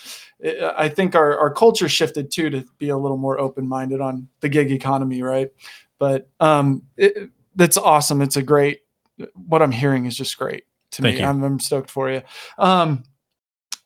I- 0.76 0.88
think 0.88 1.14
our, 1.14 1.38
our 1.38 1.52
culture 1.52 1.88
shifted 1.88 2.30
too 2.30 2.50
to 2.50 2.64
be 2.78 2.88
a 2.88 2.96
little 2.96 3.16
more 3.16 3.38
open 3.38 3.68
minded 3.68 4.00
on 4.00 4.28
the 4.40 4.48
gig 4.48 4.70
economy 4.70 5.22
right 5.22 5.50
but 5.98 6.28
um 6.40 6.82
it, 6.96 7.30
that's 7.56 7.76
awesome 7.76 8.20
it's 8.22 8.36
a 8.36 8.42
great 8.42 8.80
what 9.48 9.62
I'm 9.62 9.72
hearing 9.72 10.06
is 10.06 10.16
just 10.16 10.36
great 10.38 10.64
to 10.92 11.02
Thank 11.02 11.18
me. 11.18 11.24
I'm, 11.24 11.42
I'm 11.42 11.60
stoked 11.60 11.90
for 11.90 12.10
you. 12.10 12.22
Um, 12.58 13.04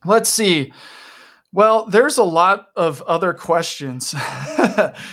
let's 0.04 0.30
see. 0.30 0.72
Well, 1.52 1.86
there's 1.86 2.18
a 2.18 2.24
lot 2.24 2.68
of 2.76 3.00
other 3.02 3.32
questions, 3.32 4.14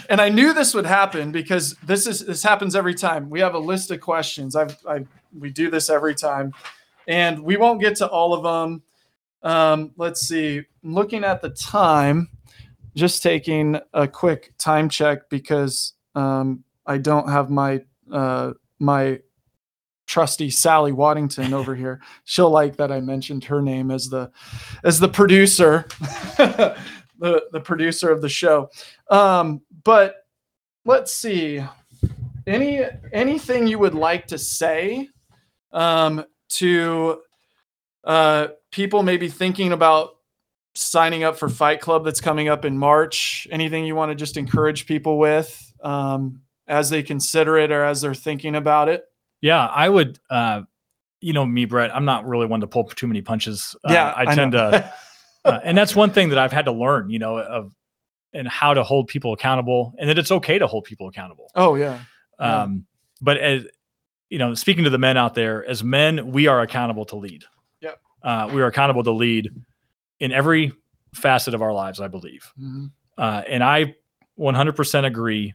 and 0.10 0.20
I 0.20 0.28
knew 0.28 0.54
this 0.54 0.74
would 0.74 0.86
happen 0.86 1.32
because 1.32 1.76
this 1.76 2.06
is 2.08 2.26
this 2.26 2.44
happens 2.44 2.76
every 2.76 2.94
time. 2.94 3.30
We 3.30 3.40
have 3.40 3.56
a 3.56 3.60
list 3.60 3.90
of 3.92 4.02
questions. 4.02 4.54
I've, 4.54 4.78
I 4.86 5.06
we 5.38 5.50
do 5.50 5.72
this 5.72 5.90
every 5.90 6.14
time, 6.14 6.52
and 7.08 7.40
we 7.42 7.56
won't 7.56 7.80
get 7.80 7.96
to 7.98 8.08
all 8.08 8.34
of 8.34 8.44
them. 8.44 8.84
Um, 9.44 9.92
let's 9.96 10.28
see. 10.28 10.64
Looking 10.86 11.24
at 11.24 11.42
the 11.42 11.50
time, 11.50 12.30
just 12.96 13.24
taking 13.24 13.80
a 13.94 14.08
quick 14.08 14.54
time 14.60 14.88
check 14.88 15.30
because 15.30 15.94
um, 16.14 16.64
I 16.86 17.00
don't 17.00 17.28
have 17.28 17.50
my 17.50 17.82
uh, 18.12 18.54
my 18.80 19.20
trusty 20.06 20.52
Sally 20.52 20.92
Waddington 20.92 21.54
over 21.54 21.74
here. 21.84 22.02
She'll 22.24 22.52
like 22.52 22.78
that 22.78 22.92
I 22.92 23.02
mentioned 23.02 23.44
her 23.46 23.62
name 23.62 23.90
as 23.90 24.10
the 24.10 24.32
as 24.84 25.00
the 25.00 25.10
producer, 25.10 25.86
the 26.38 26.76
the 27.52 27.62
producer 27.62 28.12
of 28.12 28.22
the 28.22 28.30
show. 28.30 28.70
Um, 29.10 29.62
but 29.84 30.18
let's 30.86 31.14
see. 31.14 31.64
Any 32.46 32.84
anything 33.12 33.66
you 33.66 33.80
would 33.80 33.96
like 33.96 34.28
to 34.28 34.38
say 34.38 35.10
um, 35.72 36.24
to 36.50 37.22
uh, 38.04 38.48
people 38.72 39.02
maybe 39.02 39.28
thinking 39.28 39.72
about 39.72 40.15
signing 40.76 41.24
up 41.24 41.38
for 41.38 41.50
Fight 41.50 41.82
Club 41.82 42.06
that's 42.06 42.22
coming 42.22 42.48
up 42.48 42.66
in 42.66 42.78
March? 42.78 43.48
Anything 43.52 43.86
you 43.86 43.96
want 43.96 44.12
to 44.12 44.16
just 44.16 44.38
encourage 44.38 44.86
people 44.86 45.18
with 45.18 45.74
um, 45.84 46.42
as 46.68 46.90
they 46.90 47.04
consider 47.04 47.58
it 47.58 47.72
or 47.72 47.84
as 47.84 48.02
they're 48.02 48.14
thinking 48.14 48.56
about 48.56 48.90
it? 48.90 49.06
Yeah, 49.42 49.66
I 49.66 49.90
would. 49.90 50.20
Uh, 50.30 50.64
you 51.22 51.34
know 51.34 51.46
me, 51.46 51.66
Brent. 51.66 51.94
I'm 51.94 52.06
not 52.06 52.28
really 52.28 52.46
one 52.46 52.62
to 52.62 52.68
pull 52.68 52.86
too 52.86 53.08
many 53.08 53.22
punches. 53.22 53.76
Uh, 53.84 53.94
yeah, 53.94 54.14
I 54.16 54.36
tend 54.36 54.52
to, 54.52 54.94
uh, 55.46 55.60
and 55.64 55.78
that's 55.78 55.96
one 55.96 56.12
thing 56.12 56.30
that 56.30 56.38
I've 56.38 56.52
had 56.52 56.66
to 56.66 56.72
learn. 56.72 57.10
You 57.10 57.20
know, 57.20 57.40
of 57.40 57.74
and 58.34 58.48
how 58.48 58.74
to 58.74 58.84
hold 58.84 59.08
people 59.08 59.34
accountable, 59.34 59.94
and 59.98 60.10
that 60.10 60.20
it's 60.20 60.32
okay 60.32 60.60
to 60.60 60.68
hold 60.68 60.84
people 60.84 61.08
accountable. 61.08 61.50
oh 61.56 61.76
yeah, 61.76 62.00
Yeah. 62.40 62.64
Um, 62.64 62.86
but 63.22 63.38
as 63.38 63.66
you 64.30 64.40
know, 64.40 64.54
speaking 64.54 64.84
to 64.84 64.90
the 64.90 64.98
men 64.98 65.18
out 65.18 65.36
there, 65.36 65.66
as 65.66 65.84
men, 65.84 66.32
we 66.32 66.48
are 66.48 66.62
accountable 66.62 67.06
to 67.06 67.16
lead. 67.16 67.44
Yep. 67.82 68.00
Uh, 68.24 68.50
we 68.54 68.62
are 68.62 68.68
accountable 68.68 69.04
to 69.04 69.12
lead 69.12 69.50
in 70.20 70.32
every 70.32 70.74
facet 71.14 71.54
of 71.54 71.62
our 71.62 71.74
lives, 71.74 72.00
I 72.02 72.08
believe. 72.08 72.52
Mhm. 72.60 72.92
Uh, 73.18 73.42
and 73.48 73.64
I 73.64 73.96
100% 74.38 75.06
agree 75.06 75.54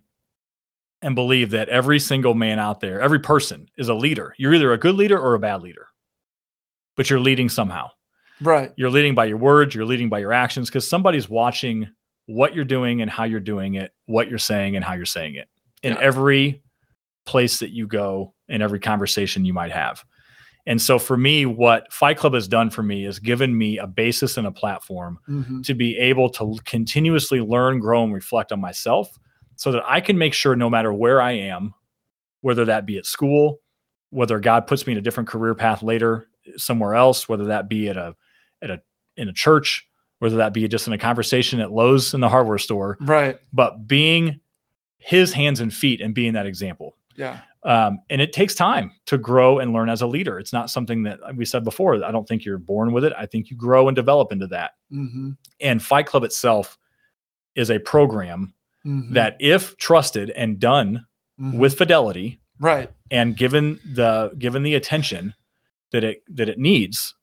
and 1.03 1.15
believe 1.15 1.51
that 1.51 1.69
every 1.69 1.99
single 1.99 2.35
man 2.35 2.59
out 2.59 2.81
there, 2.81 3.01
every 3.01 3.21
person 3.21 3.69
is 3.77 3.89
a 3.89 3.95
leader. 3.95 4.35
You're 4.39 4.55
either 4.55 4.73
a 4.73 4.79
good 4.79 4.95
leader 4.95 5.19
or 5.19 5.35
a 5.35 5.39
bad 5.39 5.63
leader, 5.63 5.87
but 6.97 7.09
you're 7.11 7.21
leading 7.21 7.49
somehow. 7.49 7.91
right. 8.43 8.73
You're 8.77 8.89
leading 8.91 9.15
by 9.15 9.27
your 9.27 9.37
words, 9.37 9.75
you're 9.75 9.85
leading 9.85 10.09
by 10.09 10.19
your 10.19 10.33
actions 10.33 10.71
because 10.71 10.89
somebody's 10.89 11.29
watching 11.29 11.89
what 12.25 12.55
you're 12.55 12.65
doing 12.65 13.03
and 13.03 13.11
how 13.11 13.25
you're 13.25 13.39
doing 13.39 13.75
it, 13.75 13.93
what 14.07 14.31
you're 14.31 14.39
saying 14.39 14.77
and 14.77 14.85
how 14.85 14.95
you're 14.95 15.05
saying 15.05 15.35
it 15.35 15.47
in 15.83 15.93
Yeah. 15.93 15.99
every 16.01 16.63
place 17.27 17.59
that 17.59 17.69
you 17.71 17.87
go, 17.87 18.35
in 18.49 18.63
every 18.63 18.81
conversation 18.81 19.45
you 19.45 19.53
might 19.53 19.73
have. 19.73 20.03
And 20.71 20.81
so 20.81 21.01
for 21.01 21.17
me, 21.17 21.47
what 21.47 21.93
Fight 21.93 22.17
Club 22.17 22.33
has 22.35 22.47
done 22.47 22.71
for 22.71 22.85
me 22.85 23.05
is 23.05 23.19
given 23.19 23.59
me 23.59 23.77
a 23.79 23.89
basis 23.89 24.37
and 24.37 24.47
a 24.47 24.53
platform 24.53 25.19
Mhm. 25.29 25.65
to 25.67 25.75
be 25.75 25.99
able 25.99 26.31
to 26.31 26.57
continuously 26.65 27.41
learn, 27.41 27.81
grow, 27.81 28.05
and 28.05 28.15
reflect 28.15 28.53
on 28.53 28.61
myself 28.61 29.19
so 29.57 29.73
that 29.73 29.83
I 29.85 30.01
can 30.01 30.17
make 30.17 30.33
sure 30.33 30.55
no 30.55 30.71
matter 30.71 30.93
where 30.93 31.21
I 31.21 31.33
am, 31.33 31.75
whether 32.43 32.65
that 32.67 32.87
be 32.87 32.99
at 32.99 33.05
school, 33.05 33.59
whether 34.11 34.39
God 34.39 34.69
puts 34.69 34.87
me 34.87 34.93
in 34.93 34.99
a 34.99 35.03
different 35.03 35.29
career 35.29 35.57
path 35.57 35.83
later 35.83 36.29
somewhere 36.57 36.95
else, 36.95 37.29
whether 37.29 37.47
that 37.47 37.69
be 37.69 37.89
at 37.89 37.97
a 37.97 38.15
at 38.63 38.71
a 38.71 38.81
in 39.17 39.29
a 39.29 39.33
church, 39.33 39.87
whether 40.21 40.37
that 40.37 40.55
be 40.55 40.67
just 40.69 40.87
in 40.87 40.93
a 40.93 40.99
conversation 40.99 41.59
at 41.61 41.73
Lowe's 41.73 42.15
in 42.15 42.21
the 42.21 42.29
hardware 42.29 42.59
store, 42.59 42.97
Right. 43.01 43.39
but 43.53 43.89
being 43.89 44.39
his 44.99 45.33
hands 45.33 45.59
and 45.61 45.75
feet 45.75 46.01
and 46.01 46.15
being 46.15 46.35
that 46.35 46.47
example. 46.47 46.97
Yeah. 47.17 47.41
Um, 47.63 47.99
and 48.09 48.23
it 48.23 48.33
takes 48.33 48.55
time 48.55 48.91
to 49.07 49.19
grow 49.19 49.59
and 49.59 49.73
learn 49.75 49.91
as 49.91 50.01
a 50.01 50.07
leader. 50.07 50.39
It's 50.39 50.53
not 50.53 50.71
something 50.71 51.03
that 51.03 51.19
we 51.37 51.45
said 51.45 51.63
before. 51.63 52.03
I 52.03 52.11
don't 52.11 52.27
think 52.27 52.45
you're 52.45 52.57
born 52.57 52.93
with 52.93 53.05
it. 53.05 53.13
I 53.19 53.27
think 53.27 53.51
you 53.51 53.57
grow 53.57 53.87
and 53.89 53.95
develop 53.95 54.33
into 54.33 54.47
that 54.49 54.73
hmm 54.91 55.33
and 55.61 55.83
Fight 55.83 56.07
Club 56.07 56.25
itself 56.25 56.79
is 57.55 57.71
a 57.71 57.79
program 57.79 58.55
hmm 58.83 59.13
that, 59.13 59.37
if 59.41 59.77
trusted 59.77 60.31
and 60.31 60.59
done 60.59 61.05
Mhm. 61.39 61.59
with 61.59 61.77
fidelity 61.77 62.41
right. 62.61 62.91
and 63.11 63.37
given 63.37 63.79
the 63.95 64.33
given 64.39 64.63
the 64.63 64.75
attention 64.75 65.35
that 65.93 66.03
it 66.05 66.23
that 66.29 66.49
it 66.49 66.59
needs, 66.59 67.15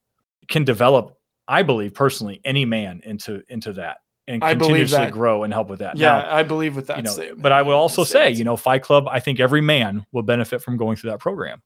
can 0.50 0.64
develop. 0.64 1.16
I 1.48 1.64
believe 1.64 1.94
personally 1.94 2.42
any 2.44 2.66
man 2.66 3.02
into 3.06 3.42
into 3.50 3.74
that 3.74 3.98
and 4.28 4.44
I 4.44 4.54
believe 4.54 4.70
continuously 4.88 4.98
that. 4.98 5.12
grow 5.14 5.44
and 5.44 5.54
help 5.54 5.70
with 5.70 5.80
that. 5.80 5.96
Yeah, 5.98 6.20
Now, 6.20 6.36
I 6.36 6.44
believe 6.44 6.76
with 6.76 6.88
that 6.88 6.98
you 6.98 7.04
know, 7.04 7.12
statement. 7.12 7.42
but 7.42 7.52
I 7.52 7.62
would 7.62 7.74
also 7.74 8.04
say, 8.04 8.32
you 8.32 8.44
know, 8.44 8.58
Fight 8.58 8.84
Club. 8.84 9.08
I 9.10 9.20
think 9.20 9.40
every 9.40 9.62
man 9.62 10.06
will 10.12 10.24
benefit 10.24 10.62
from 10.62 10.76
going 10.78 10.98
through 10.98 11.12
that 11.12 11.20
program. 11.20 11.62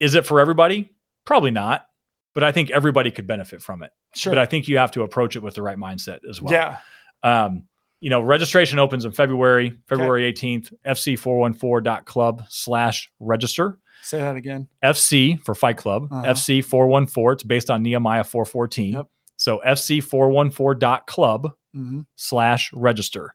Is 0.00 0.14
it 0.14 0.24
for 0.26 0.40
everybody? 0.40 0.90
Probably 1.24 1.50
not. 1.50 1.86
But 2.34 2.44
I 2.44 2.52
think 2.52 2.70
everybody 2.70 3.10
could 3.10 3.26
benefit 3.26 3.62
from 3.62 3.82
it. 3.82 3.90
sure. 4.14 4.30
But 4.30 4.38
I 4.38 4.46
think 4.46 4.68
you 4.68 4.78
have 4.78 4.92
to 4.92 5.02
approach 5.02 5.34
it 5.34 5.42
with 5.42 5.54
the 5.54 5.62
right 5.62 5.76
mindset 5.76 6.20
as 6.28 6.40
well. 6.40 6.52
yeah. 6.52 6.78
Um, 7.24 7.64
you 8.00 8.10
know, 8.10 8.20
registration 8.20 8.78
opens 8.78 9.04
in 9.04 9.10
February, 9.10 9.76
February 9.88 10.32
18th, 10.32 10.72
fc414.club 10.86 12.44
slash 12.48 13.10
register. 13.20 13.78
Say 14.02 14.18
that 14.18 14.36
again. 14.36 14.68
FC 14.84 15.42
for 15.44 15.54
Fight 15.54 15.76
Club, 15.76 16.08
Uh-huh. 16.12 16.22
FC414. 16.32 17.32
It's 17.32 17.42
based 17.42 17.70
on 17.70 17.82
Nehemiah 17.82 18.24
414. 18.24 18.92
Yep. 18.94 19.06
So 19.38 19.60
fc414.club 19.66 21.52
hmm 21.74 22.00
slash 22.16 22.70
register. 22.72 23.34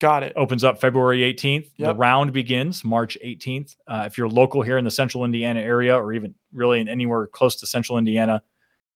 Got 0.00 0.22
it. 0.24 0.32
Opens 0.36 0.64
up 0.64 0.80
February 0.80 1.20
18th. 1.20 1.70
The 1.78 1.94
round 1.94 2.32
begins 2.32 2.84
March 2.84 3.16
18th. 3.24 3.76
Uh, 3.86 4.02
if 4.06 4.18
you're 4.18 4.28
local 4.28 4.60
here 4.62 4.76
in 4.76 4.84
the 4.84 4.90
central 4.90 5.24
Indiana 5.24 5.60
area 5.60 5.96
or 5.96 6.12
even 6.12 6.34
really 6.52 6.80
in 6.80 6.88
anywhere 6.88 7.26
close 7.28 7.54
to 7.56 7.66
central 7.66 7.96
Indiana, 7.96 8.42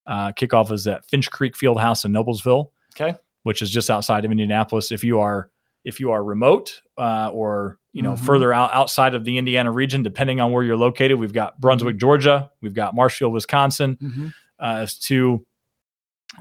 uh, 0.07 0.33
kickoff 0.33 0.73
is 0.73 0.87
at 0.87 1.05
Finch 1.07 1.31
Creek 1.31 1.57
Field 1.57 1.79
House 1.81 2.05
in 2.05 2.13
Noblesville. 2.13 2.71
Okay. 2.99 3.17
which 3.45 3.63
is 3.63 3.71
just 3.71 3.89
outside 3.89 4.25
of 4.25 4.31
Indianapolis. 4.33 4.91
If 4.91 5.05
you 5.05 5.21
are 5.21 5.49
if 5.85 6.01
you 6.01 6.11
are 6.11 6.23
remote 6.25 6.83
uh, 6.99 7.31
or 7.33 7.79
you 7.93 8.03
know 8.03 8.13
Mhm. 8.15 8.19
further 8.27 8.53
out 8.53 8.75
outside 8.75 9.15
of 9.15 9.25
the 9.25 9.39
Indiana 9.39 9.71
region, 9.71 10.03
depending 10.03 10.41
on 10.41 10.51
where 10.53 10.65
you're 10.65 10.77
located, 10.77 11.19
we've 11.19 11.33
got 11.33 11.59
Brunswick, 11.61 11.97
Georgia, 11.99 12.51
we've 12.61 12.75
got 12.75 12.95
Marshfield, 12.97 13.33
Wisconsin. 13.33 13.97
Mhm. 14.03 14.35
Uh, 14.61 14.81
as 14.83 14.99
to 14.99 15.47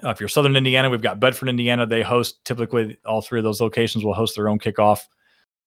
uh, 0.04 0.10
if 0.10 0.20
you're 0.20 0.30
Southern 0.30 0.56
Indiana, 0.56 0.90
we've 0.90 1.02
got 1.02 1.20
Bedford, 1.20 1.50
Indiana. 1.50 1.86
They 1.86 2.02
host 2.04 2.44
typically 2.46 2.98
all 3.06 3.22
three 3.22 3.40
of 3.40 3.44
those 3.44 3.62
locations 3.62 4.04
will 4.04 4.14
host 4.14 4.36
their 4.36 4.50
own 4.50 4.60
kickoff 4.60 5.02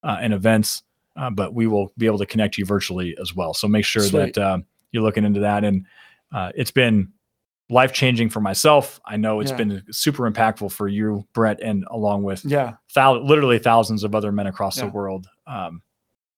uh, 0.03 0.19
and 0.21 0.33
events, 0.33 0.83
uh, 1.17 1.31
but 1.31 1.55
we 1.55 1.67
will 1.67 1.93
be 1.99 2.07
able 2.07 2.19
to 2.19 2.27
connect 2.27 2.59
you 2.59 2.65
virtually 2.65 3.17
as 3.21 3.35
well. 3.35 3.55
So 3.55 3.67
make 3.69 3.85
sure 3.85 4.03
Sweet. 4.03 4.35
that 4.35 4.39
uh, 4.39 4.59
you're 4.93 5.03
looking 5.03 5.25
into 5.25 5.41
that. 5.41 5.65
And 5.65 5.87
uh, 6.33 6.53
it's 6.55 6.71
been 6.71 7.13
life 7.71 7.93
changing 7.93 8.29
for 8.29 8.41
myself. 8.41 9.01
I 9.07 9.17
know 9.17 9.41
it's 9.41 9.51
Yeah. 9.53 9.57
been 9.59 9.83
super 9.91 10.31
impactful 10.31 10.73
for 10.73 10.89
you, 10.89 11.27
Brent, 11.35 11.61
and 11.61 11.85
along 11.91 12.25
with 12.25 12.45
Yeah. 12.45 12.75
thou- 12.95 13.21
literally 13.21 13.59
thousands 13.59 14.05
of 14.05 14.15
other 14.15 14.33
men 14.33 14.47
across 14.47 14.77
the 14.77 14.87
world. 14.89 15.27
Um, 15.47 15.83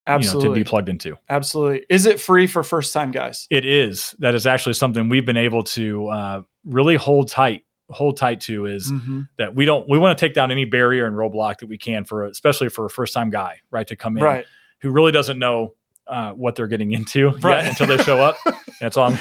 Absolutely. 0.06 0.42
You 0.42 0.48
know, 0.48 0.54
to 0.56 0.60
be 0.64 0.68
plugged 0.68 0.88
into. 0.88 1.16
Absolutely. 1.30 1.86
Is 1.88 2.06
it 2.06 2.20
free 2.20 2.46
for 2.48 2.62
first 2.64 2.92
time 2.92 3.12
guys? 3.12 3.46
It 3.50 3.64
is. 3.64 4.14
That 4.18 4.34
is 4.34 4.46
actually 4.46 4.72
something 4.74 5.08
we've 5.08 5.24
been 5.24 5.36
able 5.36 5.62
to 5.64 6.08
uh, 6.08 6.42
really 6.64 6.96
hold 6.96 7.28
tight, 7.28 7.64
hold 7.92 8.16
tight 8.16 8.40
to 8.42 8.66
is 8.66 8.90
Mhm. 8.90 9.28
that 9.38 9.54
we 9.54 9.64
don't 9.64 9.88
we 9.88 9.98
want 9.98 10.16
to 10.18 10.26
take 10.26 10.34
down 10.34 10.50
any 10.50 10.64
barrier 10.64 11.06
and 11.06 11.14
roadblock 11.16 11.58
that 11.58 11.68
we 11.68 11.78
can 11.78 12.04
for 12.04 12.24
especially 12.24 12.68
for 12.68 12.84
a 12.86 12.90
first 12.90 13.14
time 13.14 13.30
guy, 13.30 13.60
right, 13.70 13.86
to 13.86 13.96
come 13.96 14.16
in 14.16 14.24
Right. 14.24 14.44
who 14.80 14.90
really 14.90 15.12
doesn't 15.12 15.38
know 15.38 15.74
uh, 16.08 16.32
what 16.32 16.56
they're 16.56 16.66
getting 16.66 16.90
into 16.92 17.28
Right. 17.38 17.62
yet 17.64 17.68
until 17.80 17.86
they 17.96 18.02
show 18.02 18.18
up. 18.18 18.36
That's 18.80 18.96
all. 18.96 19.12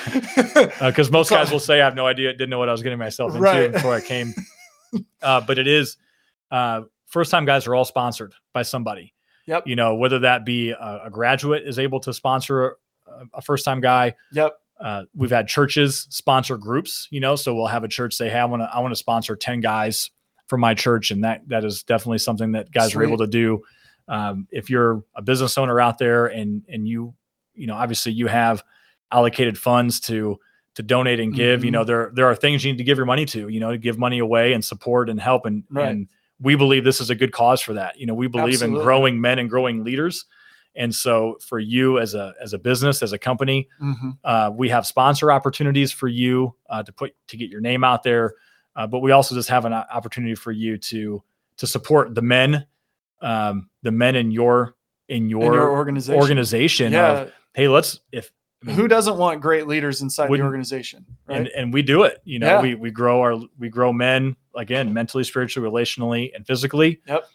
Because 0.82 1.12
most 1.12 1.30
guys 1.30 1.52
will 1.52 1.60
say, 1.60 1.80
"I 1.80 1.86
have 1.86 1.96
no 1.96 2.08
idea, 2.08 2.32
didn't 2.34 2.50
know 2.50 2.58
what 2.58 2.70
I 2.70 2.72
was 2.72 2.82
getting 2.82 2.98
myself 2.98 3.32
into 3.36 3.42
Right. 3.44 3.72
before 3.72 3.94
I 3.94 4.02
came." 4.02 4.34
uh, 5.22 5.42
but 5.42 5.60
it 5.60 5.68
is 5.68 5.98
uh, 6.50 6.82
first 7.06 7.30
time 7.32 7.46
guys 7.46 7.68
are 7.68 7.76
all 7.76 7.86
sponsored 7.86 8.34
by 8.52 8.64
somebody. 8.64 9.14
Yep. 9.46 9.68
You 9.68 9.76
know, 9.76 9.96
whether 9.96 10.20
that 10.20 10.44
be 10.44 10.72
a, 10.72 11.02
a 11.06 11.10
graduate 11.12 11.64
is 11.68 11.78
able 11.78 12.00
to 12.02 12.14
sponsor 12.14 12.78
a, 13.08 13.26
a 13.36 13.42
first 13.42 13.64
time 13.64 13.80
guy. 13.80 14.16
Yep. 14.34 14.54
Uh, 14.82 15.04
we've 15.16 15.30
had 15.32 15.48
churches 15.48 16.08
sponsor 16.10 16.58
groups, 16.58 17.08
you 17.12 17.20
know, 17.20 17.36
so 17.36 17.54
we'll 17.54 17.68
have 17.68 17.84
a 17.84 17.88
church 17.88 18.14
say, 18.16 18.30
"Hey, 18.30 18.40
I 18.40 18.46
want 18.46 18.62
to, 18.64 18.70
I 18.74 18.80
want 18.80 18.92
to 18.92 18.96
sponsor 18.98 19.36
ten 19.36 19.60
guys 19.62 20.10
for 20.48 20.58
my 20.58 20.74
church," 20.74 21.12
and 21.12 21.24
that 21.24 21.48
that 21.50 21.64
is 21.64 21.84
definitely 21.84 22.18
something 22.18 22.54
that 22.54 22.72
guys 22.72 22.96
are 22.96 23.04
able 23.04 23.18
to 23.20 23.28
do. 23.28 23.62
Um, 24.08 24.48
if 24.52 24.70
you're 24.70 25.04
a 25.16 25.22
business 25.22 25.58
owner 25.58 25.80
out 25.80 25.98
there 26.00 26.26
and 26.26 26.64
and 26.68 26.88
you, 26.88 27.14
you 27.54 27.68
know, 27.68 27.76
obviously 27.76 28.12
you 28.12 28.28
have 28.28 28.64
allocated 29.12 29.58
funds 29.58 30.00
to 30.02 30.40
to 30.76 30.84
donate 30.84 31.20
and 31.20 31.34
give, 31.36 31.64
you 31.64 31.70
Mm-hmm. 31.70 31.74
know, 31.80 31.84
there 31.84 32.12
there 32.16 32.26
are 32.26 32.36
things 32.36 32.64
you 32.64 32.72
need 32.72 32.78
to 32.78 32.84
give 32.84 32.98
your 32.98 33.06
money 33.06 33.26
to, 33.28 33.50
you 33.50 33.60
know, 33.60 33.72
to 33.72 33.78
give 33.78 34.00
money 34.00 34.20
away 34.20 34.54
and 34.54 34.64
support 34.66 35.10
and 35.10 35.20
help, 35.20 35.46
and 35.46 35.64
Right. 35.70 35.90
and 35.90 36.08
we 36.40 36.56
believe 36.56 36.84
this 36.84 37.00
is 37.02 37.10
a 37.12 37.16
good 37.16 37.32
cause 37.32 37.62
for 37.62 37.74
that. 37.74 38.00
You 38.00 38.08
know, 38.08 38.16
we 38.16 38.28
believe 38.28 38.56
Absolutely. 38.56 38.80
in 38.80 38.84
growing 38.84 39.22
men 39.22 39.38
and 39.38 39.50
growing 39.50 39.84
leaders, 39.84 40.26
And 40.76 40.94
so 40.96 41.38
for 41.46 41.60
you 41.60 42.00
as 42.00 42.14
a 42.16 42.34
as 42.42 42.54
a 42.54 42.58
business, 42.58 43.02
as 43.04 43.12
a 43.14 43.18
company, 43.18 43.68
Mhm. 43.82 44.18
uh, 44.24 44.52
we 44.56 44.70
have 44.70 44.86
sponsor 44.88 45.32
opportunities 45.32 45.92
for 45.92 46.08
you 46.08 46.56
uh, 46.70 46.82
to 46.84 46.92
put 46.94 47.14
to 47.28 47.38
get 47.38 47.50
your 47.50 47.62
name 47.62 47.84
out 47.84 48.04
there. 48.04 48.36
Uh, 48.76 48.88
but 48.88 49.00
we 49.00 49.12
also 49.12 49.36
just 49.36 49.50
have 49.50 49.66
an 49.66 49.74
opportunity 49.74 50.36
for 50.36 50.52
you 50.52 50.78
to 50.78 51.22
to 51.58 51.68
support 51.68 52.16
the 52.16 52.22
men, 52.22 52.66
um, 53.22 53.70
the 53.84 53.92
men 53.92 54.16
in 54.16 54.32
your 54.32 54.76
in 55.10 55.30
your, 55.30 55.44
In 55.44 55.54
your 55.54 55.72
organization. 55.72 56.22
organization. 56.22 56.94
Yeah. 56.94 57.12
Of, 57.12 57.32
hey, 57.54 57.68
let's 57.68 58.00
if 58.14 58.32
I 58.64 58.68
mean, 58.68 58.76
Who 58.78 58.88
doesn't 58.88 59.18
want 59.18 59.42
great 59.42 59.68
leaders 59.68 60.02
inside 60.02 60.30
the 60.32 60.42
organization? 60.42 61.06
Right. 61.28 61.40
and 61.40 61.48
and 61.50 61.74
we 61.74 61.82
do 61.82 62.04
it. 62.04 62.20
You 62.24 62.40
know, 62.40 62.48
Yeah. 62.48 62.62
we 62.62 62.76
we 62.76 62.92
grow 62.92 63.20
our 63.20 63.36
we 63.60 63.68
grow 63.70 63.92
men 63.92 64.38
again 64.56 64.94
mentally, 64.94 65.24
spiritually, 65.26 65.68
relationally, 65.70 66.32
and 66.34 66.46
physically. 66.48 67.02
Yep. 67.08 67.26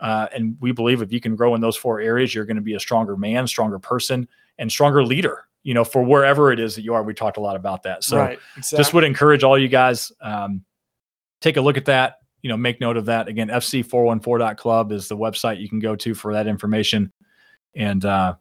Uh, 0.00 0.26
and 0.34 0.56
we 0.60 0.72
believe 0.72 1.02
if 1.02 1.12
you 1.12 1.20
can 1.20 1.36
grow 1.36 1.54
in 1.54 1.60
those 1.60 1.76
four 1.76 2.00
areas, 2.00 2.34
you're 2.34 2.44
going 2.44 2.56
to 2.56 2.62
be 2.62 2.74
a 2.74 2.80
stronger 2.80 3.16
man, 3.16 3.46
stronger 3.46 3.78
person, 3.78 4.28
and 4.58 4.70
stronger 4.70 5.04
leader. 5.04 5.44
You 5.62 5.74
know, 5.74 5.84
for 5.84 6.02
wherever 6.04 6.52
it 6.52 6.60
is 6.60 6.76
that 6.76 6.82
you 6.82 6.94
are. 6.94 7.02
We 7.02 7.12
talked 7.12 7.38
a 7.38 7.40
lot 7.40 7.56
about 7.56 7.82
that. 7.82 8.04
So 8.04 8.18
right. 8.18 8.38
Exactly. 8.56 8.76
just 8.78 8.94
would 8.94 9.02
encourage 9.02 9.42
all 9.42 9.58
you 9.58 9.66
guys 9.66 10.12
um, 10.20 10.64
take 11.40 11.56
a 11.56 11.60
look 11.60 11.76
at 11.76 11.86
that. 11.86 12.18
You 12.42 12.50
know, 12.50 12.56
make 12.56 12.80
note 12.80 12.96
of 12.96 13.06
that. 13.06 13.26
Again, 13.26 13.48
fc414.club 13.48 14.92
is 14.92 15.08
the 15.08 15.16
website 15.16 15.60
you 15.60 15.68
can 15.68 15.80
go 15.80 15.96
to 15.96 16.14
for 16.14 16.34
that 16.34 16.46
information, 16.46 17.12
and 17.74 18.04
uh, 18.04 18.36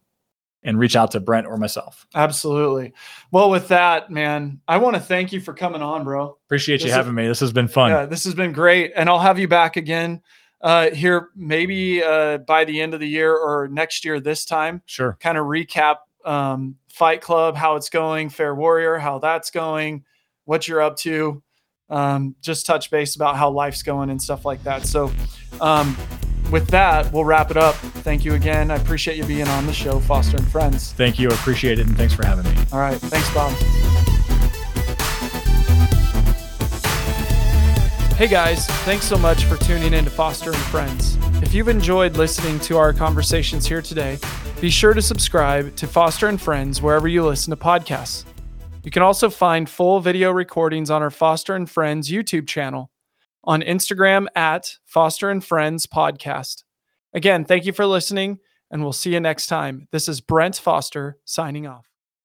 and 0.64 0.78
reach 0.78 0.95
out 0.95 1.12
to 1.12 1.20
Brent 1.20 1.47
or 1.47 1.58
myself. 1.58 2.06
Absolutely. 2.14 2.93
Well, 3.32 3.49
with 3.49 3.70
that, 3.70 4.12
man, 4.12 4.60
I 4.68 4.78
want 4.78 4.95
to 4.95 5.01
thank 5.01 5.32
you 5.34 5.39
for 5.39 5.53
coming 5.53 5.82
on, 5.82 6.03
bro. 6.03 6.38
Appreciate 6.45 6.82
you 6.82 6.86
This 6.86 6.91
is- 6.91 6.95
having 6.95 7.16
me. 7.16 7.28
This 7.28 7.39
has 7.39 7.53
been 7.53 7.68
fun. 7.68 7.89
Yeah, 7.91 8.06
this 8.06 8.26
has 8.26 8.36
been 8.36 8.51
great, 8.51 8.91
and 8.95 9.10
I'll 9.10 9.20
have 9.20 9.39
you 9.39 9.47
back 9.47 9.78
again 9.78 10.22
uh, 10.66 10.89
here 10.89 11.30
maybe 11.36 12.03
uh, 12.03 12.39
by 12.39 12.66
the 12.66 12.82
end 12.82 12.95
of 12.95 12.99
the 12.99 13.07
year 13.07 13.38
or 13.38 13.68
next 13.68 14.03
year 14.03 14.20
this 14.20 14.45
time. 14.45 14.82
Sure. 14.88 15.16
Kind 15.22 15.38
of 15.38 15.45
recap 15.45 15.97
um, 16.26 16.76
Fight 16.89 17.22
Club, 17.22 17.55
how 17.55 17.76
it's 17.76 17.89
going, 17.89 18.30
PHARE 18.30 18.55
Warrior, 18.55 18.97
how 18.97 19.20
that's 19.20 19.51
going, 19.51 20.03
what 20.45 20.68
you're 20.68 20.82
up 20.82 20.97
to. 20.97 21.43
Um, 21.91 22.36
just 22.41 22.66
touch 22.66 22.89
base 22.89 23.16
about 23.16 23.38
how 23.38 23.51
life's 23.51 23.84
going 23.84 24.09
and 24.09 24.20
stuff 24.20 24.43
like 24.43 24.63
that. 24.63 24.88
So, 24.88 25.11
um, 25.61 25.95
with 26.51 26.68
that, 26.70 27.13
we'll 27.13 27.26
wrap 27.26 27.51
it 27.51 27.57
up. 27.57 27.76
Thank 27.76 28.26
you 28.26 28.34
again. 28.34 28.72
I 28.72 28.76
appreciate 28.76 29.18
you 29.18 29.26
being 29.26 29.47
on 29.47 29.68
the 29.68 29.74
show, 29.74 29.99
Foster 29.99 30.38
and 30.38 30.47
Friends. 30.47 30.93
Thank 30.93 31.20
you. 31.20 31.30
Appreciate 31.30 31.78
it. 31.78 31.86
And 31.86 31.95
thanks 31.95 32.16
for 32.16 32.26
having 32.26 32.51
me. 32.51 32.59
All 32.72 32.80
right. 32.80 32.97
Thanks, 32.97 33.32
Bob. 33.36 34.05
Hey 38.18 38.30
guys, 38.30 38.66
thanks 38.86 39.03
so 39.03 39.18
much 39.18 39.43
for 39.43 39.57
tuning 39.57 39.93
in 39.93 40.05
to 40.05 40.09
Foster 40.09 40.49
and 40.49 40.61
Friends. 40.61 41.18
If 41.43 41.53
you've 41.53 41.68
enjoyed 41.68 42.16
listening 42.16 42.61
to 42.61 42.78
our 42.78 42.93
conversations 42.93 43.66
here 43.66 43.82
today, 43.82 44.18
be 44.61 44.70
sure 44.70 44.93
to 44.93 45.01
subscribe 45.01 45.76
to 45.76 45.86
Foster 45.86 46.28
and 46.28 46.39
Friends 46.39 46.82
wherever 46.82 47.09
you 47.09 47.26
listen 47.26 47.51
to 47.51 47.57
podcasts. 47.57 48.24
You 48.86 48.91
can 48.91 49.01
also 49.01 49.30
find 49.30 49.70
full 49.70 49.99
video 49.99 50.32
recordings 50.32 50.89
on 50.89 51.03
our 51.03 51.09
Foster 51.09 51.55
and 51.55 51.70
Friends 51.70 52.09
YouTube 52.09 52.47
channel, 52.47 52.89
on 53.43 53.61
Instagram 53.61 54.28
at 54.34 54.78
Foster 54.86 55.30
and 55.30 55.43
Friends 55.43 55.86
Podcast. 55.86 56.63
Again, 57.13 57.43
thank 57.43 57.66
you 57.66 57.74
for 57.74 57.86
listening, 57.86 58.39
and 58.72 58.82
we'll 58.82 58.93
see 58.93 59.11
you 59.11 59.20
next 59.20 59.47
time. 59.47 59.89
This 59.91 60.07
is 60.07 60.22
Brent 60.22 60.55
Foster 60.55 61.18
signing 61.26 61.68
off. 61.68 61.95